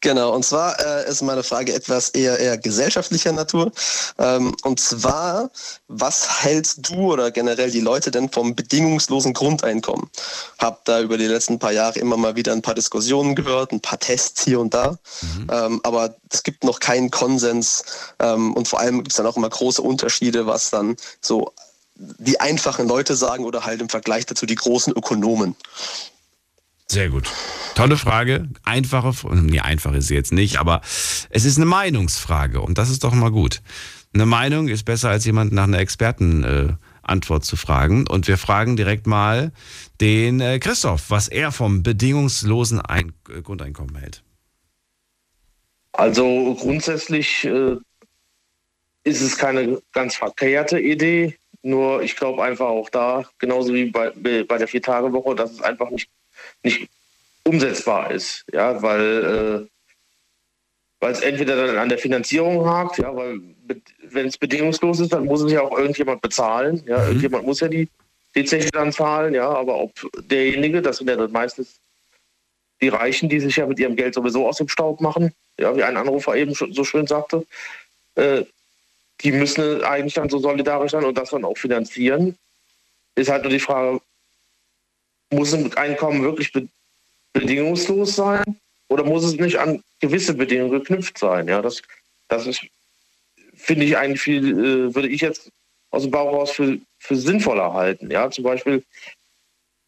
[0.01, 3.71] Genau, und zwar äh, ist meine Frage etwas eher, eher gesellschaftlicher Natur.
[4.19, 5.49] Ähm, und zwar,
[5.87, 10.09] was hältst du oder generell die Leute denn vom bedingungslosen Grundeinkommen?
[10.59, 13.81] Hab da über die letzten paar Jahre immer mal wieder ein paar Diskussionen gehört, ein
[13.81, 14.97] paar Tests hier und da.
[15.51, 17.83] Ähm, aber es gibt noch keinen Konsens.
[18.19, 21.53] Ähm, und vor allem gibt es dann auch immer große Unterschiede, was dann so
[21.95, 25.55] die einfachen Leute sagen oder halt im Vergleich dazu die großen Ökonomen.
[26.89, 27.29] Sehr gut.
[27.75, 28.47] Tolle Frage.
[28.63, 30.81] Einfache, nee, einfach ist sie jetzt nicht, aber
[31.29, 33.61] es ist eine Meinungsfrage und das ist doch mal gut.
[34.13, 38.77] Eine Meinung ist besser als jemand nach einer Expertenantwort äh, zu fragen und wir fragen
[38.77, 39.51] direkt mal
[39.99, 44.23] den äh, Christoph, was er vom bedingungslosen Ein äh, Grundeinkommen hält.
[45.91, 47.75] Also grundsätzlich äh,
[49.03, 51.37] ist es keine ganz verkehrte Idee.
[51.61, 55.89] Nur ich glaube einfach auch da, genauso wie bei, bei der Vier-Tage-Woche, dass es einfach
[55.89, 56.09] nicht,
[56.65, 56.89] nicht
[57.43, 58.43] umsetzbar ist.
[58.51, 59.67] Ja, weil, äh,
[60.99, 63.39] weil es entweder dann an der Finanzierung hakt, ja, weil
[64.09, 66.83] wenn es bedingungslos ist, dann muss es ja auch irgendjemand bezahlen.
[66.85, 67.87] Ja, irgendjemand muss ja die,
[68.35, 69.93] die Zeche dann zahlen, ja, aber ob
[70.29, 71.79] derjenige, das sind ja dann meistens
[72.81, 75.83] die Reichen, die sich ja mit ihrem Geld sowieso aus dem Staub machen, ja, wie
[75.83, 77.45] ein Anrufer eben so schön sagte,
[78.15, 78.43] äh,
[79.21, 82.37] die müssen eigentlich dann so solidarisch sein und das dann auch finanzieren.
[83.15, 84.01] Ist halt nur die Frage,
[85.35, 86.67] muss ein Einkommen wirklich be
[87.33, 88.43] bedingungslos sein
[88.87, 91.49] oder muss es nicht an gewisse Bedingungen geknüpft sein?
[91.49, 91.81] Ja, das,
[92.29, 92.65] das ist,
[93.53, 95.49] finde ich eigentlich viel, äh, würde ich jetzt
[95.91, 98.09] aus dem Bauch raus für, für sinnvoller halten.
[98.09, 98.83] Ja, zum Beispiel,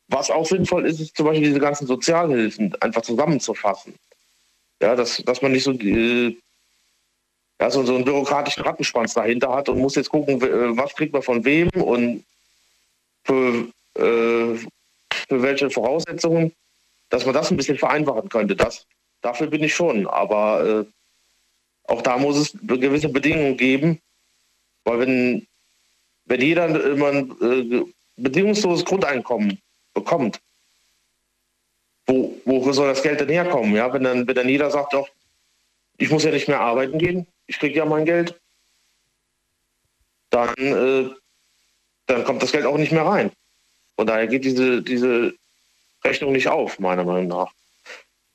[0.07, 3.93] was auch sinnvoll ist, ist zum Beispiel diese ganzen Sozialhilfen einfach zusammenzufassen.
[4.81, 6.35] Ja, dass, dass man nicht so, äh,
[7.59, 11.13] ja, so, so einen bürokratischen Rattenschwanz dahinter hat und muss jetzt gucken, äh, was kriegt
[11.13, 12.23] man von wem und
[13.23, 14.57] für, äh,
[15.27, 16.53] für welche Voraussetzungen,
[17.09, 18.55] dass man das ein bisschen vereinfachen könnte.
[18.55, 18.85] Das,
[19.21, 20.07] dafür bin ich schon.
[20.07, 20.85] Aber äh,
[21.91, 23.99] auch da muss es gewisse Bedingungen geben,
[24.83, 25.47] weil wenn,
[26.25, 27.83] wenn jeder immer ein äh,
[28.17, 29.59] bedingungsloses Grundeinkommen
[29.93, 30.39] bekommt,
[32.05, 33.75] wo, wo soll das Geld denn herkommen?
[33.75, 35.09] Ja, wenn dann, wenn dann jeder sagt, doch,
[35.97, 38.39] ich muss ja nicht mehr arbeiten gehen, ich kriege ja mein Geld,
[40.29, 41.09] dann, äh,
[42.05, 43.31] dann kommt das Geld auch nicht mehr rein.
[43.97, 45.33] Von daher geht diese, diese
[46.05, 47.51] Rechnung nicht auf, meiner Meinung nach.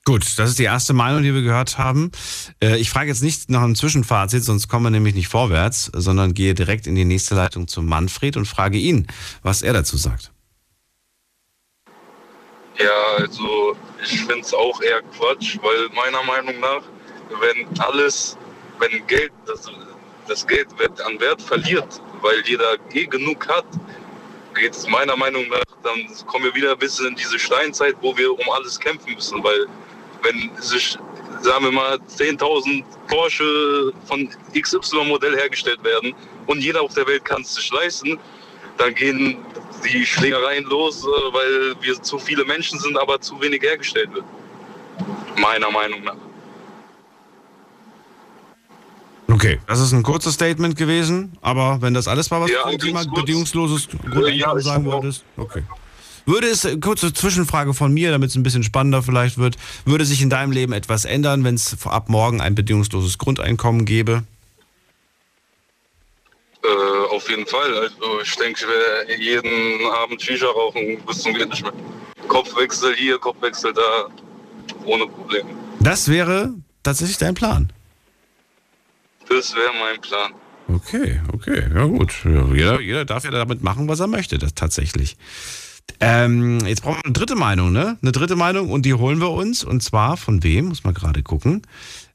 [0.05, 2.11] Gut, das ist die erste Meinung, die wir gehört haben.
[2.61, 6.35] Äh, Ich frage jetzt nicht nach einem Zwischenfazit, sonst kommen wir nämlich nicht vorwärts, sondern
[6.35, 9.07] gehe direkt in die nächste Leitung zu Manfred und frage ihn,
[9.45, 10.33] was er dazu sagt.
[12.79, 16.83] Ja, also ich finde es auch eher Quatsch, weil meiner Meinung nach,
[17.41, 18.37] wenn alles,
[18.81, 19.71] wenn Geld, das,
[20.27, 20.67] das Geld
[21.07, 23.67] an Wert verliert, weil jeder eh genug hat,
[24.55, 28.33] geht es meiner Meinung nach, dann kommen wir wieder bis in diese Steinzeit, wo wir
[28.33, 29.67] um alles kämpfen müssen, weil
[30.23, 30.97] wenn sich,
[31.41, 36.15] sagen wir mal, 10.000 Porsche von XY-Modell hergestellt werden
[36.47, 38.19] und jeder auf der Welt kann es sich leisten,
[38.79, 39.45] dann gehen
[39.85, 44.25] die Schlägereien los, äh, weil wir zu viele Menschen sind, aber zu wenig hergestellt wird.
[45.37, 46.17] Meiner Meinung nach.
[49.33, 52.71] Okay, das ist ein kurzes Statement gewesen, aber wenn das alles war, was Ja, du
[52.73, 55.63] zum Thema bedingungsloses ja, Grundeinkommen ich sagen wolltest, okay.
[56.27, 59.57] Würde es, äh, kurze Zwischenfrage von mir, damit es ein bisschen spannender vielleicht wird,
[59.87, 64.23] würde sich in deinem Leben etwas ändern, wenn es ab morgen ein bedingungsloses Grundeinkommen gäbe?
[66.63, 67.75] Äh, auf jeden Fall.
[67.75, 71.73] Also ich denke, ich werde jeden Abend Shisha rauchen bis zum geht nicht mehr.
[72.29, 74.09] Kopfwechsel hier, Kopfwechsel da,
[74.85, 75.49] ohne Probleme.
[75.81, 76.53] Das wäre
[76.83, 77.73] tatsächlich dein Plan.
[79.29, 80.33] Das wäre mein Plan.
[80.69, 82.25] Okay, okay, ja gut.
[82.25, 85.17] Ja, jeder, jeder darf ja damit machen, was er möchte, das tatsächlich.
[86.01, 87.99] Ähm, jetzt brauchen wir eine dritte Meinung, ne?
[88.01, 89.65] Eine dritte Meinung und die holen wir uns.
[89.65, 90.67] Und zwar von wem?
[90.67, 91.63] Muss man gerade gucken.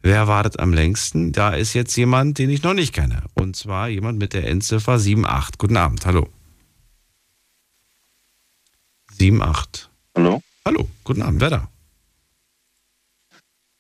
[0.02, 1.32] Wer wartet am längsten?
[1.32, 3.24] Da ist jetzt jemand, den ich noch nicht kenne.
[3.34, 5.58] Und zwar jemand mit der Endziffer 78.
[5.58, 6.30] Guten Abend, hallo.
[9.20, 9.90] 78.
[10.16, 10.42] Hallo?
[10.66, 11.70] Hallo, guten Abend, wer da?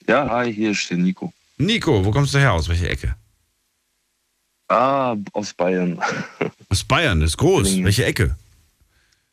[0.07, 1.33] Ja, hi, hier ist der Nico.
[1.57, 2.53] Nico, wo kommst du her?
[2.53, 3.15] Aus welcher Ecke?
[4.69, 5.99] Ah, aus Bayern.
[6.69, 7.63] Aus Bayern, das ist groß.
[7.63, 7.85] Villingen.
[7.85, 8.35] Welche Ecke?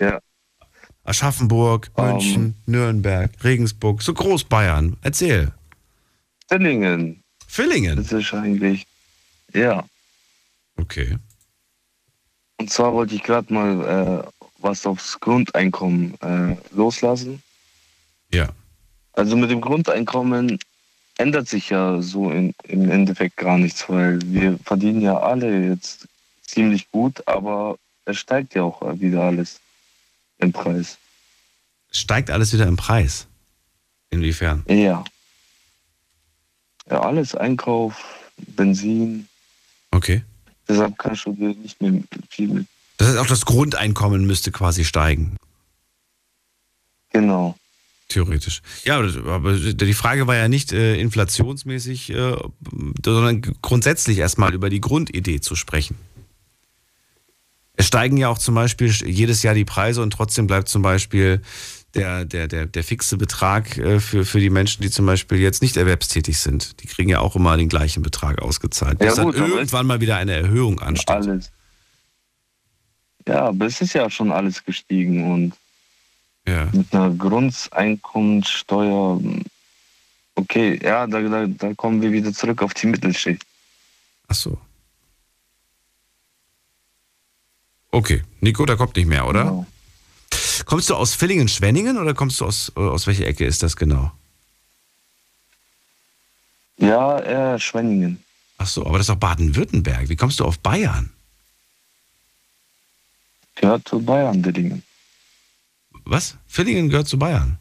[0.00, 0.20] Ja.
[1.02, 4.96] Aschaffenburg, München, Nürnberg, Regensburg, so groß Bayern.
[5.02, 5.52] Erzähl.
[6.48, 7.22] Villingen.
[7.46, 7.96] Villingen?
[7.96, 8.86] Das ist eigentlich,
[9.52, 9.84] ja.
[10.76, 11.18] Okay.
[12.58, 17.42] Und zwar wollte ich gerade mal äh, was aufs Grundeinkommen äh, loslassen.
[18.32, 18.48] Ja.
[19.12, 20.58] Also mit dem Grundeinkommen
[21.18, 26.08] ändert sich ja so in, im Endeffekt gar nichts, weil wir verdienen ja alle jetzt
[26.42, 29.60] ziemlich gut, aber es steigt ja auch wieder alles
[30.38, 30.98] im Preis.
[31.90, 33.26] Steigt alles wieder im Preis?
[34.10, 34.64] Inwiefern?
[34.68, 35.04] Ja.
[36.90, 39.28] Ja, alles Einkauf, Benzin.
[39.90, 40.22] Okay.
[40.68, 42.66] Deshalb kannst du dir nicht mehr viel mit.
[42.96, 45.36] Das heißt, auch das Grundeinkommen müsste quasi steigen.
[47.10, 47.56] Genau.
[48.08, 48.62] Theoretisch.
[48.84, 52.36] Ja, aber die Frage war ja nicht äh, inflationsmäßig, äh,
[53.04, 55.96] sondern grundsätzlich erstmal über die Grundidee zu sprechen.
[57.76, 61.40] Es steigen ja auch zum Beispiel jedes Jahr die Preise und trotzdem bleibt zum Beispiel
[61.94, 65.62] der, der, der, der fixe Betrag äh, für, für die Menschen, die zum Beispiel jetzt
[65.62, 66.82] nicht erwerbstätig sind.
[66.82, 69.00] Die kriegen ja auch immer den gleichen Betrag ausgezahlt.
[69.00, 71.10] Ja, Bis dann gut, aber irgendwann mal wieder eine Erhöhung ansteht.
[71.10, 71.52] Alles.
[73.26, 75.54] Ja, aber es ist ja schon alles gestiegen und
[76.46, 76.68] ja.
[76.72, 79.20] mit einer Grundeinkommenssteuer,
[80.34, 83.44] okay, ja, da, da, da kommen wir wieder zurück auf die Mittelschicht.
[84.28, 84.58] Ach so.
[87.90, 89.44] Okay, Nico, da kommt nicht mehr, oder?
[89.44, 89.66] Genau.
[90.66, 94.12] Kommst du aus Villingen-Schwenningen oder kommst du aus, äh, aus welcher Ecke ist das genau?
[96.78, 98.24] Ja, eher Schwenningen.
[98.58, 100.08] Ach so, aber das ist doch Baden-Württemberg.
[100.08, 101.12] Wie kommst du auf Bayern?
[103.56, 104.82] Gehört zu Bayern, Dillingen.
[106.04, 106.36] Was?
[106.46, 107.58] Villingen gehört zu Bayern?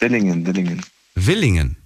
[0.00, 0.82] Dillingen, Dillingen.
[1.14, 1.76] Willingen?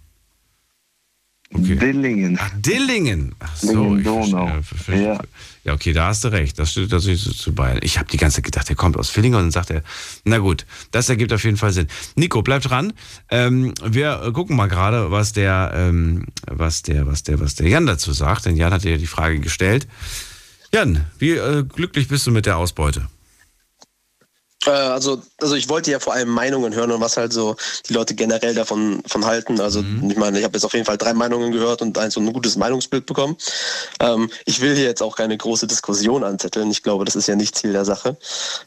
[1.53, 1.75] Okay.
[1.75, 2.39] Dillingen.
[2.41, 3.35] Ach, Dillingen.
[3.41, 5.21] Ach so, ich verstehe, ver- ver- Ja.
[5.65, 6.57] ja, okay, da hast du recht.
[6.61, 7.81] Das steht tatsächlich zu, zu Bayern.
[7.83, 9.83] Ich habe die ganze Zeit gedacht, er kommt aus Villingen und dann sagt er,
[10.25, 11.89] na gut, das ergibt auf jeden Fall Sinn.
[12.15, 12.93] Nico, bleib dran.
[13.31, 17.85] Ähm, wir gucken mal gerade, was der, ähm, was der, was der, was der Jan
[17.87, 18.47] dazu sagt.
[18.47, 19.89] Denn Jan hat dir ja die Frage gestellt.
[20.73, 23.09] Jan, wie äh, glücklich bist du mit der Ausbeute?
[24.67, 27.57] Äh, also, also ich wollte ja vor allem Meinungen hören und was halt so
[27.89, 29.61] die Leute generell davon von halten.
[29.61, 32.21] Also ich meine, ich habe jetzt auf jeden Fall drei Meinungen gehört und ein so
[32.21, 33.37] ein gutes Meinungsbild bekommen.
[34.01, 36.71] Ähm, ich will hier jetzt auch keine große Diskussion anzetteln.
[36.71, 38.17] Ich glaube, das ist ja nicht Ziel der Sache.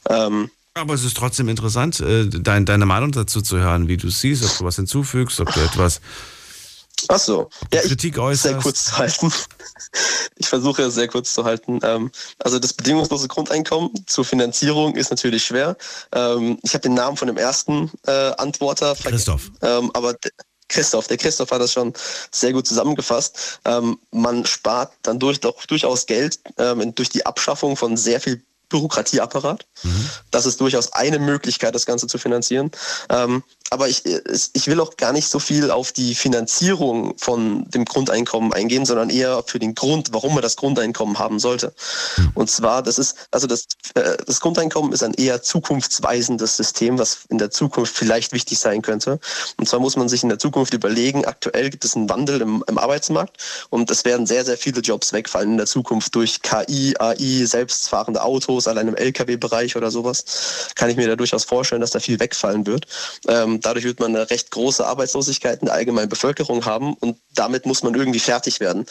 [0.10, 4.10] Ähm, Aber es ist trotzdem interessant, äh, dein, deine Meinung dazu zu hören, wie du
[4.10, 6.02] siehst, ob du was hinzufügst, ob du etwas
[7.08, 7.50] Ach so.
[7.74, 8.62] Ja, ich, Kritik sehr äußerst.
[8.62, 9.34] kurz zu halten.
[10.38, 11.80] Ich versuche es sehr kurz zu halten.
[12.40, 15.76] Also das bedingungslose Grundeinkommen zur Finanzierung ist natürlich schwer.
[16.14, 18.96] Ähm, ich habe den Namen von dem ersten äh, Antworter.
[18.96, 19.52] Christoph.
[19.62, 20.16] Ähm, aber
[20.70, 21.94] Christoph, der Christoph hat das schon
[22.32, 23.60] sehr gut zusammengefasst.
[23.66, 26.40] Ähm, man spart dann durch, doch durchaus Geld
[26.96, 28.42] durch die Abschaffung von sehr viel
[28.74, 29.68] Bürokratieapparat.
[30.32, 32.72] Das ist durchaus eine Möglichkeit, das Ganze zu finanzieren.
[33.10, 33.44] Ähm,
[33.74, 37.86] aber ich, es- ich will auch gar nicht so viel auf die Finanzierung von dem
[37.86, 41.74] Grundeinkommen eingehen, sondern eher für den Grund, warum man das Grundeinkommen haben sollte.
[42.36, 47.26] Und zwar, das ist, also das, äh, das Grundeinkommen ist ein eher zukunftsweisendes System, was
[47.30, 49.20] in der Zukunft vielleicht wichtig sein könnte.
[49.58, 52.64] Und zwar muss man sich in der Zukunft überlegen, aktuell gibt es einen Wandel im,
[52.68, 53.38] im Arbeitsmarkt
[53.70, 58.22] und es werden sehr, sehr viele Jobs wegfallen in der Zukunft durch KI, AI, selbstfahrende
[58.24, 60.24] Autos, allein im Lkw-Bereich oder sowas.
[60.76, 62.86] Kann ich mir da durchaus vorstellen, dass da viel wegfallen wird.
[63.28, 67.66] Ähm, dadurch wird man eine recht große Arbeitslosigkeit in der allgemeinen Bevölkerung haben und damit
[67.66, 68.86] muss man irgendwie fertig werden.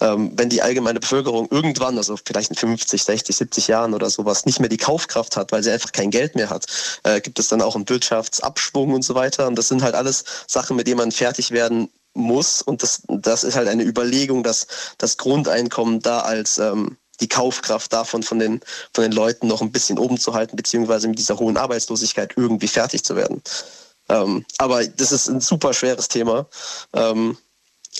[0.00, 4.46] Ähm, wenn die allgemeine Bevölkerung irgendwann, also vielleicht in 50, 60, 70 Jahren oder sowas,
[4.46, 6.66] nicht mehr die Kaufkraft hat, weil sie einfach kein Geld mehr hat,
[7.04, 9.46] äh, gibt es dann auch einen Wirtschaftsabschwung und so weiter.
[9.46, 12.62] Und das sind halt alles Sachen, mit denen man fertig werden muss.
[12.62, 14.66] Und das, das ist halt eine Überlegung, dass
[14.98, 18.60] das Grundeinkommen da als ähm, die Kaufkraft davon von den,
[18.92, 22.68] von den Leuten noch ein bisschen oben zu halten, beziehungsweise mit dieser hohen Arbeitslosigkeit irgendwie
[22.68, 23.42] fertig zu werden.
[24.08, 26.46] Ähm, aber das ist ein super schweres Thema.
[26.94, 27.36] Ähm,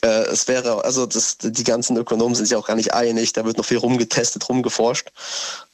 [0.03, 3.45] äh, es wäre, also das, die ganzen Ökonomen sind sich auch gar nicht einig, da
[3.45, 5.11] wird noch viel rumgetestet, rumgeforscht.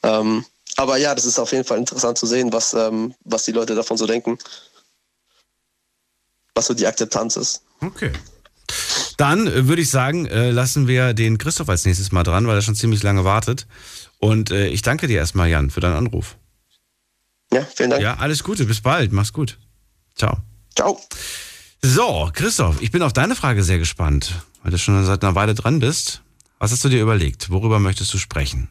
[0.03, 0.45] Ähm,
[0.77, 3.75] Aber ja, das ist auf jeden Fall interessant zu sehen, was, ähm, was die Leute
[3.75, 4.37] davon so denken.
[6.53, 7.61] Was so die Akzeptanz ist.
[7.81, 8.11] Okay.
[9.17, 12.55] Dann äh, würde ich sagen, äh, lassen wir den Christoph als nächstes mal dran, weil
[12.57, 13.67] er schon ziemlich lange wartet.
[14.19, 16.35] Und äh, ich danke dir erstmal, Jan, für deinen Anruf.
[17.53, 18.01] Ja, vielen Dank.
[18.01, 18.65] Ja, alles Gute.
[18.65, 19.13] Bis bald.
[19.13, 19.59] Mach's gut.
[20.15, 20.37] Ciao.
[20.75, 20.99] Ciao.
[21.81, 25.53] So, Christoph, ich bin auf deine Frage sehr gespannt, weil du schon seit einer Weile
[25.53, 26.21] dran bist.
[26.59, 27.51] Was hast du dir überlegt?
[27.51, 28.69] Worüber möchtest du sprechen?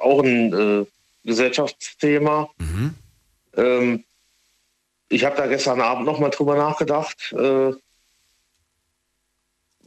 [0.00, 0.86] auch ein äh,
[1.24, 2.48] Gesellschaftsthema.
[3.56, 4.04] Ähm,
[5.08, 7.72] ich habe da gestern Abend noch mal drüber nachgedacht, äh,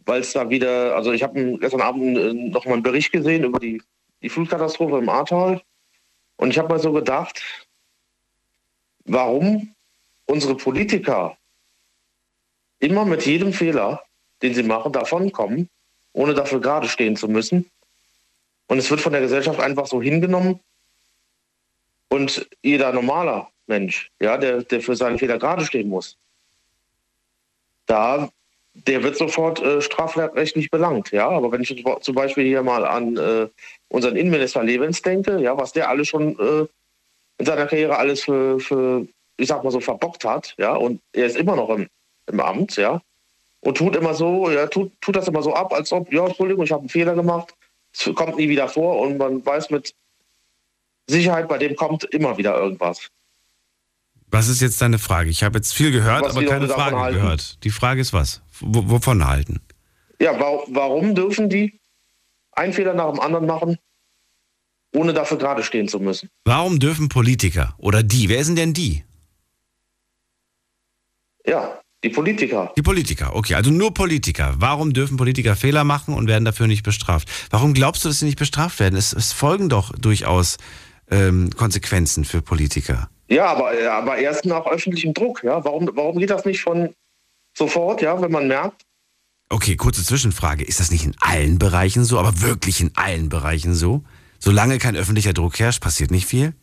[0.06, 3.44] weil es da wieder, also ich habe gestern Abend äh, noch mal einen Bericht gesehen
[3.44, 3.82] über die,
[4.22, 5.62] die Flutkatastrophe im Ahrtal
[6.38, 7.42] und ich habe mal so gedacht,
[9.06, 9.74] warum
[10.26, 11.38] unsere Politiker
[12.80, 14.04] immer mit jedem Fehler,
[14.42, 15.70] den sie machen, davonkommen,
[16.14, 17.70] ohne dafür gerade stehen zu müssen.
[18.68, 20.60] Und es wird von der Gesellschaft einfach so hingenommen.
[22.10, 26.18] Und jeder normaler Mensch, ja, der, der für seine Fehler gerade stehen muss,
[27.86, 28.30] da,
[28.74, 31.12] der wird sofort äh, strafrechtlich belangt.
[31.12, 33.48] Ja, aber wenn ich zum Beispiel hier mal an äh,
[33.90, 36.68] unseren Innenminister Levens denke, ja, was der alles schon äh,
[37.42, 39.08] in seiner Karriere alles für, für,
[39.38, 41.88] ich sag mal so, verbockt hat, ja, und er ist immer noch im,
[42.28, 43.02] im Amt, ja,
[43.62, 46.64] und tut immer so, ja, tut, tut das immer so ab, als ob, ja, Entschuldigung,
[46.64, 47.56] ich habe einen Fehler gemacht,
[47.94, 49.96] es kommt nie wieder vor und man weiß mit
[51.08, 53.10] Sicherheit, bei dem kommt immer wieder irgendwas.
[54.28, 55.32] Was ist jetzt deine Frage?
[55.32, 57.18] Ich habe jetzt viel gehört, Was aber keine Frage halten.
[57.18, 57.64] gehört.
[57.64, 58.44] Die Frage ist was?
[58.62, 59.62] W wovon halten?
[60.20, 61.80] Ja, wa warum dürfen die
[62.52, 63.80] einen Fehler nach dem anderen machen,
[64.94, 66.30] ohne dafür gerade stehen zu müssen?
[66.46, 69.04] Warum dürfen Politiker oder die, wer sind denn die?
[71.46, 72.74] Ja, die Politiker.
[72.76, 74.56] Die Politiker, okay, also nur Politiker.
[74.58, 77.30] Warum dürfen Politiker Fehler machen und werden dafür nicht bestraft?
[77.50, 78.96] Warum glaubst du, dass sie nicht bestraft werden?
[78.96, 80.58] Es, es folgen doch durchaus
[81.10, 83.10] ähm, Konsequenzen für Politiker.
[83.28, 85.44] Ja, aber, äh, aber erst nach öffentlichem Druck.
[85.44, 86.94] Ja, warum, warum geht das nicht von
[87.56, 88.82] sofort, ja, wenn man merkt?
[89.50, 90.64] Okay, kurze Zwischenfrage.
[90.64, 94.04] Ist das nicht in allen Bereichen so, aber wirklich in allen Bereichen so?
[94.44, 96.54] Solange kein öffentlicher Druck herrscht, passiert nicht viel?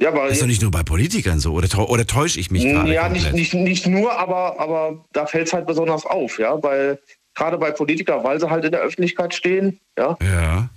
[0.00, 2.92] Ja, aber ist doch nicht nur bei Politikern so, oder, oder täusche ich mich gerade
[2.92, 6.98] ja, nicht, nicht, nicht nur, aber, aber da fällt es halt besonders auf, ja, weil
[7.34, 10.68] gerade bei Politikern, weil sie halt in der Öffentlichkeit stehen, ja, Ja.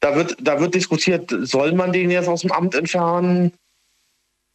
[0.00, 3.52] da wird, da wird diskutiert, soll man den jetzt aus dem Amt entfernen?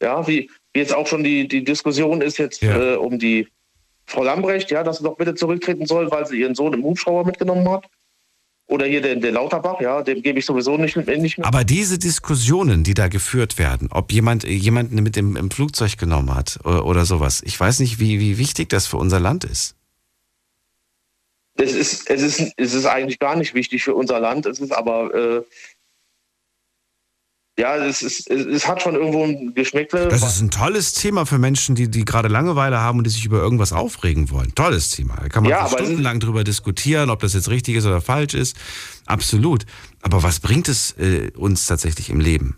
[0.00, 3.48] Ja, wie, wie jetzt auch schon die, die Diskussion ist jetzt äh, um die
[4.06, 7.24] Frau Lambrecht, ja, dass sie doch bitte zurücktreten soll, weil sie ihren Sohn im Hubschrauber
[7.24, 7.86] mitgenommen hat.
[8.72, 11.46] Oder hier der, der Lauterbach, ja, dem gebe ich sowieso nicht, nicht mehr.
[11.46, 16.34] Aber diese Diskussionen, die da geführt werden, ob jemand jemanden mit dem, im Flugzeug genommen
[16.34, 19.76] hat oder, oder sowas, ich weiß nicht, wie, wie wichtig das für unser Land ist.
[21.56, 24.46] Es ist, es, ist, es ist eigentlich gar nicht wichtig für unser Land.
[24.46, 25.42] Es ist aber, äh,
[27.62, 30.08] ja, es, ist, es, hat schon irgendwo ein Geschmäckle.
[30.08, 33.24] Das ist ein tolles Thema für Menschen, die, die gerade Langeweile haben und die sich
[33.24, 34.54] über irgendwas aufregen wollen.
[34.54, 35.16] Tolles Thema.
[35.16, 38.34] Da kann man Ja, so stundenlang drüber diskutieren, ob das jetzt richtig ist oder falsch
[38.34, 38.56] ist.
[39.06, 39.64] Absolut.
[40.02, 42.56] Aber was bringt es äh, uns tatsächlich im Leben?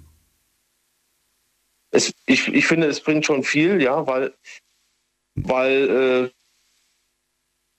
[1.94, 4.34] es, ich, ich finde, es bringt schon viel, ja, weil,
[5.36, 5.90] weil
[6.24, 6.30] äh,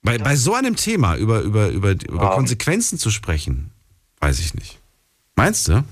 [0.02, 2.30] Bei, bei so einem Thema über, über, über, über Ja.
[2.30, 3.70] Konsequenzen zu sprechen,
[4.20, 4.78] weiß ich nicht.
[5.34, 5.84] Meinst du?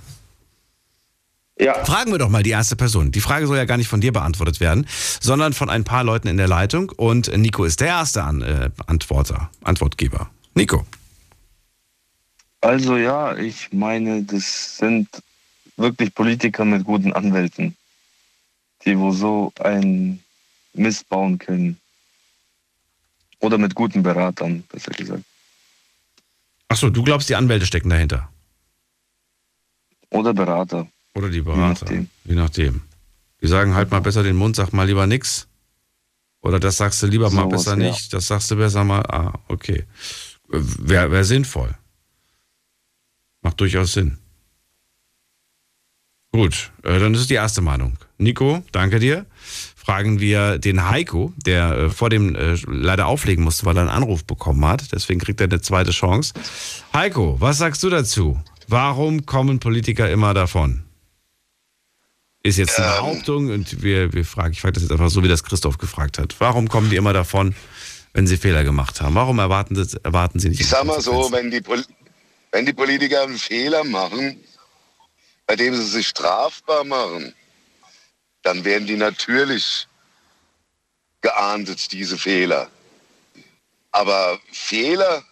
[1.59, 1.85] Ja.
[1.85, 3.12] Fragen wir doch mal die erste Person.
[3.12, 4.86] Die Frage soll ja gar nicht von dir beantwortet werden,
[5.20, 6.90] sondern von ein paar Leuten in der Leitung.
[6.90, 10.31] Und Nico ist der erste An äh, Antworter, Antwortgeber.
[10.55, 10.85] Nico.
[12.60, 15.09] Also ja, ich meine, das sind
[15.76, 17.76] wirklich Politiker mit guten Anwälten,
[18.85, 20.24] die wo so einen
[20.72, 21.78] Mist bauen können.
[23.40, 25.22] Oder mit guten Beratern, besser gesagt.
[26.68, 28.31] Achso, du glaubst, die Anwälte stecken dahinter.
[30.09, 30.89] Oder Berater.
[31.14, 31.90] Oder die Berater.
[31.92, 32.82] Je nachdem.
[33.40, 35.46] Die sagen halt mal besser den Mund, sag mal lieber nix.
[36.40, 37.90] Oder das sagst du lieber mal Sowas, besser ja.
[37.90, 38.12] nicht.
[38.12, 39.02] Das sagst du besser mal.
[39.06, 39.84] Ah, okay.
[40.48, 41.74] Wäre wär sinnvoll.
[43.42, 44.18] Macht durchaus Sinn.
[46.32, 47.96] Gut, äh, dann ist es die erste Meinung.
[48.18, 49.24] Nico, danke dir.
[49.76, 53.90] Fragen wir den Heiko, der äh, vor dem äh, leider auflegen musste, weil er einen
[53.90, 54.92] Anruf bekommen hat.
[54.92, 56.34] Deswegen kriegt er eine zweite Chance.
[56.92, 58.40] Heiko, was sagst du dazu?
[58.66, 60.84] Warum kommen Politiker immer davon?
[62.46, 65.28] Ist jetzt eine Behauptung und wir, wir fragen, ich frage das jetzt einfach so, wie
[65.28, 66.36] das Christoph gefragt hat.
[66.40, 67.54] Warum kommen die immer davon,
[68.12, 69.14] wenn sie Fehler gemacht haben?
[69.14, 70.60] Warum erwarten, das, erwarten sie nicht?
[70.60, 71.62] Ich sag mal so, wenn die,
[72.52, 74.38] wenn die Politiker einen Fehler machen,
[75.46, 77.34] bei dem sie sich strafbar machen,
[78.42, 79.88] dann werden die natürlich
[81.22, 82.68] geahndet, diese Fehler.
[83.90, 85.24] Aber Fehler,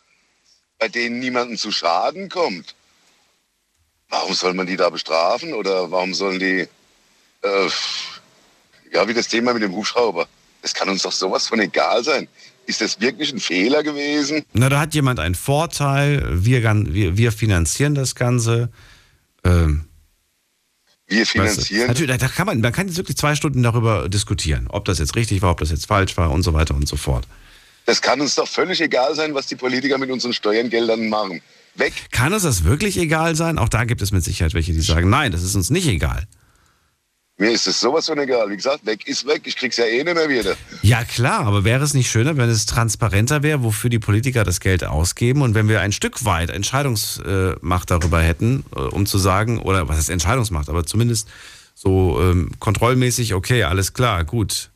[0.79, 2.75] bei denen niemandem zu Schaden kommt,
[4.09, 6.67] warum soll man die da bestrafen oder warum sollen die,
[7.43, 7.69] äh,
[8.93, 10.27] ja, wie das Thema mit dem Hubschrauber.
[10.63, 12.29] Es kann uns doch sowas von egal sein.
[12.67, 14.45] Ist das wirklich ein Fehler gewesen?
[14.53, 16.23] Na, da hat jemand einen Vorteil.
[16.45, 18.71] Wir, wir, wir finanzieren das Ganze.
[19.43, 19.87] Ähm,
[21.09, 21.89] Wir weißt du, finanzieren.
[21.89, 25.17] natürlich, da kann man, man kann jetzt wirklich zwei Stunden darüber diskutieren, ob das jetzt
[25.17, 27.27] richtig war, ob das jetzt falsch war und so weiter und so fort.
[27.87, 31.43] Das kann uns doch völlig egal sein, was die Politiker mit unseren Steuergeldern machen.
[31.75, 31.93] Weg.
[32.13, 33.59] Kann uns das wirklich egal sein?
[33.59, 36.29] Auch da gibt es mit Sicherheit welche, die sagen, nein, das ist uns nicht egal.
[37.39, 38.51] Mir ist es sowas von egal.
[38.51, 39.43] Wie gesagt, weg ist weg.
[39.47, 40.55] Ich krieg's ja eh nicht mehr wieder.
[40.83, 44.61] Ja klar, aber wäre es nicht schöner, wenn es transparenter wäre, wofür die Politiker das
[44.61, 49.59] Geld ausgeben und wenn wir ein Stück weit Entscheidungsmacht darüber hätten, äh, um zu sagen,
[49.59, 51.29] oder was ist Entscheidungsmacht, aber zumindest
[51.75, 54.71] so ähm, kontrollmäßig, okay, alles klar, gut.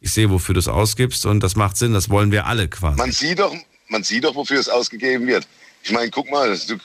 [0.00, 2.98] Ich sehe, wofür du es ausgibst und das macht Sinn, das wollen wir alle quasi.
[2.98, 3.56] Man sieht doch,
[3.88, 5.48] man sieht doch, wofür es ausgegeben wird.
[5.82, 6.76] Ich meine, guck mal, das- du-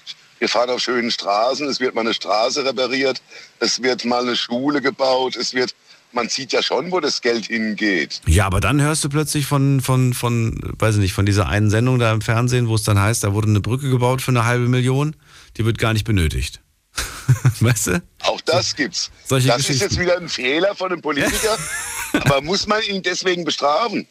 [0.42, 3.22] wir fahren auf schönen Straßen, es wird mal eine Straße repariert,
[3.60, 5.76] es wird mal eine Schule gebaut, es wird,
[6.14, 8.22] man sieht ja schon, wo das Geld hingeht.
[8.26, 11.70] Ja, aber dann hörst du plötzlich von, von, von, weiß ich nicht, von dieser einen
[11.70, 14.44] Sendung da im Fernsehen, wo es dann heißt, da wurde eine Brücke gebaut für eine
[14.44, 15.16] halbe Million,
[15.58, 16.60] die wird gar nicht benötigt.
[17.60, 18.04] weißt du?
[18.24, 19.12] Auch das gibt's.
[19.24, 21.56] Solche das ist jetzt wieder ein Fehler von einem Politiker,
[22.14, 24.08] aber muss man ihn deswegen bestrafen?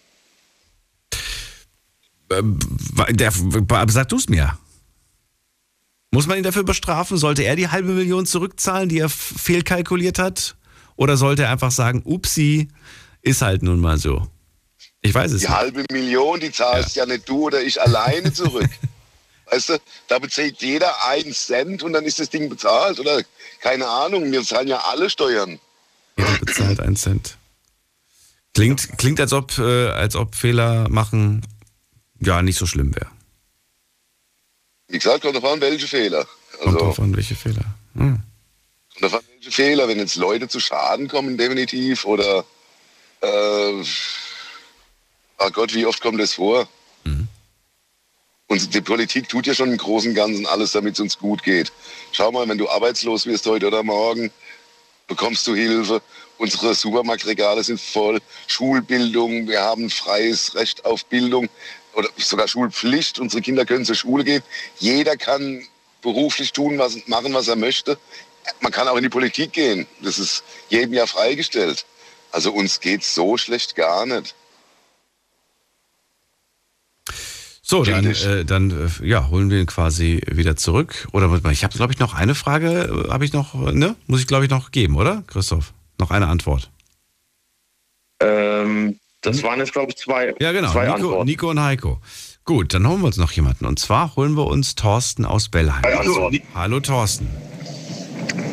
[2.30, 2.56] Ähm,
[3.10, 3.32] Der,
[3.88, 4.56] sag du es mir.
[6.10, 7.16] Muss man ihn dafür bestrafen?
[7.16, 10.56] Sollte er die halbe Million zurückzahlen, die er fehlkalkuliert hat?
[10.96, 12.68] Oder sollte er einfach sagen, upsi,
[13.22, 14.26] ist halt nun mal so?
[15.02, 15.56] Ich weiß es Die nicht.
[15.56, 17.06] halbe Million, die zahlst ja.
[17.06, 18.68] nicht du oder ich alleine zurück.
[19.50, 19.78] weißt du,
[20.08, 22.98] da bezahlt jeder einen Cent und dann ist das Ding bezahlt.
[23.00, 23.22] Oder
[23.60, 25.58] keine Ahnung, wir zahlen ja alle Steuern.
[26.18, 27.38] Jeder bezahlt einen Cent.
[28.54, 31.46] Klingt, klingt als, ob, äh, als ob Fehler machen
[32.18, 33.10] ja nicht so schlimm wäre.
[34.90, 36.26] Wie gesagt, kommt davon, welche Fehler.
[36.58, 37.64] Kommt Also, drauf an, welche Fehler.
[37.94, 38.20] Hm.
[38.92, 42.04] kommt davon, welche Fehler, wenn jetzt Leute zu Schaden kommen, definitiv.
[42.04, 42.44] Oder,
[43.22, 43.82] äh,
[45.38, 46.68] ach Gott, wie oft kommt das vor?
[48.50, 51.44] Und die Politik tut ja schon im Großen und Ganzen alles, damit es uns gut
[51.44, 51.70] geht.
[52.10, 54.32] Schau mal, wenn du arbeitslos wirst heute oder morgen,
[55.06, 56.02] bekommst du Hilfe.
[56.36, 58.18] Unsere Supermarktregale sind voll.
[58.48, 61.48] Schulbildung, wir haben freies Recht auf Bildung
[61.94, 63.18] oder sogar Schulpflicht.
[63.18, 64.42] Unsere Kinder können zur Schule gehen.
[64.78, 65.62] Jeder kann
[66.02, 67.98] beruflich tun, was, machen, was er möchte.
[68.60, 69.86] Man kann auch in die Politik gehen.
[70.02, 71.84] Das ist jedem ja freigestellt.
[72.32, 74.34] Also uns geht's so schlecht gar nicht.
[77.70, 81.06] So, dann, äh, dann äh, ja, holen wir ihn quasi wieder zurück.
[81.12, 83.94] Oder ich habe, glaube ich, noch eine Frage, äh, habe ich noch, ne?
[84.08, 85.72] Muss ich, glaube ich, noch geben, oder, Christoph?
[85.98, 86.68] Noch eine Antwort.
[88.18, 90.72] Ähm, das waren jetzt, glaube ich, zwei, Ja, genau.
[90.72, 91.26] zwei Nico, Antworten.
[91.26, 92.00] Nico und Heiko.
[92.44, 93.66] Gut, dann holen wir uns noch jemanden.
[93.66, 95.82] Und zwar holen wir uns Thorsten aus Bellheim.
[95.84, 96.30] Hallo.
[96.54, 97.28] Hallo, Thorsten.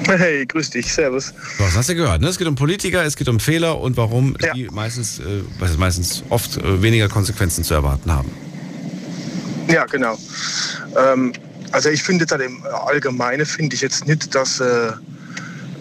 [0.06, 1.34] Hey, grüß dich, servus.
[1.58, 2.22] Was hast du gehört?
[2.22, 2.28] Ne?
[2.28, 5.80] Es geht um Politiker, es geht um Fehler und warum die meistens, äh, was ist
[5.80, 8.30] meistens oft äh, weniger Konsequenzen zu erwarten haben.
[9.68, 10.18] Ja, genau.
[10.98, 11.34] Ähm,
[11.72, 14.66] also ich finde da im Allgemeinen finde ich jetzt nicht, dass äh,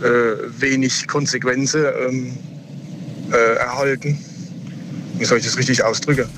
[0.03, 2.39] äh, wenig Konsequenzen ähm,
[3.33, 4.19] äh, erhalten.
[5.18, 6.28] Wie soll ich das richtig ausdrücken?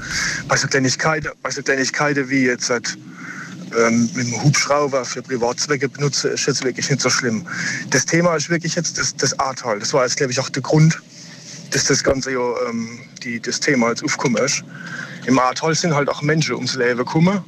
[0.46, 2.96] Bei so Kleinigkeiten, bei so Kleinigkeiten wie jetzt halt,
[3.76, 7.46] ähm, mit dem Hubschrauber für Privatzwecke benutzen, ist jetzt wirklich nicht so schlimm.
[7.90, 9.78] Das Thema ist wirklich jetzt das, das Ahrtal.
[9.78, 11.00] Das war jetzt, glaube ich, auch der Grund,
[11.70, 14.62] dass das Ganze ja, ähm, die, das Thema jetzt aufgekommen ist.
[15.26, 17.44] Im Ahrtal sind halt auch Menschen ums Leben gekommen.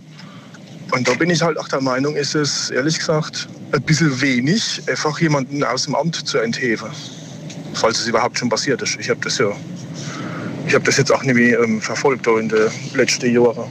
[0.93, 4.83] Und da bin ich halt auch der Meinung, ist es ehrlich gesagt ein bisschen wenig,
[4.89, 6.91] einfach jemanden aus dem Amt zu entheben.
[7.75, 8.99] Falls es überhaupt schon passiert ist.
[8.99, 9.53] Ich habe das ja,
[10.71, 13.65] ich habe das jetzt auch nicht mehr ähm, verfolgt in den letzten Jahren.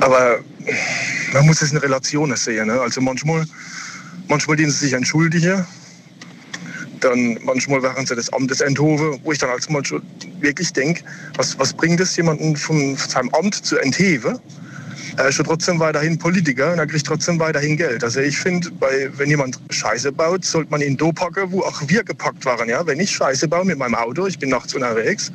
[0.00, 0.38] Aber
[1.34, 2.68] man muss es in Relationen sehen.
[2.68, 2.80] Ne?
[2.80, 3.44] Also manchmal,
[4.28, 5.66] manchmal dienen sie sich entschuldigen,
[7.00, 10.00] dann manchmal während sie des Amtes enthoben, wo ich dann als manchmal
[10.40, 11.02] wirklich denke,
[11.36, 14.38] was, was bringt es jemanden von seinem Amt zu entheben?
[15.16, 18.02] Er ist ja trotzdem weiterhin Politiker und er kriegt trotzdem weiterhin Geld.
[18.04, 18.70] Also ich finde,
[19.16, 22.68] wenn jemand Scheiße baut, sollte man ihn da packen, wo auch wir gepackt waren.
[22.68, 22.86] Ja?
[22.86, 25.30] Wenn ich Scheiße baue mit meinem Auto, ich bin nachts unterwegs,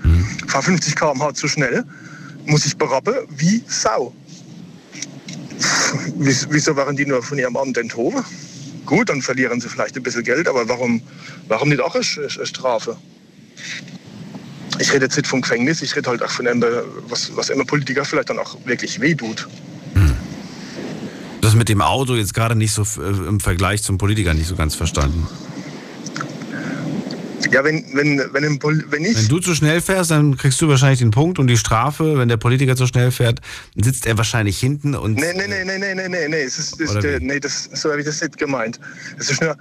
[0.47, 1.84] fahre 50 km/h zu schnell,
[2.45, 4.14] muss ich berappen wie Sau.
[6.18, 8.23] Wies- Wieso waren die nur von ihrem Amt enthoben?
[8.85, 11.02] Gut, dann verlieren sie vielleicht ein bisschen Geld, aber warum,
[11.47, 12.97] warum nicht auch eine Strafe?
[14.80, 16.64] Ich rede jetzt nicht vom Gefängnis, ich rede halt auch von einem,
[17.07, 19.47] was, was immer Politiker vielleicht dann auch wirklich wehtut.
[21.41, 24.56] Das mit dem Auto jetzt gerade nicht so äh, im Vergleich zum Politiker nicht so
[24.56, 25.27] ganz verstanden.
[27.52, 29.15] Ja, wenn, wenn, wenn, ein Pol- wenn ich.
[29.15, 32.18] Wenn du zu schnell fährst, dann kriegst du wahrscheinlich den Punkt und die Strafe.
[32.18, 33.41] Wenn der Politiker zu schnell fährt,
[33.76, 35.14] sitzt er wahrscheinlich hinten und.
[35.14, 37.91] Nee, nee, nee, nee, nee, nee, nee, nee, es ist, ist, äh, nee das, so
[37.91, 38.80] habe ich das nicht gemeint.
[39.19, 39.56] Es ist nur,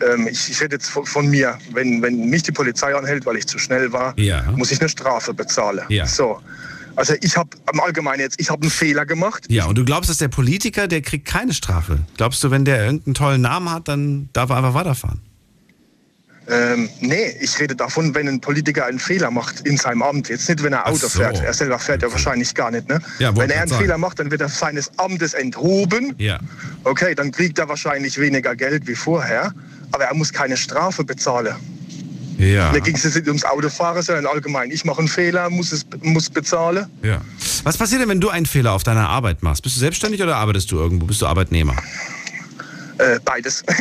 [0.00, 1.58] ähm, ich, ich rede jetzt von, von mir.
[1.72, 4.42] Wenn, wenn mich die Polizei anhält, weil ich zu schnell war, Ja.
[4.56, 5.80] muss ich eine Strafe bezahlen.
[5.88, 6.06] Ja.
[6.06, 6.40] So.
[6.96, 9.44] Also ich habe am Allgemeinen jetzt, ich habe einen Fehler gemacht.
[9.48, 11.98] Ja, und du glaubst, dass der Politiker, der kriegt keine Strafe.
[12.16, 15.20] Glaubst du, wenn der irgendeinen tollen Namen hat, dann darf er einfach weiterfahren?
[16.48, 20.28] Ähm, nee, ich rede davon, wenn ein Politiker einen Fehler macht in seinem Amt.
[20.28, 21.08] Jetzt nicht, wenn er Auto so.
[21.08, 21.42] fährt.
[21.42, 22.88] Er selber fährt ja wahrscheinlich gar nicht.
[22.88, 23.00] Ne?
[23.18, 23.82] Ja, wenn er einen sagen.
[23.82, 26.14] Fehler macht, dann wird er seines Amtes enthoben.
[26.18, 26.38] Ja.
[26.84, 29.52] Okay, dann kriegt er wahrscheinlich weniger Geld wie vorher.
[29.92, 31.54] Aber er muss keine Strafe bezahlen.
[32.38, 32.70] Ja.
[32.72, 34.70] Da ging es jetzt nicht ums Autofahren, sondern allgemein.
[34.70, 36.86] Ich mache einen Fehler, muss es muss bezahlen.
[37.02, 37.20] Ja.
[37.64, 39.62] Was passiert denn, wenn du einen Fehler auf deiner Arbeit machst?
[39.62, 41.06] Bist du selbstständig oder arbeitest du irgendwo?
[41.06, 41.74] Bist du Arbeitnehmer?
[42.98, 43.64] Äh, beides.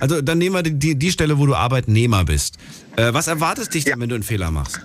[0.00, 2.56] Also dann nehmen wir die, die, Stelle, wo du Arbeitnehmer bist.
[2.96, 4.80] Äh, was erwartet dich denn, wenn du einen Fehler machst?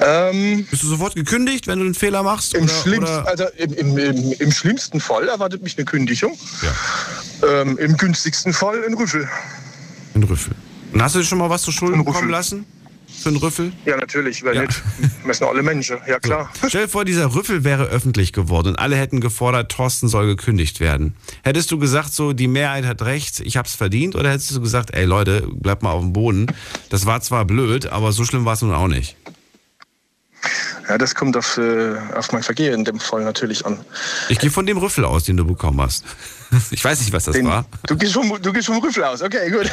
[0.00, 2.54] Ähm, Bist du sofort gekündigt, wenn du einen Fehler machst?
[2.54, 3.26] Im, oder, schlimmsten, oder?
[3.26, 6.38] also im, im, im, Im schlimmsten Fall erwartet mich eine Kündigung.
[7.46, 9.28] Ähm, Im günstigsten Fall ein Rüffel.
[10.14, 10.54] Ein Rüffel.
[10.92, 12.64] Und hast du dir schon mal was zu Schulden kommen lassen?
[13.20, 13.72] Für einen Rüffel?
[13.84, 14.62] Ja, natürlich, wer Ja.
[14.62, 14.82] nicht.
[15.24, 16.50] Wir sind alle Menschen, ja klar.
[16.66, 20.80] Stell dir vor, dieser Rüffel wäre öffentlich geworden und alle hätten gefordert, Thorsten soll gekündigt
[20.80, 21.14] werden.
[21.42, 24.16] Hättest du gesagt, so, die Mehrheit hat recht, ich hab's verdient?
[24.16, 26.46] Oder hättest du gesagt, ey Leute, bleibt mal auf dem Boden.
[26.90, 29.16] Das war zwar blöd, aber so schlimm war es nun auch nicht.
[30.88, 33.78] Ja, das kommt auf, äh, auf mein Vergehen in dem Fall natürlich an.
[34.28, 36.04] Ich gehe von dem Rüffel aus, den du bekommen hast.
[36.70, 37.66] Ich weiß nicht, was das Den- war.
[37.88, 39.68] Du gehst, vom, du gehst vom Rüffel aus, okay, gut.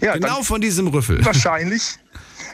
[0.00, 1.24] ja, genau dann, von diesem Rüffel.
[1.24, 1.98] Wahrscheinlich.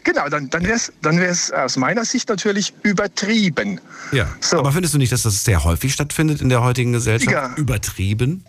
[0.02, 3.80] Genau, dann, dann wäre es dann wär's aus meiner Sicht natürlich übertrieben.
[4.12, 4.28] Ja.
[4.52, 7.30] Aber findest du nicht, dass das sehr häufig stattfindet in der heutigen Gesellschaft?
[7.32, 7.52] Ja.
[7.56, 8.44] Übertrieben?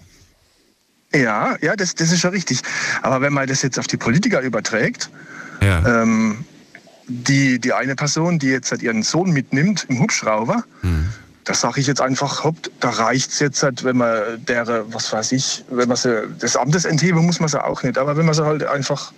[1.13, 2.61] Ja, ja, das, das ist schon richtig.
[3.01, 5.09] Aber wenn man das jetzt auf die Politiker überträgt,
[5.61, 6.03] Ja.
[6.03, 6.45] ähm,
[7.07, 11.07] die, die eine Person, die jetzt halt ihren Sohn mitnimmt im Hubschrauber, Hm.
[11.45, 15.13] da sage ich jetzt einfach, hopp, da reicht es jetzt halt, wenn man der, was
[15.13, 18.35] weiß ich, wenn man sie, das Amtesentheben muss man sie auch nicht, aber wenn man
[18.35, 19.13] sie halt einfach,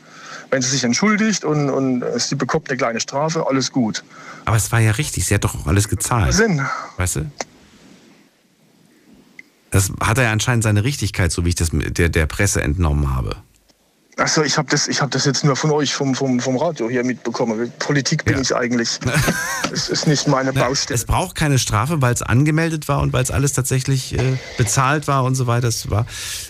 [0.52, 4.04] wenn sie sich entschuldigt und, und sie bekommt eine kleine Strafe, alles gut.
[4.46, 6.34] Aber es war ja richtig, sie hat doch auch alles gezahlt.
[6.34, 6.62] Sinn.
[6.98, 7.32] Weißt du?
[9.72, 13.16] Das hat er ja anscheinend seine Richtigkeit, so wie ich das der, der Presse entnommen
[13.16, 13.36] habe.
[14.20, 16.90] Achso, ich habe das, ich hab das jetzt nur von euch vom, vom, vom Radio
[16.90, 17.72] hier mitbekommen.
[17.80, 19.00] Politik bin ich eigentlich.
[19.72, 20.96] Es ist nicht meine Baustelle.
[20.96, 25.08] Es braucht keine Strafe, weil es angemeldet war und weil es alles tatsächlich äh, bezahlt
[25.08, 25.68] war und so weiter.
[25.68, 26.08] Es war,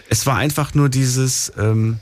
[0.08, 2.00] es war einfach nur dieses, ähm,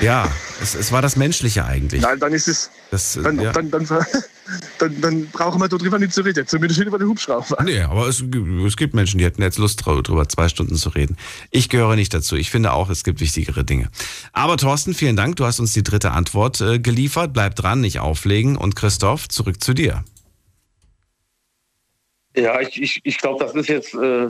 [0.00, 0.30] ja,
[0.62, 2.02] es, es war das Menschliche eigentlich.
[2.02, 2.70] Nein, dann ist es.
[2.90, 3.52] Das, äh, Dann, ja.
[3.52, 3.86] dann, dann,
[4.78, 6.46] dann, dann brauchen wir darüber nicht zu reden.
[6.46, 7.62] Zumindest nicht über den Hubschrauber.
[7.62, 8.36] Nee, aber es, gibt-
[8.66, 11.16] es gibt Menschen, die hätten jetzt Lust drüber zwei Stunden zu reden.
[11.50, 12.36] Ich gehöre nicht dazu.
[12.36, 13.90] Ich finde auch, es gibt wichtigere Dinge.
[14.32, 15.36] Aber Thorsten, vielen Dank.
[15.36, 17.32] Du hast uns die dritte Antwort äh, geliefert.
[17.32, 18.56] Bleib dran, nicht auflegen.
[18.56, 20.04] Und Christoph, zurück zu dir.
[22.36, 24.28] Ja, ich, ich, ich glaube, das ist jetzt äh,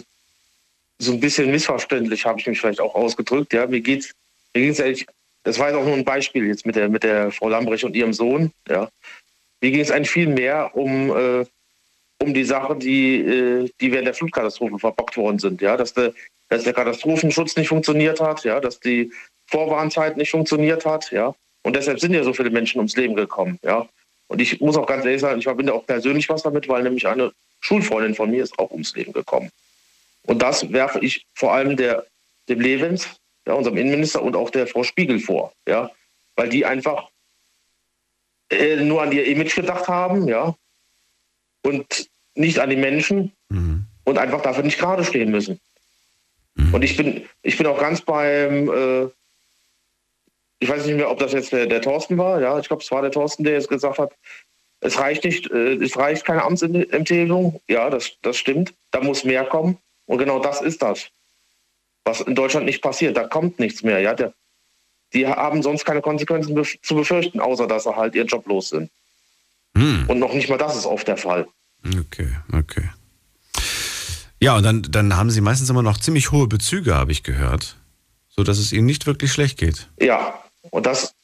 [0.98, 3.52] so ein bisschen missverständlich, habe ich mich vielleicht auch ausgedrückt.
[3.52, 4.12] Ja, mir geht's,
[4.54, 5.06] mir geht's eigentlich,
[5.42, 7.96] das war jetzt auch nur ein Beispiel jetzt mit der, mit der Frau Lambrecht und
[7.96, 8.52] ihrem Sohn.
[8.68, 8.88] Ja,
[9.60, 11.44] mir ging es eigentlich viel mehr um, äh,
[12.20, 15.60] um die Sache, die, äh, die während der Flutkatastrophe verbockt worden sind.
[15.60, 16.12] Ja, dass der,
[16.48, 19.12] dass der Katastrophenschutz nicht funktioniert hat, ja, dass die
[19.46, 21.34] Vorwarnzeit nicht funktioniert hat, ja.
[21.62, 23.88] Und deshalb sind ja so viele Menschen ums Leben gekommen, ja.
[24.28, 27.06] Und ich muss auch ganz ehrlich sagen, ich verbinde auch persönlich was damit, weil nämlich
[27.06, 29.50] eine Schulfreundin von mir ist auch ums Leben gekommen.
[30.22, 32.06] Und das werfe ich vor allem der,
[32.48, 33.08] dem Levens,
[33.50, 35.90] ja, unserem Innenminister und auch der Frau Spiegel vor, ja,
[36.36, 37.10] weil die einfach
[38.50, 40.54] äh, nur an ihr Image gedacht haben, ja,
[41.62, 43.32] und nicht an die Menschen
[44.04, 45.60] und einfach dafür nicht gerade stehen müssen.
[46.72, 49.08] Und ich bin, ich bin auch ganz beim, äh,
[50.60, 52.90] ich weiß nicht mehr, ob das jetzt der, der Thorsten war, ja, ich glaube, es
[52.92, 54.12] war der Thorsten, der jetzt gesagt hat,
[54.80, 57.60] es reicht nicht, äh, es reicht keine Amtsempfehlung.
[57.68, 58.74] Ja, das, das stimmt.
[58.90, 59.76] Da muss mehr kommen.
[60.06, 61.10] Und genau das ist das,
[62.04, 63.16] was in Deutschland nicht passiert.
[63.16, 64.00] Da kommt nichts mehr.
[64.00, 64.34] Ja, der,
[65.12, 68.70] die haben sonst keine Konsequenzen bef zu befürchten, außer dass sie halt ihren Job los
[68.70, 68.90] sind.
[69.74, 71.46] Und noch nicht mal das ist oft der Fall.
[71.84, 72.90] Okay, okay.
[74.40, 77.76] Ja, und dann, dann haben sie meistens immer noch ziemlich hohe Bezüge, habe ich gehört.
[78.28, 79.88] So dass es ihnen nicht wirklich schlecht geht.
[80.00, 81.14] Ja, und das,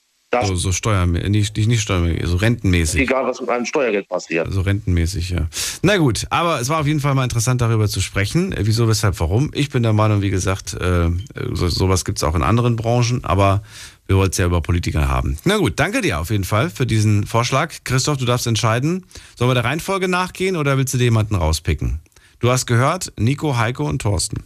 [0.41, 3.01] das So, so steuer, nicht, nicht, nicht steuermäßig, so rentenmäßig.
[3.03, 4.53] egal, was mit einem Steuergeld passiert.
[4.53, 5.49] So rentenmäßig, ja.
[5.83, 8.53] Na gut, aber es war auf jeden Fall mal interessant, darüber zu sprechen.
[8.53, 9.51] Äh, Wieso, weshalb, warum.
[9.55, 11.11] Ich bin der Meinung, wie gesagt, äh,
[11.53, 13.63] so, sowas gibt es auch in anderen Branchen, aber
[14.07, 15.37] wir wollten es ja über Politiker haben.
[15.45, 17.75] Na gut, danke dir auf jeden Fall für diesen Vorschlag.
[17.85, 19.05] Christoph, du darfst entscheiden.
[19.37, 22.01] Sollen wir der Reihenfolge nachgehen oder willst du dir jemanden rauspicken?
[22.39, 24.43] Du hast gehört, Nico, Heiko und Thorsten.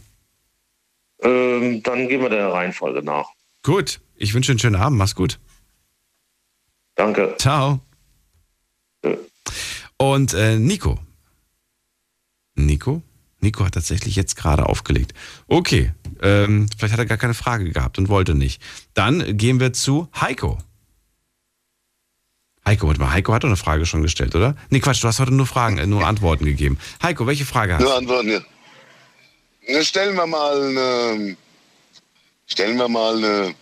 [1.21, 3.25] Ähm, dann gehen wir der Reihenfolge nach.
[3.63, 4.97] Gut, Ich wünsche dir einen schönen Abend.
[4.97, 5.39] Mach's gut.
[7.01, 7.33] Danke.
[7.39, 7.79] Ciao.
[9.97, 10.99] Und äh, Nico.
[12.53, 13.01] Nico?
[13.39, 15.15] Nico hat tatsächlich jetzt gerade aufgelegt.
[15.47, 18.61] Okay, ähm, vielleicht hat er gar keine Frage gehabt und wollte nicht.
[18.93, 20.59] Dann gehen wir zu Heiko.
[22.67, 24.55] Heiko, warte mal, Heiko hat doch eine Frage schon gestellt, oder?
[24.69, 26.77] Nee, Quatsch, du hast heute nur Fragen, äh, nur Antworten gegeben.
[27.01, 27.97] Heiko, welche Frage hast Nur du?
[27.97, 28.41] Antworten, ja.
[29.67, 31.35] Na, stellen wir mal eine,
[32.45, 33.55] stellen wir mal eine,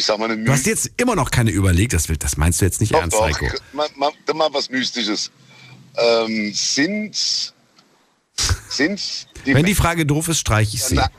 [0.00, 2.64] ich sag mal eine Du hast jetzt immer noch keine überlegt, das, das meinst du
[2.64, 3.46] jetzt nicht ernst, Doch, Heiko.
[3.72, 5.30] mal, mal, mal was Mystisches.
[5.96, 7.14] Ähm, sind,
[8.68, 10.94] sind die Wenn die Frage doof ist, streiche ich sie.
[10.94, 11.10] Na,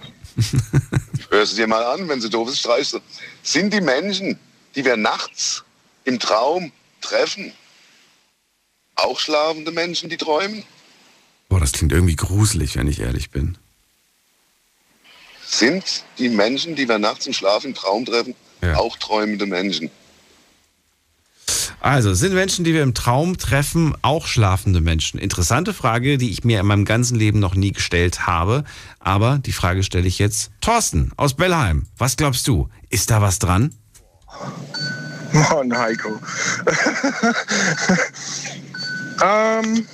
[1.29, 2.99] Hör sie dir mal an, wenn sie doof ist, streichst du.
[3.43, 4.39] Sind die Menschen,
[4.75, 5.63] die wir nachts
[6.03, 6.71] im Traum
[7.01, 7.53] treffen,
[8.95, 10.63] auch schlafende Menschen, die träumen?
[11.49, 13.57] Boah, das klingt irgendwie gruselig, wenn ich ehrlich bin.
[15.45, 18.35] Sind die Menschen, die wir nachts im Schlaf im Traum treffen,
[18.75, 19.89] auch träumende Menschen?
[21.79, 25.19] Also, sind Menschen, die wir im Traum treffen, auch schlafende Menschen?
[25.19, 28.63] Interessante Frage, die ich mir in meinem ganzen Leben noch nie gestellt habe.
[28.99, 30.51] Aber die Frage stelle ich jetzt.
[30.61, 32.69] Thorsten aus Bellheim, was glaubst du?
[32.89, 33.73] Ist da was dran?
[35.33, 36.09] Mann, Heiko.
[39.23, 39.87] ähm,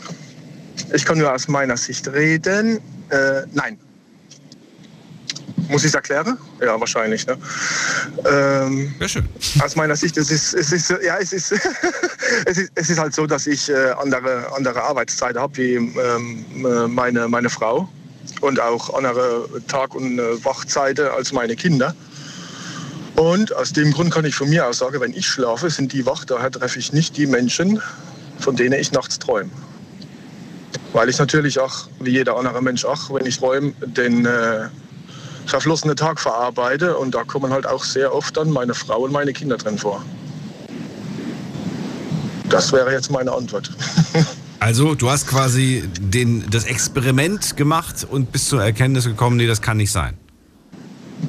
[0.94, 2.80] ich kann nur aus meiner Sicht reden.
[3.10, 3.77] Äh, nein.
[5.69, 6.38] Muss ich es erklären?
[6.61, 7.25] Ja, wahrscheinlich.
[7.27, 7.38] Ne?
[8.25, 9.27] Ähm, ja, schön.
[9.61, 11.51] Aus meiner Sicht, es ist, es ist, ja, es ist,
[12.45, 16.45] es ist, es ist halt so, dass ich äh, andere, andere Arbeitszeiten habe wie ähm,
[16.55, 17.89] äh, meine, meine Frau
[18.41, 21.95] und auch andere Tag- und äh, Wachzeiten als meine Kinder.
[23.15, 26.05] Und aus dem Grund kann ich von mir aus sagen, wenn ich schlafe, sind die
[26.05, 27.81] wach, daher treffe ich nicht die Menschen,
[28.39, 29.49] von denen ich nachts träume.
[30.93, 34.67] Weil ich natürlich auch, wie jeder andere Mensch auch, wenn ich träume, den äh,
[35.48, 36.98] verflossenen Tag verarbeite.
[36.98, 40.03] Und da kommen halt auch sehr oft dann meine Frau und meine Kinder drin vor.
[42.49, 43.72] Das wäre jetzt meine Antwort.
[44.60, 49.61] Also, du hast quasi den, das Experiment gemacht und bist zur Erkenntnis gekommen, nee, das
[49.61, 50.18] kann nicht sein.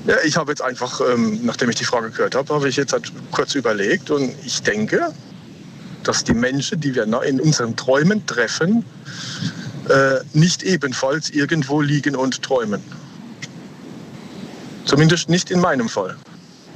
[0.06, 2.94] Ja, ich habe jetzt einfach, ähm, nachdem ich die Frage gehört habe, habe ich jetzt
[2.94, 5.12] halt kurz überlegt und ich denke,
[6.04, 8.84] dass die Menschen, die wir in unseren Träumen treffen,
[9.88, 12.82] äh, nicht ebenfalls irgendwo liegen und träumen.
[14.88, 16.16] Zumindest nicht in meinem Fall.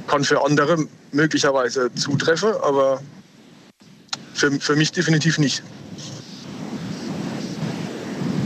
[0.05, 0.77] Kann für andere
[1.11, 3.01] möglicherweise zutreffen, aber
[4.35, 5.63] für, für mich definitiv nicht.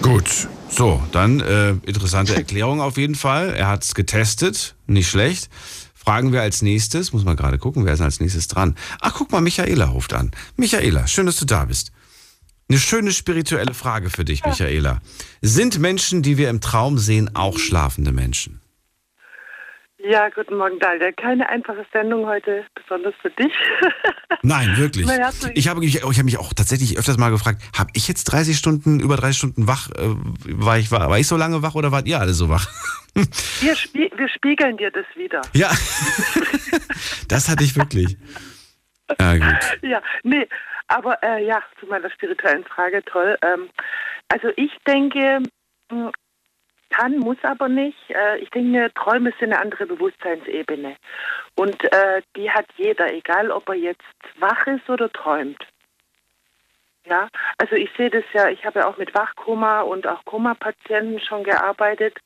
[0.02, 3.53] Gut, so, dann äh, interessante Erklärung auf jeden Fall.
[3.56, 5.49] Er hat es getestet, nicht schlecht.
[5.94, 8.77] Fragen wir als nächstes, muss mal gerade gucken, wer ist als nächstes dran?
[9.02, 10.31] Ach, guck mal, Michaela ruft an.
[10.56, 11.91] Michaela, schön, dass du da bist.
[12.69, 15.02] Eine schöne spirituelle Frage für dich, Michaela.
[15.41, 18.61] Sind Menschen, die wir im Traum sehen, auch schlafende Menschen?
[20.07, 21.11] Ja, guten Morgen, Dalia.
[21.11, 23.51] Keine einfache Sendung heute, besonders für dich.
[24.41, 25.05] Nein, wirklich.
[25.53, 28.57] Ich habe mich, ich habe mich auch tatsächlich öfters mal gefragt, habe ich jetzt 30
[28.57, 29.89] Stunden, über 30 Stunden wach?
[29.91, 30.15] Äh,
[30.45, 32.67] war, ich, war, war ich so lange wach oder wart ihr alle so wach?
[33.61, 35.41] Wir, spie wir spiegeln dir das wieder.
[35.53, 35.71] Ja,
[37.27, 38.15] das hatte ich wirklich.
[39.19, 39.79] Ja, gut.
[39.81, 40.47] Ja, nee,
[40.88, 43.35] aber äh, ja, zu meiner spirituellen Frage, toll.
[43.41, 43.69] Ähm,
[44.27, 45.41] also ich denke,
[46.98, 47.98] kann, muss aber nicht.
[48.10, 50.95] Äh, ich denke, Träume sind eine andere Bewusstseinsebene.
[51.56, 54.03] Und äh, die hat jeder, egal ob er jetzt
[54.40, 55.61] wach ist oder träumt.
[57.06, 61.19] Ja, also ich sehe das ja, ich habe ja auch mit Wachkoma und auch Koma-Patienten
[61.22, 62.18] schon gearbeitet.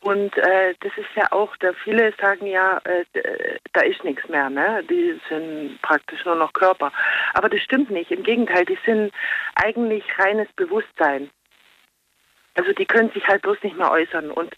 [0.00, 4.28] Und äh, das ist ja auch, da viele sagen ja, äh, d- da ist nichts
[4.28, 4.84] mehr, ne?
[4.90, 6.92] Die sind praktisch nur noch Körper.
[7.32, 8.10] Aber das stimmt nicht.
[8.10, 9.14] Im Gegenteil, die sind
[9.54, 11.30] eigentlich reines Bewusstsein.
[12.54, 14.30] Also die können sich halt bloß nicht mehr äußern.
[14.30, 14.54] Und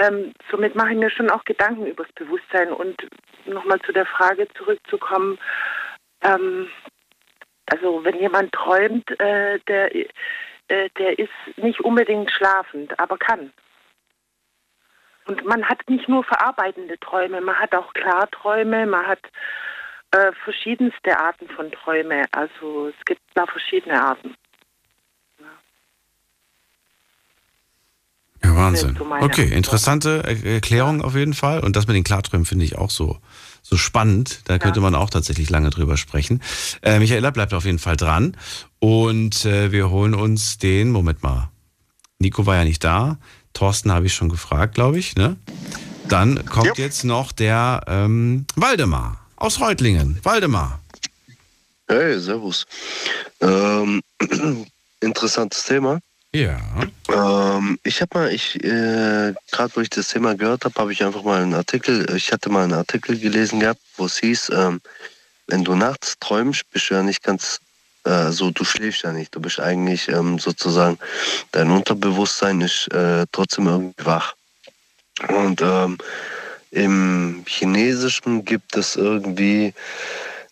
[0.00, 2.72] ähm, somit mache ich mir schon auch Gedanken über das Bewusstsein.
[2.72, 3.06] Und
[3.44, 5.38] nochmal zu der Frage zurückzukommen,
[6.22, 6.68] ähm,
[7.70, 10.04] also wenn jemand träumt, äh, der, äh,
[10.98, 13.52] der ist nicht unbedingt schlafend, aber kann.
[15.26, 19.20] Und man hat nicht nur verarbeitende Träume, man hat auch Klarträume, man hat
[20.10, 22.24] äh, verschiedenste Arten von Träume.
[22.32, 24.34] Also es gibt da verschiedene Arten.
[28.44, 28.98] Ja, Wahnsinn.
[29.20, 31.60] Okay, interessante Er- Erklärung auf jeden Fall.
[31.60, 33.18] Und das mit den Klarträumen finde ich auch so,
[33.62, 34.40] so spannend.
[34.44, 36.42] Da könnte man auch tatsächlich lange drüber sprechen.
[36.82, 38.36] Äh, Michaela bleibt auf jeden Fall dran.
[38.78, 41.50] Und äh, wir holen uns den, Moment mal.
[42.18, 43.18] Nico war ja nicht da.
[43.54, 45.16] Thorsten habe ich schon gefragt, glaube ich.
[45.16, 45.36] Ne?
[46.08, 50.18] Dann kommt jetzt noch der ähm, Waldemar aus Reutlingen.
[50.22, 50.80] Waldemar.
[51.88, 52.66] Hey, servus.
[53.40, 54.00] Ähm,
[55.00, 55.98] interessantes Thema.
[56.34, 56.58] Ja.
[57.12, 61.04] Ähm, ich habe mal, ich äh, gerade wo ich das Thema gehört habe, habe ich
[61.04, 64.80] einfach mal einen Artikel, ich hatte mal einen Artikel gelesen gehabt, wo es hieß, ähm,
[65.46, 67.60] wenn du nachts träumst, bist du ja nicht ganz
[68.02, 69.32] äh, so, du schläfst ja nicht.
[69.32, 70.98] Du bist eigentlich ähm, sozusagen,
[71.52, 74.34] dein Unterbewusstsein ist äh, trotzdem irgendwie wach.
[75.28, 75.98] Und ähm,
[76.72, 79.72] im Chinesischen gibt es irgendwie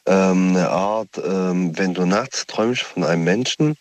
[0.07, 3.77] ähm, eine Art, ähm, wenn du nachts träumst von einem Menschen,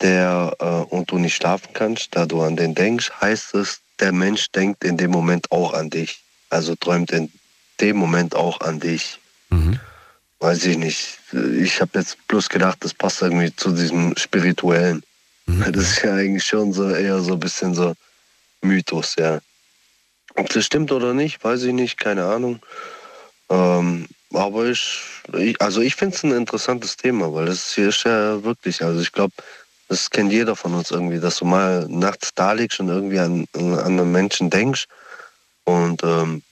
[0.00, 4.12] der äh, und du nicht schlafen kannst, da du an den denkst, heißt es, der
[4.12, 6.22] Mensch denkt in dem Moment auch an dich.
[6.50, 7.30] Also träumt in
[7.80, 9.18] dem Moment auch an dich.
[10.40, 11.18] Weiß ich nicht.
[11.58, 15.02] Ich habe jetzt bloß gedacht, das passt irgendwie zu diesem Spirituellen.
[15.46, 17.94] Das ist ja eigentlich schon so eher so ein bisschen so
[18.62, 19.40] Mythos, ja.
[20.36, 22.60] Ob das stimmt oder nicht, weiß ich nicht, keine Ahnung.
[23.50, 25.00] Ähm, aber ich,
[25.34, 29.00] ich also ich finde es ein interessantes Thema, weil das hier ist ja wirklich, also
[29.00, 29.34] ich glaube,
[29.88, 33.46] das kennt jeder von uns irgendwie, dass du mal nachts da liegst und irgendwie an,
[33.54, 34.86] an einen Menschen denkst.
[35.64, 36.42] Und ähm,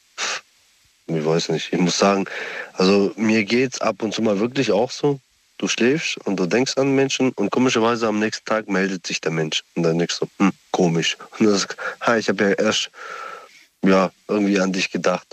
[1.07, 2.27] ich weiß nicht, ich muss sagen,
[2.75, 5.21] also mir geht's ab und zu mal wirklich auch so.
[5.59, 9.31] Du schläfst und du denkst an Menschen und komischerweise am nächsten Tag meldet sich der
[9.31, 9.63] Mensch.
[9.75, 11.17] Und dann denkst du, hm, komisch.
[11.39, 11.59] Und du,
[12.01, 12.91] hi, ich habe ja erst
[13.85, 15.27] ja, irgendwie an dich gedacht.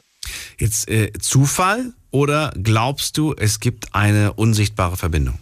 [0.57, 5.39] Jetzt äh, Zufall oder glaubst du, es gibt eine unsichtbare Verbindung?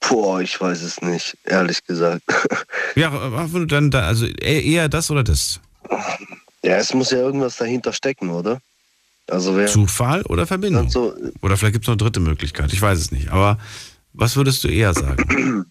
[0.00, 2.22] Boah, ich weiß es nicht, ehrlich gesagt.
[2.96, 5.60] Ja, aber dann, dann also eher eher das oder das?
[6.62, 8.60] Ja, es muss ja irgendwas dahinter stecken, oder?
[9.28, 10.90] Also wer Zufall oder Verbindung?
[10.90, 13.30] So, Oder vielleicht gibt es noch eine dritte Möglichkeit, ich weiß es nicht.
[13.30, 13.58] Aber
[14.12, 15.66] was würdest du eher sagen?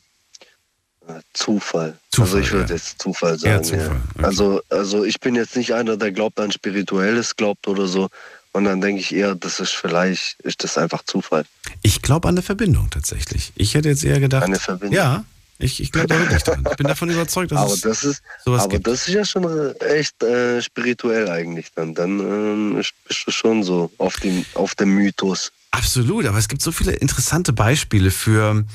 [1.33, 1.97] Zufall.
[2.11, 2.75] Zufall, also ich würde ja.
[2.75, 3.63] jetzt Zufall sagen.
[3.63, 4.23] Zufall, Ja.
[4.23, 8.07] Also, also ich bin jetzt nicht einer, der glaubt an Spirituelles, glaubt oder so.
[8.51, 11.45] Und dann denke ich eher, das ist vielleicht, ist das einfach Zufall.
[11.81, 13.51] Ich glaube an eine Verbindung tatsächlich.
[13.55, 14.43] Ich hätte jetzt eher gedacht.
[14.43, 14.95] Eine Verbindung?
[14.95, 15.23] Ja,
[15.59, 16.65] ich, ich glaube da wirklich dran.
[16.69, 18.87] Ich bin davon überzeugt, dass aber es das ist, sowas aber gibt.
[18.87, 21.93] das ist ja schon echt äh, spirituell eigentlich dann.
[21.93, 25.51] Dann ähm, bist du schon so auf dem, auf dem Mythos.
[25.71, 28.65] Absolut, aber es gibt so viele interessante Beispiele für,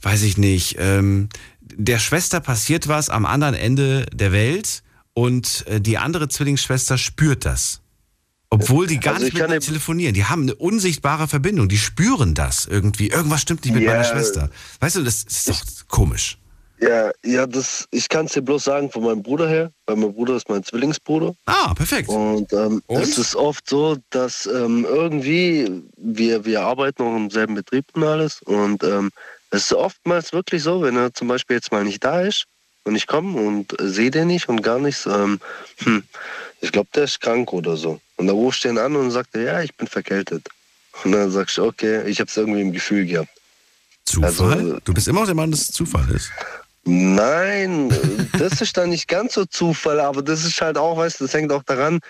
[0.00, 1.28] weiß ich nicht, ähm,
[1.60, 4.82] der Schwester passiert was am anderen Ende der Welt
[5.14, 7.80] und äh, die andere Zwillingsschwester spürt das.
[8.50, 10.14] Obwohl die gar Also nicht ich miteinander telefonieren.
[10.14, 11.68] Die haben eine unsichtbare Verbindung.
[11.68, 13.08] Die spüren das irgendwie.
[13.08, 13.90] Irgendwas stimmt nicht mit Ja.
[13.92, 14.50] meiner Schwester.
[14.80, 16.38] Weißt du, das ist doch komisch.
[16.80, 20.14] Ja, ja, das, ich kann es dir bloß sagen von meinem Bruder her, weil mein
[20.14, 21.34] Bruder ist mein Zwillingsbruder.
[21.46, 22.08] Ah, perfekt.
[22.08, 23.02] Und, ähm, Und?
[23.02, 28.04] es ist oft so, dass ähm, irgendwie wir, wir arbeiten auch im selben Betrieb und
[28.04, 28.40] alles.
[28.42, 29.10] Und ähm,
[29.50, 32.44] es ist oftmals wirklich so, wenn er zum Beispiel jetzt mal nicht da ist
[32.88, 35.40] und ich komme und äh, sehe den nicht und gar nichts, ähm,
[35.84, 36.02] hm,
[36.60, 38.00] ich glaube, der ist krank oder so.
[38.16, 40.48] Und dann rufst du ihn an und sagt er, ja, ich bin verkältet.
[41.04, 43.30] Und dann sagst du, okay, ich habe es irgendwie im Gefühl gehabt.
[44.04, 44.52] Zufall?
[44.52, 46.30] Also, du bist immer der Mann, dass es Zufall ist.
[46.84, 47.94] Nein,
[48.38, 51.34] das ist dann nicht ganz so Zufall, aber das ist halt auch, weißt du, das
[51.34, 52.00] hängt auch daran,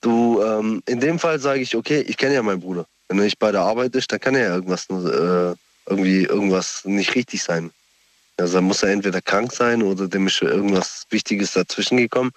[0.00, 2.86] du, ähm, in dem Fall sage ich, okay, ich kenne ja meinen Bruder.
[3.08, 5.54] Wenn er nicht bei der Arbeit ist, dann kann ja irgendwas, äh,
[5.88, 7.70] irgendwie irgendwas nicht richtig sein.
[8.38, 12.32] Also dann muss er entweder krank sein oder dem ist irgendwas Wichtiges dazwischen gekommen.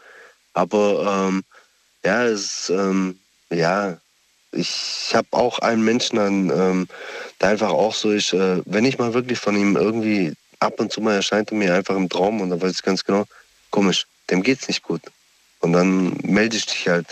[0.53, 1.43] Aber ähm,
[2.03, 3.19] ja, es, ähm,
[3.49, 3.97] ja,
[4.51, 6.87] ich habe auch einen Menschen an, ähm,
[7.41, 10.91] der einfach auch so ist, äh, wenn ich mal wirklich von ihm irgendwie ab und
[10.91, 13.25] zu mal erscheint er mir einfach im Traum und dann weiß ich ganz genau,
[13.69, 15.01] komisch, dem geht's nicht gut.
[15.59, 17.07] Und dann melde ich dich halt.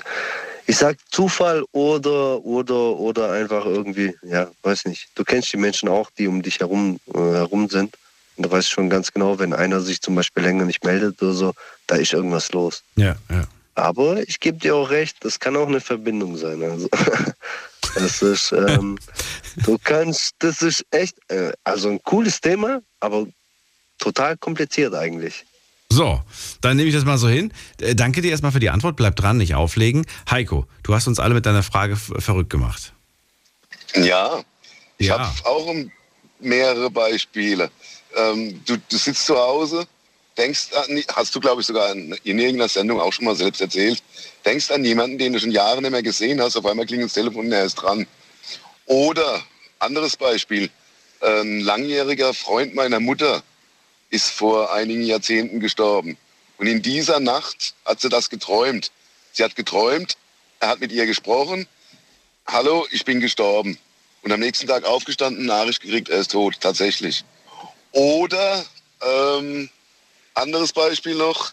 [0.69, 5.09] Ich sag Zufall oder oder oder einfach irgendwie, ja, weiß nicht.
[5.15, 7.95] Du kennst die Menschen auch, die um dich herum äh, herum sind.
[8.37, 11.33] Und du weißt schon ganz genau, wenn einer sich zum Beispiel länger nicht meldet oder
[11.33, 11.53] so,
[11.87, 12.83] da ist irgendwas los.
[12.95, 13.47] Ja, ja.
[13.75, 16.61] Aber ich gebe dir auch recht, das kann auch eine Verbindung sein.
[16.63, 16.87] Also,
[17.95, 18.97] das ist, ähm,
[19.57, 23.25] du kannst, das ist echt, äh, also ein cooles Thema, aber
[23.99, 25.45] total kompliziert eigentlich.
[25.89, 26.21] So,
[26.61, 27.51] dann nehme ich das mal so hin.
[27.79, 28.95] Äh, danke dir erstmal für die Antwort.
[28.97, 30.05] Bleib dran, nicht auflegen.
[30.29, 32.93] Heiko, du hast uns alle mit deiner Frage verrückt gemacht.
[33.95, 34.43] Ja,
[34.97, 35.19] ich Ja.
[35.19, 35.73] habe auch
[36.39, 37.71] mehrere Beispiele.
[38.17, 39.87] Ähm, du, du sitzt zu Hause,
[40.37, 43.61] denkst an, hast du glaube ich sogar in, in irgendeiner Sendung auch schon mal selbst
[43.61, 44.01] erzählt,
[44.45, 47.13] denkst an jemanden, den du schon Jahre nicht mehr gesehen hast, auf einmal klingelt das
[47.13, 48.07] Telefon und er ist dran.
[48.85, 49.43] Oder,
[49.79, 50.69] anderes Beispiel,
[51.21, 53.43] ein langjähriger Freund meiner Mutter
[54.09, 56.17] ist vor einigen Jahrzehnten gestorben.
[56.57, 58.91] Und in dieser Nacht hat sie das geträumt.
[59.33, 60.17] Sie hat geträumt,
[60.59, 61.67] er hat mit ihr gesprochen,
[62.47, 63.77] hallo, ich bin gestorben.
[64.23, 67.23] Und am nächsten Tag aufgestanden, Nachricht gekriegt, er ist tot, tatsächlich.
[67.97, 68.63] Oder,
[69.01, 69.71] ähm,
[70.35, 71.51] anderes Beispiel noch,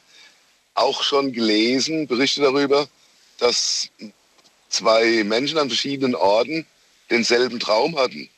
[0.74, 2.86] auch schon gelesen, Berichte darüber,
[3.38, 3.88] dass
[4.68, 6.66] zwei Menschen an verschiedenen Orten
[7.08, 8.28] denselben Traum hatten.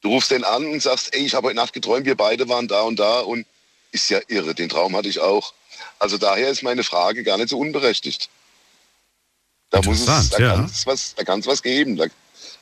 [0.00, 2.68] Du rufst den an und sagst, ey, ich habe heute Nacht geträumt, wir beide waren
[2.68, 3.46] da und da und
[3.90, 4.54] ist ja irre.
[4.54, 5.52] Den Traum hatte ich auch.
[5.98, 8.30] Also daher ist meine Frage gar nicht so unberechtigt.
[9.70, 10.54] Da muss es, da ja.
[10.54, 11.96] kann es was, da kann es was geben.
[11.96, 12.06] Da,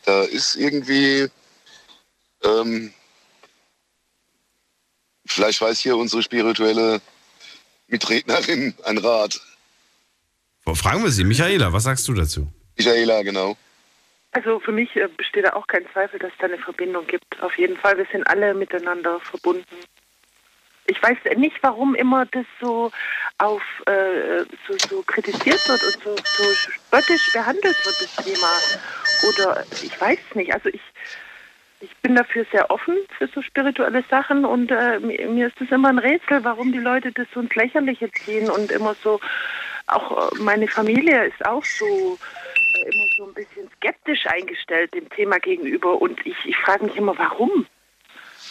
[0.07, 1.29] da ist irgendwie,
[2.43, 2.95] ähm,
[5.33, 7.01] vielleicht weiß hier unsere spirituelle
[7.89, 9.41] Mitrednerin ein Rat.
[10.75, 11.25] Fragen wir sie.
[11.25, 12.47] Michaela, was sagst du dazu?
[12.77, 13.57] Michaela, genau.
[14.33, 17.41] Also für mich äh, besteht da auch kein Zweifel, dass es da eine Verbindung gibt.
[17.41, 19.65] Auf jeden Fall, wir sind alle miteinander verbunden.
[20.87, 22.91] Ich weiß nicht, warum immer das so
[23.39, 28.53] auf äh, so, so kritisiert wird und so, so spöttisch behandelt wird, das Thema.
[29.29, 30.53] Oder ich weiß es nicht.
[30.53, 30.81] Also ich,
[31.81, 35.89] ich bin dafür sehr offen für so spirituelle Sachen und äh, mir, ist es immer
[35.89, 39.21] ein Rätsel, warum die Leute das so ins Lächerliche ziehen und immer so,
[39.87, 45.09] auch äh, meine Familie ist auch so äh, immer so ein bisschen skeptisch eingestellt dem
[45.11, 47.67] Thema gegenüber und ich, ich frage mich immer, warum?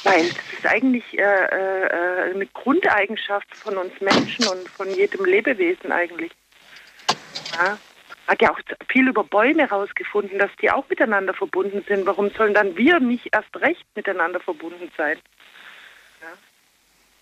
[0.03, 5.91] Weil das ist eigentlich äh, äh, eine Grundeigenschaft von uns Menschen und von jedem Lebewesen
[5.91, 6.31] eigentlich.
[7.57, 7.77] Ja.
[8.27, 8.59] Hat ja auch
[8.89, 12.05] viel über Bäume herausgefunden, dass die auch miteinander verbunden sind.
[12.05, 15.17] Warum sollen dann wir nicht erst recht miteinander verbunden sein?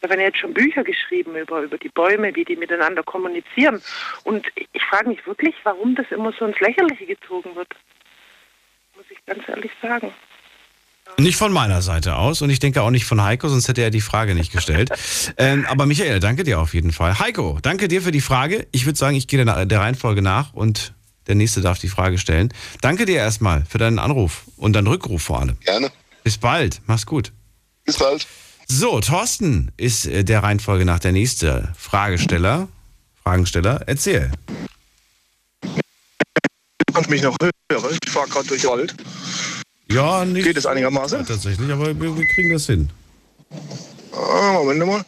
[0.05, 3.81] Da werden jetzt schon Bücher geschrieben über, über die Bäume, wie die miteinander kommunizieren.
[4.23, 7.69] Und ich frage mich wirklich, warum das immer so ins Lächerliche gezogen wird.
[8.95, 10.13] Muss ich ganz ehrlich sagen.
[11.17, 13.89] Nicht von meiner Seite aus und ich denke auch nicht von Heiko, sonst hätte er
[13.89, 14.89] die Frage nicht gestellt.
[15.37, 17.19] ähm, aber Michael, danke dir auf jeden Fall.
[17.19, 18.67] Heiko, danke dir für die Frage.
[18.71, 20.93] Ich würde sagen, ich gehe der, der Reihenfolge nach und
[21.27, 22.53] der nächste darf die Frage stellen.
[22.81, 25.57] Danke dir erstmal für deinen Anruf und deinen Rückruf vor allem.
[25.61, 25.91] Gerne.
[26.23, 26.81] Bis bald.
[26.85, 27.31] Mach's gut.
[27.85, 28.27] Bis bald.
[28.67, 32.67] So, Thorsten ist äh, der Reihenfolge nach der nächste Fragesteller.
[33.23, 34.31] Fragensteller, erzähl.
[36.93, 37.51] Kannst mich noch hören?
[38.03, 38.95] Ich fahre gerade durch den Wald.
[39.91, 40.45] Ja, nicht.
[40.45, 41.19] Geht es einigermaßen?
[41.19, 42.89] Ja, tatsächlich, aber wir, wir kriegen das hin.
[44.11, 45.05] Ah, Moment mal.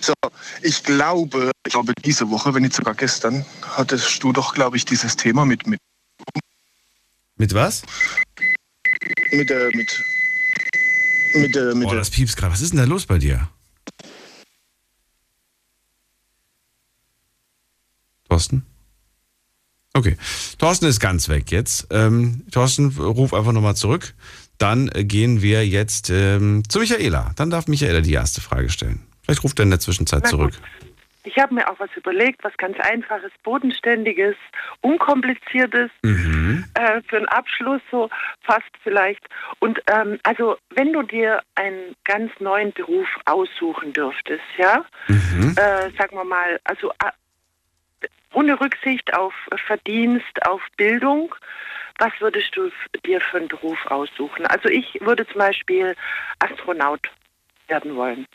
[0.00, 0.14] So,
[0.62, 4.84] ich glaube, ich glaube diese Woche, wenn nicht sogar gestern, hattest du doch, glaube ich,
[4.84, 5.80] dieses Thema mit mit
[7.36, 7.82] Mit was?
[9.30, 10.02] mit äh, mit
[11.34, 12.52] mit äh, mit Oh, das piepst gerade.
[12.52, 13.48] Was ist denn da los bei dir?
[18.28, 18.64] Thorsten?
[19.98, 20.16] Okay.
[20.58, 21.88] Thorsten ist ganz weg jetzt.
[21.90, 24.14] Ähm, Thorsten, ruf einfach nochmal zurück.
[24.58, 27.32] Dann äh, gehen wir jetzt ähm, zu Michaela.
[27.34, 29.00] Dann darf Michaela die erste Frage stellen.
[29.24, 30.52] Vielleicht ruft er in der Zwischenzeit zurück.
[31.24, 34.36] Ich habe mir auch was überlegt, was ganz einfaches, bodenständiges,
[34.82, 36.64] unkompliziertes Mhm.
[36.74, 38.08] äh, für einen Abschluss so
[38.42, 39.26] fast vielleicht.
[39.58, 45.54] Und ähm, also wenn du dir einen ganz neuen Beruf aussuchen dürftest, ja, Mhm.
[45.56, 46.92] äh, sagen wir mal, also
[48.32, 49.34] ohne Rücksicht auf
[49.66, 51.34] Verdienst, auf Bildung,
[51.98, 52.70] was würdest du
[53.04, 54.46] dir für einen Beruf aussuchen?
[54.46, 55.96] Also ich würde zum Beispiel
[56.38, 57.08] Astronaut
[57.66, 58.26] werden wollen.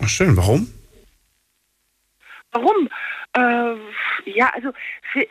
[0.00, 0.36] Ach, schön.
[0.36, 0.72] Warum?
[2.52, 2.88] Warum?
[3.34, 3.74] Äh,
[4.30, 4.72] ja, also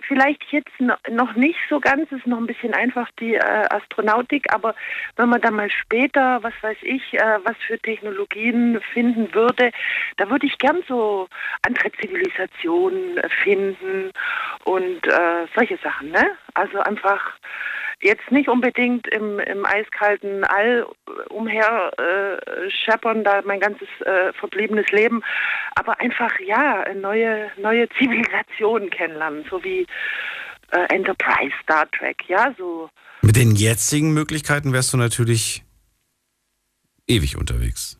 [0.07, 4.51] vielleicht jetzt no- noch nicht so ganz, ist noch ein bisschen einfach die äh, Astronautik,
[4.51, 4.73] aber
[5.17, 9.71] wenn man dann mal später, was weiß ich, äh, was für Technologien finden würde,
[10.17, 11.27] da würde ich gern so
[11.61, 14.11] andere Zivilisationen finden
[14.63, 16.31] und äh, solche Sachen, ne?
[16.55, 17.33] Also einfach
[18.01, 20.85] jetzt nicht unbedingt im, im eiskalten All
[21.29, 25.21] umher äh, scheppern, da mein ganzes äh, verbliebenes Leben,
[25.75, 29.85] aber einfach ja neue neue Zivilisationen kennenlernen, so wie
[30.71, 32.89] äh, Enterprise, Star Trek, ja so.
[33.21, 35.63] Mit den jetzigen Möglichkeiten wärst du natürlich
[37.07, 37.97] ewig unterwegs.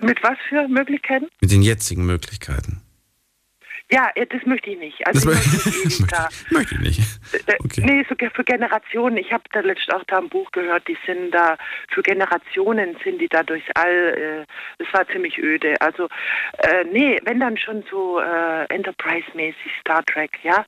[0.00, 1.28] Mit was für Möglichkeiten?
[1.40, 2.82] Mit den jetzigen Möglichkeiten.
[3.90, 5.00] Ja, äh, das möchte ich nicht.
[5.06, 6.28] Das Also mö- ich möchte ewig da.
[6.50, 7.00] Möchte ich nicht.
[7.46, 9.16] Äh, Nee, so ge- für Generationen.
[9.18, 11.56] Ich habe da letztens auch da ein Buch gehört, die sind da,
[11.92, 14.44] für Generationen sind die da durchs All.
[14.48, 15.74] Äh, das war ziemlich öde.
[15.80, 16.08] Also,
[16.58, 20.64] äh, nee, wenn dann schon so äh, Enterprise-mäßig Star Trek, ja,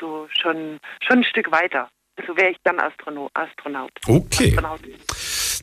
[0.00, 1.88] so schon, schon ein Stück weiter.
[2.16, 3.90] Also wäre ich dann Astrono Astronaut.
[4.06, 4.48] Okay.
[4.50, 4.80] Astronaut.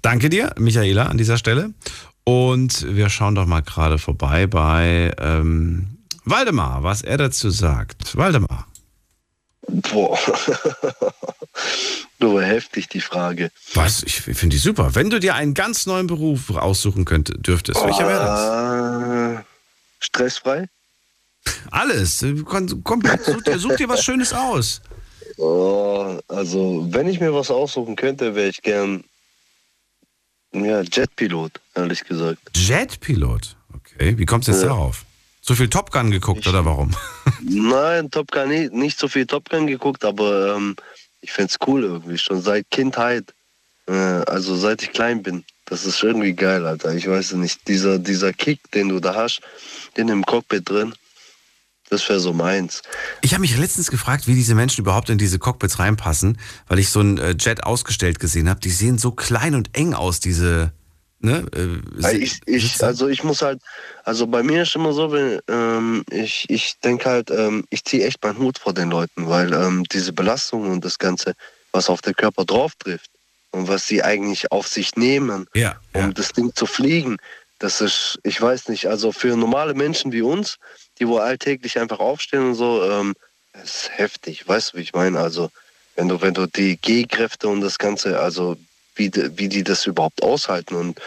[0.01, 1.73] Danke dir, Michaela, an dieser Stelle.
[2.23, 8.15] Und wir schauen doch mal gerade vorbei bei ähm, Waldemar, was er dazu sagt.
[8.17, 8.67] Waldemar.
[9.67, 10.17] Boah.
[12.19, 13.51] Nur heftig die Frage.
[13.73, 14.03] Was?
[14.03, 14.95] Ich finde die super.
[14.95, 19.45] Wenn du dir einen ganz neuen Beruf aussuchen könntest, dürftest, welcher wäre das?
[19.99, 20.67] Stressfrei?
[21.71, 22.25] Alles.
[22.83, 23.23] Komplett.
[23.23, 24.81] Such dir, such dir was Schönes aus.
[25.37, 29.03] Oh, also, wenn ich mir was aussuchen könnte, wäre ich gern
[30.51, 32.39] ja, Jetpilot, ehrlich gesagt.
[32.55, 33.55] Jetpilot.
[33.73, 34.17] Okay.
[34.17, 34.69] Wie kommst du jetzt Ja.
[34.69, 35.05] darauf?
[35.49, 36.95] So viel Top Gun geguckt oder warum?
[37.41, 40.76] Nein, Top Gun nicht, nicht so viel Top Gun geguckt, aber ähm,
[41.21, 43.34] ich find's cool irgendwie, schon seit Kindheit.
[43.88, 45.43] Äh, also seit ich klein bin.
[45.65, 46.93] Das ist irgendwie geil, Alter.
[46.93, 47.67] Ich weiß es nicht.
[47.67, 49.41] Dieser, dieser Kick, den du da hast,
[49.97, 50.93] den im Cockpit drin,
[51.89, 52.84] das wäre so meins.
[53.23, 56.89] Ich habe mich letztens gefragt, wie diese Menschen überhaupt in diese Cockpits reinpassen, weil ich
[56.89, 58.59] so ein äh, Jet ausgestellt gesehen habe.
[58.59, 60.73] Die sehen so klein und eng aus, diese.
[61.21, 61.45] Ne?
[61.53, 63.61] Äh, ich, ich, also ich muss halt,
[64.05, 68.05] also bei mir ist immer so, wenn, ähm, ich, ich denke halt, ähm, ich ziehe
[68.05, 71.33] echt meinen Hut vor den Leuten, weil ähm, diese Belastung und das Ganze,
[71.71, 73.09] was auf den Körper drauf trifft
[73.51, 77.17] und was sie eigentlich auf sich nehmen, ja, um das Ding zu fliegen,
[77.59, 80.57] das ist, ich weiß nicht, also für normale Menschen wie uns,
[80.99, 83.13] die wo alltäglich einfach aufstehen und so, ähm,
[83.51, 85.19] das ist heftig, weißt du, wie ich meine?
[85.19, 85.51] Also
[85.95, 88.55] wenn du, wenn du die G-Kräfte und das Ganze, also
[88.99, 90.99] wie, wie die das überhaupt aushalten und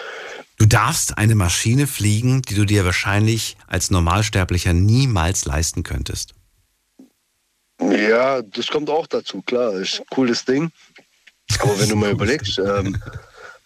[0.59, 6.35] Du darfst eine Maschine fliegen, die du dir wahrscheinlich als Normalsterblicher niemals leisten könntest.
[7.81, 9.73] Ja, das kommt auch dazu, klar.
[9.74, 10.70] Ist ein cooles Ding.
[11.59, 12.97] Aber wenn du mal überlegst, ähm,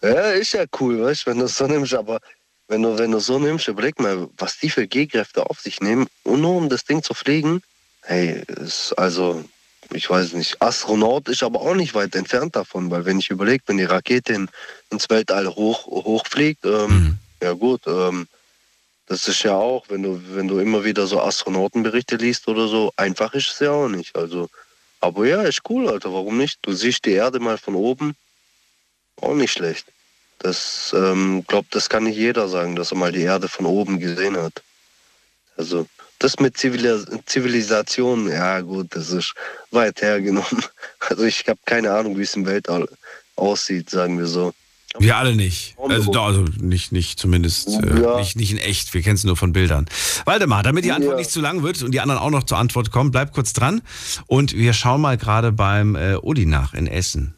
[0.01, 2.19] ja, ist ja cool, weißt wenn du es so nimmst, aber
[2.67, 6.07] wenn du, wenn du so nimmst, überleg mal, was die für G-Kräfte auf sich nehmen,
[6.23, 7.61] und nur um das Ding zu fliegen,
[8.01, 9.43] hey, ist also,
[9.91, 13.63] ich weiß nicht, Astronaut ist aber auch nicht weit entfernt davon, weil wenn ich überlege,
[13.67, 14.49] wenn die Rakete in,
[14.89, 18.27] ins Weltall hoch, hochfliegt, ähm, ja gut, ähm,
[19.07, 22.91] das ist ja auch, wenn du, wenn du immer wieder so Astronautenberichte liest oder so,
[22.97, 24.15] einfach ist es ja auch nicht.
[24.15, 24.49] Also,
[24.99, 26.59] aber ja, ist cool, Alter, warum nicht?
[26.63, 28.15] Du siehst die Erde mal von oben,
[29.21, 29.87] auch nicht schlecht.
[30.39, 33.99] Das, ähm, glaub, das kann nicht jeder sagen, dass er mal die Erde von oben
[33.99, 34.61] gesehen hat.
[35.55, 35.87] Also,
[36.19, 39.33] das mit Zivilis Zivilisation, ja gut, das ist
[39.71, 40.63] weit hergenommen.
[41.09, 42.87] Also ich habe keine Ahnung, wie es im Weltall
[43.35, 44.53] aussieht, sagen wir so.
[44.99, 45.75] Wir alle nicht.
[45.77, 48.17] Also, also nicht, nicht zumindest, äh, Ja.
[48.17, 48.93] nicht, nicht in echt.
[48.93, 49.85] Wir kennen es nur von Bildern.
[50.25, 51.17] Waldemar, damit die Antwort Ja.
[51.19, 53.81] nicht zu lang wird und die anderen auch noch zur Antwort kommen, bleib kurz dran.
[54.25, 57.35] Und wir schauen mal gerade beim äh, Udi nach in Essen.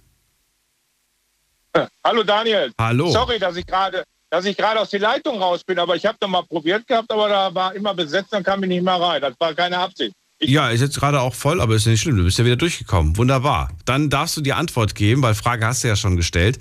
[2.04, 2.72] Hallo Daniel.
[2.80, 3.12] Hallo.
[3.12, 6.18] Sorry, dass ich gerade dass ich gerade aus der Leitung raus bin, aber ich habe
[6.22, 9.22] noch mal probiert gehabt, aber da war immer besetzt, dann kam ich nicht mehr rein.
[9.22, 10.14] Das war keine Absicht.
[10.42, 12.16] Ja, ist jetzt gerade auch voll, aber ist nicht schlimm.
[12.18, 13.18] Du bist ja wieder durchgekommen.
[13.18, 13.72] Wunderbar.
[13.86, 16.60] Dann darfst du die Antwort geben, weil Frage hast du ja schon gestellt.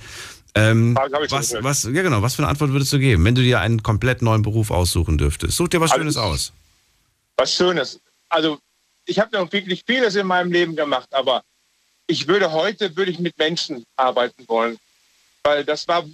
[0.55, 1.65] Ähm, Frage habe ich schon was, gestellt.
[1.65, 4.23] was, ja genau, was für eine Antwort würdest du geben, wenn du dir einen komplett
[4.23, 5.57] neuen Beruf aussuchen dürftest?
[5.57, 6.53] Such dir was Also- Schönes aus.
[7.37, 8.01] was Schönes.
[8.31, 8.59] Also
[9.05, 11.43] ich habe noch wirklich vieles in meinem Leben gemacht, aber
[12.09, 14.77] ich würde heute würde ich mit Menschen arbeiten wollen,
[15.45, 16.05] weil das war,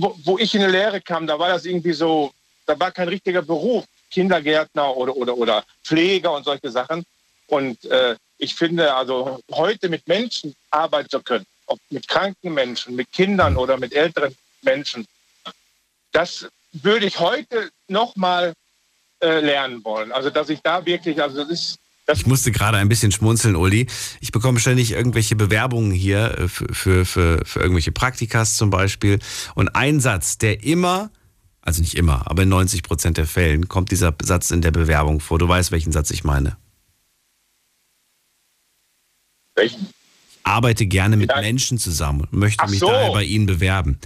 [0.00, 2.32] wo, ich in die Lehre kam, da war das irgendwie so,
[2.66, 7.04] da war kein richtiger Beruf, Kindergärtner oder oder oder Pfleger und solche Sachen.
[7.48, 12.94] Und äh, ich finde, also heute mit Menschen arbeiten zu können, ob mit kranken Menschen,
[12.94, 15.06] mit Kindern oder mit älteren Menschen,
[16.12, 18.52] das würde ich heute noch mal
[19.20, 20.12] äh, lernen wollen.
[20.12, 21.78] Also dass ich da wirklich, also das ist
[22.14, 23.86] Ich musste gerade ein bisschen schmunzeln, Uli.
[24.20, 29.18] Ich bekomme ständig irgendwelche Bewerbungen hier äh, für, für, für, für irgendwelche Praktikas zum Beispiel.
[29.54, 31.10] Und ein Satz, der immer,
[31.60, 35.20] also nicht immer, aber in 90 Prozent der Fällen kommt dieser Satz in der Bewerbung
[35.20, 35.38] vor.
[35.38, 36.56] Du weißt, welchen Satz ich meine.
[39.54, 39.82] Welchen?
[39.82, 42.86] Ich arbeite gerne mit Menschen zusammen und möchte Ach mich so.
[42.86, 43.98] daher bei ihnen bewerben.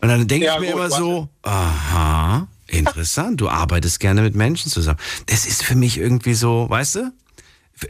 [0.00, 1.02] Und dann denke Ja, ich mir gut, immer warte.
[1.02, 4.98] so, aha, interessant, du arbeitest gerne mit Menschen zusammen.
[5.26, 7.12] Das ist für mich irgendwie so, weißt du?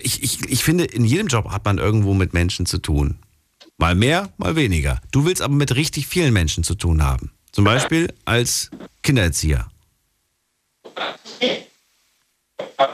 [0.01, 3.19] Ich, ich, ich finde, in jedem Job hat man irgendwo mit Menschen zu tun.
[3.79, 5.01] Mal mehr, mal weniger.
[5.11, 7.31] Du willst aber mit richtig vielen Menschen zu tun haben.
[7.53, 8.71] Zum Beispiel als
[9.03, 9.69] Kindererzieher.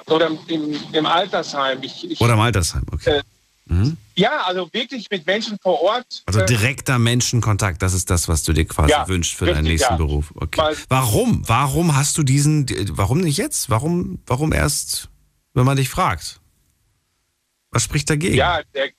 [0.06, 1.82] oder im, im Altersheim.
[1.82, 3.19] Ich, ich, Oder im Altersheim, okay.
[3.19, 3.23] äh,
[3.70, 3.98] Mhm.
[4.16, 6.23] ja, also wirklich mit Menschen vor Ort.
[6.24, 9.56] Also äh, direkter Menschenkontakt, das ist das, was du dir quasi Ja, wünschst für richtig,
[9.59, 9.97] deinen nächsten ja.
[9.98, 10.32] Beruf.
[10.36, 10.59] Okay.
[10.59, 11.43] Weil- Warum?
[11.47, 12.65] Warum hast du diesen,
[12.97, 13.69] warum nicht jetzt?
[13.69, 15.10] Warum, warum erst,
[15.52, 16.38] wenn man dich fragt?
[17.70, 18.34] Was spricht dagegen?
[18.34, 18.90] Ja, der,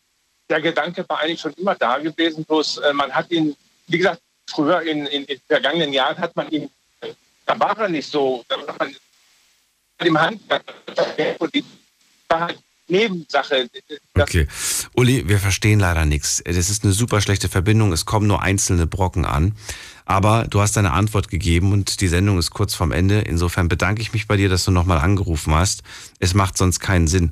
[0.49, 3.55] der Gedanke war eigentlich schon immer da gewesen, bloß äh, man hat ihn,
[3.87, 6.69] wie gesagt, früher in, in, in vergangenen Jahren hat man ihn,
[7.45, 8.95] da war er nicht so, da war man
[9.99, 10.63] im Handwerk,
[12.29, 12.59] war halt
[12.89, 13.69] Nebensache.
[14.15, 14.47] Okay.
[14.93, 16.41] Uli, wir verstehen leider nichts.
[16.45, 17.93] Das ist eine super schlechte Verbindung.
[17.93, 19.55] Es kommen nur einzelne Brocken an.
[20.05, 23.19] Aber du hast deine Antwort gegeben und die Sendung ist kurz vorm Ende.
[23.19, 25.83] Insofern bedanke ich mich bei dir, dass du nochmal angerufen hast.
[26.19, 27.31] Es macht sonst keinen Sinn.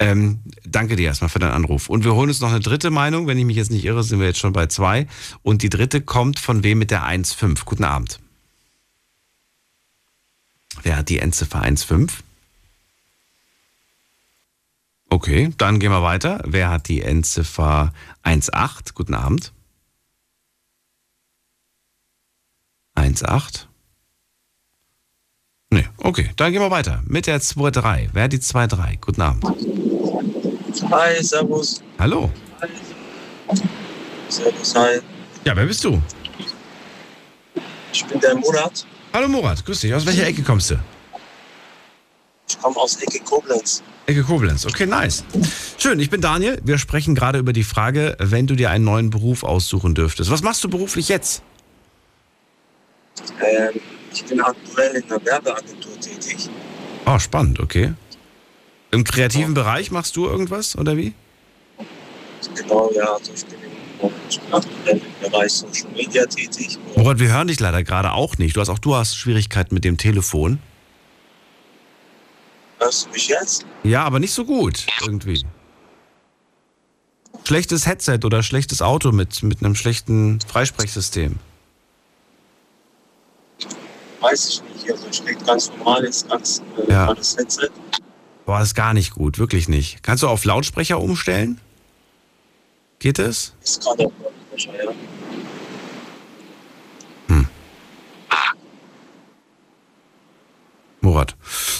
[0.00, 1.88] Ähm, danke dir erstmal für deinen Anruf.
[1.88, 3.26] Und wir holen uns noch eine dritte Meinung.
[3.26, 5.08] Wenn ich mich jetzt nicht irre, sind wir jetzt schon bei zwei.
[5.42, 7.64] Und die dritte kommt von wem mit der 1.5.
[7.64, 8.20] Guten Abend.
[10.82, 12.12] Wer hat die Endziffer 1.5?
[15.10, 16.42] Okay, dann gehen wir weiter.
[16.46, 17.92] Wer hat die Endziffer
[18.22, 18.94] 1.8?
[18.94, 19.52] Guten Abend.
[22.94, 23.67] 1.8?
[25.70, 27.02] Nee, okay, dann gehen wir weiter.
[27.06, 28.08] Mit der 2.3.
[28.12, 28.98] Wer hat die 2.3?
[29.00, 29.44] Guten Abend.
[30.90, 31.82] Hi, servus.
[31.98, 32.30] Hallo.
[34.28, 35.00] Servus, hi.
[35.44, 36.00] Ja, wer bist du?
[37.92, 38.86] Ich bin der Murat.
[39.12, 39.92] Hallo Murat, grüß dich.
[39.92, 40.76] Aus welcher Ecke kommst du?
[42.48, 43.82] Ich komme aus Ecke Koblenz.
[44.06, 44.64] Ecke Koblenz.
[44.64, 45.22] Okay, nice.
[45.76, 46.60] Schön, ich bin Daniel.
[46.64, 50.30] Wir sprechen gerade über die Frage, wenn du dir einen neuen Beruf aussuchen dürftest.
[50.30, 51.42] Was machst du beruflich jetzt?
[53.42, 53.80] Ähm,
[54.12, 56.48] ich bin aktuell in einer Werbeagentur tätig.
[57.06, 57.94] Oh, spannend, okay.
[58.90, 61.14] Im kreativen Bereich machst du irgendwas oder wie?
[62.54, 63.14] Genau, ja.
[63.14, 63.58] Also ich bin,
[64.86, 66.78] im, Bereich Social Media tätig.
[66.96, 68.56] Murat, wir hören dich leider gerade auch nicht.
[68.56, 70.60] Du hast auch du hast Schwierigkeiten mit dem Telefon.
[72.78, 73.66] Hörst du mich jetzt?
[73.82, 75.44] Ja, aber nicht so gut irgendwie.
[77.44, 81.38] Schlechtes Headset oder schlechtes Auto mit, mit einem schlechten Freisprechsystem.
[84.20, 84.90] Weiß ich nicht.
[84.90, 87.06] Also ich lege ganz normales, ganz äh, Ja.
[87.06, 87.68] normales Headset.
[88.46, 90.02] Boah, das ist gar nicht gut, wirklich nicht.
[90.02, 91.60] Kannst du auf Lautsprecher umstellen?
[92.98, 93.54] Geht es?
[93.62, 94.90] Ist gerade auf Lautsprecher, ja.
[101.00, 101.36] Murat.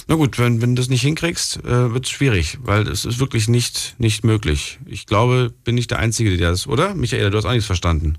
[0.06, 3.19] Na gut, wenn, wenn du das nicht hinkriegst, äh, wird es schwierig, weil es ist
[3.19, 4.78] wirklich nicht, nicht möglich.
[4.86, 6.94] Ich glaube, bin ich der Einzige, der das, oder?
[6.94, 8.16] Michaela, du hast auch nichts verstanden.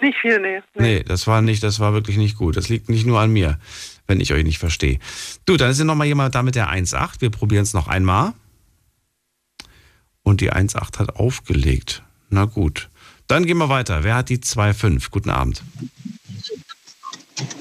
[0.00, 0.62] Nicht viel, nee.
[0.74, 2.56] Nee, das war nicht, das war wirklich nicht gut.
[2.56, 3.58] Das liegt nicht nur an mir,
[4.06, 4.98] wenn ich euch nicht verstehe.
[5.44, 7.20] Du, dann ist ja noch mal jemand da mit der 1.8.
[7.20, 8.32] Wir probieren es noch einmal.
[10.22, 12.02] Und die 1.8 hat aufgelegt.
[12.30, 12.88] Na gut.
[13.28, 14.04] Dann gehen wir weiter.
[14.04, 15.10] Wer hat die 2.5?
[15.10, 15.62] Guten Abend.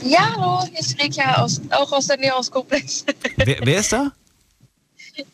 [0.04, 3.06] Ja, hallo, hier ist Rekia, aus, auch aus der Nähe aus Koblenz.
[3.36, 4.12] Wer, wer ist da?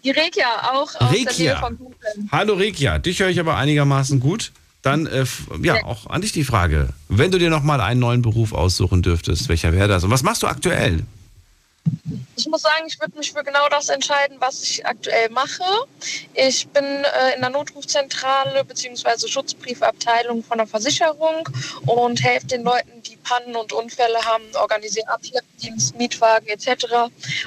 [0.04, 1.60] Die Rekia, auch aus der Nähe Rekia.
[1.60, 2.32] von Koblenz.
[2.32, 4.52] Hallo Rekia, dich höre ich aber einigermaßen gut.
[4.82, 5.26] Dann, äh,
[5.62, 6.90] ja, auch an dich die Frage.
[7.08, 10.04] Wenn du dir noch mal einen neuen Beruf aussuchen dürftest, welcher wäre das?
[10.04, 11.04] Und was machst du aktuell?
[12.36, 15.64] Ich muss sagen, ich würde mich für genau das entscheiden, was ich aktuell mache.
[16.34, 19.28] Ich bin äh, in der Notrufzentrale bzw.
[19.28, 21.48] Schutzbriefabteilung von der Versicherung
[21.86, 26.86] und helfe den Leuten, die Pannen und Unfälle haben, organisiere Abschleppdienst, Mietwagen etc.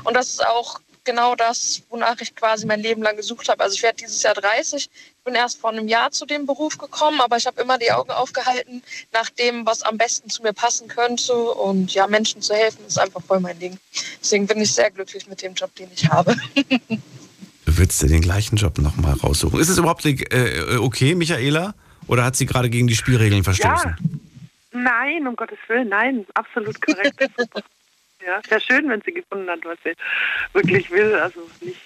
[0.04, 3.62] Und das ist auch genau das, wonach ich quasi mein Leben lang gesucht habe.
[3.62, 4.88] Also ich werde dieses Jahr 30.
[5.24, 7.90] Ich bin erst vor einem Jahr zu dem Beruf gekommen, aber ich habe immer die
[7.90, 11.32] Augen aufgehalten nach dem, was am besten zu mir passen könnte.
[11.32, 13.78] Und ja, Menschen zu helfen ist einfach voll mein Ding.
[14.20, 16.36] Deswegen bin ich sehr glücklich mit dem Job, den ich habe.
[17.64, 19.58] Du würdest dir den gleichen Job noch mal raussuchen.
[19.58, 21.74] Ist es überhaupt äh, okay, Michaela?
[22.06, 23.96] Oder hat sie gerade gegen die Spielregeln verstoßen?
[23.98, 24.78] Ja.
[24.78, 27.18] Nein, um Gottes Willen, nein, absolut korrekt.
[27.38, 27.62] Super.
[28.26, 29.94] ja, sehr schön, wenn sie gefunden hat, was sie
[30.52, 31.14] wirklich will.
[31.14, 31.80] Also nicht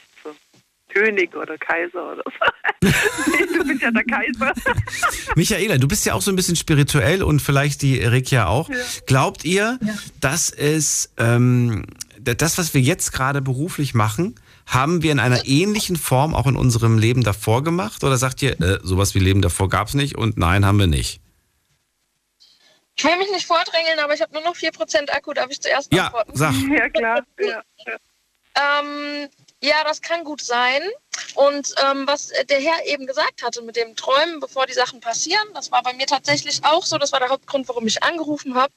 [0.98, 2.46] König oder Kaiser oder so.
[3.30, 4.52] nee, du bist ja der Kaiser.
[5.36, 8.68] Michaela, du bist ja auch so ein bisschen spirituell und vielleicht die Rekia auch.
[8.68, 8.76] Ja.
[9.06, 9.78] Glaubt ihr,
[10.20, 11.86] dass es ähm,
[12.18, 14.34] das, was wir jetzt gerade beruflich machen,
[14.66, 18.04] haben wir in einer ähnlichen Form auch in unserem Leben davor gemacht?
[18.04, 20.86] Oder sagt ihr, äh, sowas wie Leben davor gab es nicht und nein, haben wir
[20.86, 21.20] nicht?
[22.96, 25.32] Ich will mich nicht vordrängeln, aber ich habe nur noch 4% Akku.
[25.32, 26.32] Darf ich zuerst Ja, antworten?
[26.34, 26.52] sag.
[26.68, 27.22] Ja, klar.
[27.38, 27.96] Ja, ja.
[28.80, 29.28] Ähm,
[29.62, 30.82] ja, das kann gut sein.
[31.34, 35.46] Und ähm, was der Herr eben gesagt hatte mit dem Träumen, bevor die Sachen passieren,
[35.54, 36.98] das war bei mir tatsächlich auch so.
[36.98, 38.72] Das war der Hauptgrund, warum ich angerufen habe.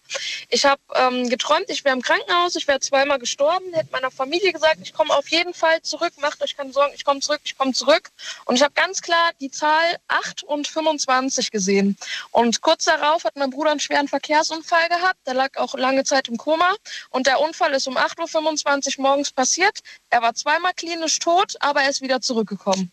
[0.49, 4.53] Ich habe ähm, geträumt, ich wäre im Krankenhaus, ich wäre zweimal gestorben, hätte meiner Familie
[4.53, 7.57] gesagt, ich komme auf jeden Fall zurück, macht euch keine Sorgen, ich komme zurück, ich
[7.57, 8.09] komme zurück.
[8.45, 11.97] Und ich habe ganz klar die Zahl 8 und 25 gesehen.
[12.31, 16.27] Und kurz darauf hat mein Bruder einen schweren Verkehrsunfall gehabt, der lag auch lange Zeit
[16.27, 16.75] im Koma.
[17.09, 19.79] Und der Unfall ist um 8.25 Uhr morgens passiert.
[20.09, 22.91] Er war zweimal klinisch tot, aber er ist wieder zurückgekommen.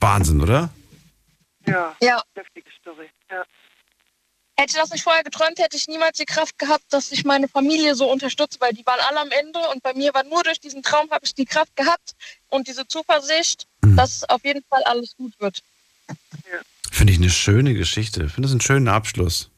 [0.00, 0.70] Wahnsinn, oder?
[1.66, 2.22] Ja, Ja.
[2.34, 3.10] heftige Story.
[3.30, 3.44] Ja.
[4.56, 7.46] Hätte ich das nicht vorher geträumt, hätte ich niemals die Kraft gehabt, dass ich meine
[7.48, 10.58] Familie so unterstütze, weil die waren alle am Ende und bei mir war nur durch
[10.60, 12.14] diesen Traum habe ich die Kraft gehabt
[12.48, 15.62] und diese Zuversicht, dass auf jeden Fall alles gut wird.
[16.90, 18.24] Finde ich eine schöne Geschichte.
[18.24, 19.50] Ich finde das einen schönen Abschluss.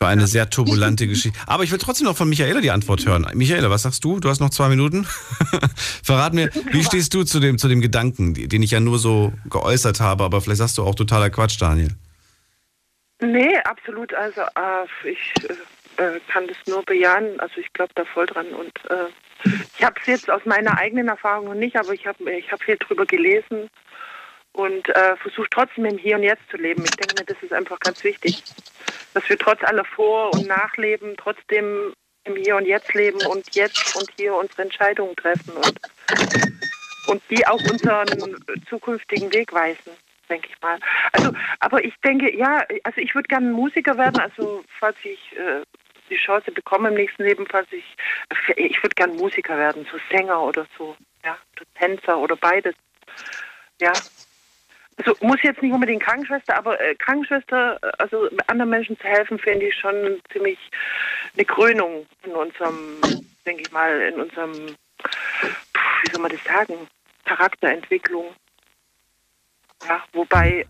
[0.00, 1.36] Für eine sehr turbulente Geschichte.
[1.48, 3.26] Aber ich will trotzdem noch von Michaela die Antwort hören.
[3.34, 4.20] Michaela, was sagst du?
[4.20, 5.04] Du hast noch zwei Minuten.
[6.04, 9.32] Verrat mir, wie stehst du zu dem, zu dem Gedanken, den ich ja nur so
[9.50, 11.96] geäußert habe, aber vielleicht sagst du auch totaler Quatsch, Daniel.
[13.20, 14.14] Nee, absolut.
[14.14, 15.54] Also äh, ich äh,
[16.00, 17.40] äh, kann das nur bejahen.
[17.40, 18.46] Also ich glaube da voll dran.
[18.54, 22.32] Und äh, ich habe es jetzt aus meiner eigenen Erfahrung noch nicht, aber ich habe
[22.32, 23.68] ich hab viel drüber gelesen
[24.58, 26.82] und äh, versuche trotzdem im Hier und Jetzt zu leben.
[26.84, 28.42] Ich denke mir, das ist einfach ganz wichtig,
[29.14, 31.92] dass wir trotz aller Vor- und Nachleben trotzdem
[32.24, 35.80] im Hier und Jetzt leben und jetzt und hier unsere Entscheidungen treffen und,
[37.06, 38.08] und die auch unseren
[38.68, 39.92] zukünftigen Weg weisen,
[40.28, 40.80] denke ich mal.
[41.12, 45.62] Also, aber ich denke, ja, also ich würde gerne Musiker werden, also falls ich äh,
[46.10, 47.96] die Chance bekomme im nächsten Leben, falls ich,
[48.56, 52.74] ich würde gerne Musiker werden, so Sänger oder so, ja, oder Tänzer oder beides,
[53.80, 53.92] ja.
[54.98, 59.38] Also muss jetzt nicht unbedingt Krankenschwester, aber äh, Krankenschwester, äh, also anderen Menschen zu helfen,
[59.38, 60.58] finde ich schon ziemlich
[61.34, 63.00] eine Krönung in unserem,
[63.46, 66.74] denke ich mal, in unserem, wie soll man das sagen,
[67.24, 68.34] Charakterentwicklung.
[69.86, 70.66] Ja, wobei,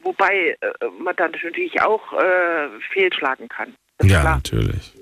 [0.00, 3.74] wobei äh, man dann natürlich auch äh, fehlschlagen kann.
[4.02, 4.92] Ja, natürlich.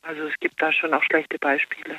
[0.00, 1.98] Also es gibt da schon auch schlechte Beispiele.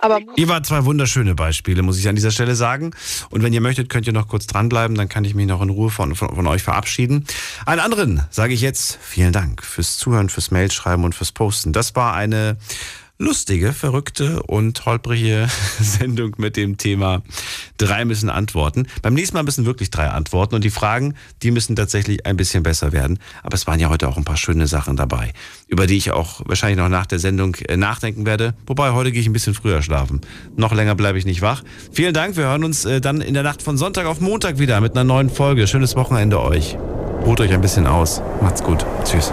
[0.00, 2.92] Aber Ihr wart zwei wunderschöne Beispiele, muss ich an dieser Stelle sagen.
[3.30, 5.70] Und wenn ihr möchtet, könnt ihr noch kurz dranbleiben, dann kann ich mich noch in
[5.70, 7.24] Ruhe von, von, von euch verabschieden.
[7.66, 11.72] Allen anderen sage ich jetzt vielen Dank fürs Zuhören, fürs Mailschreiben und fürs Posten.
[11.72, 12.56] Das war eine
[13.18, 15.48] lustige, verrückte und holprige
[15.80, 17.22] Sendung mit dem Thema
[17.76, 18.86] drei müssen antworten.
[19.02, 22.62] Beim nächsten Mal müssen wirklich drei antworten und die Fragen, die müssen tatsächlich ein bisschen
[22.62, 23.18] besser werden.
[23.42, 25.32] Aber es waren ja heute auch ein paar schöne Sachen dabei,
[25.66, 28.54] über die ich auch wahrscheinlich noch nach der Sendung äh, nachdenken werde.
[28.66, 30.20] Wobei heute gehe ich ein bisschen früher schlafen.
[30.56, 31.62] Noch länger bleibe ich nicht wach.
[31.92, 32.36] Vielen Dank.
[32.36, 35.04] Wir hören uns äh, dann in der Nacht von Sonntag auf Montag wieder mit einer
[35.04, 35.66] neuen Folge.
[35.66, 36.76] Schönes Wochenende euch.
[37.24, 38.22] Ruht euch ein bisschen aus.
[38.40, 38.86] Macht's gut.
[39.04, 39.32] Tschüss.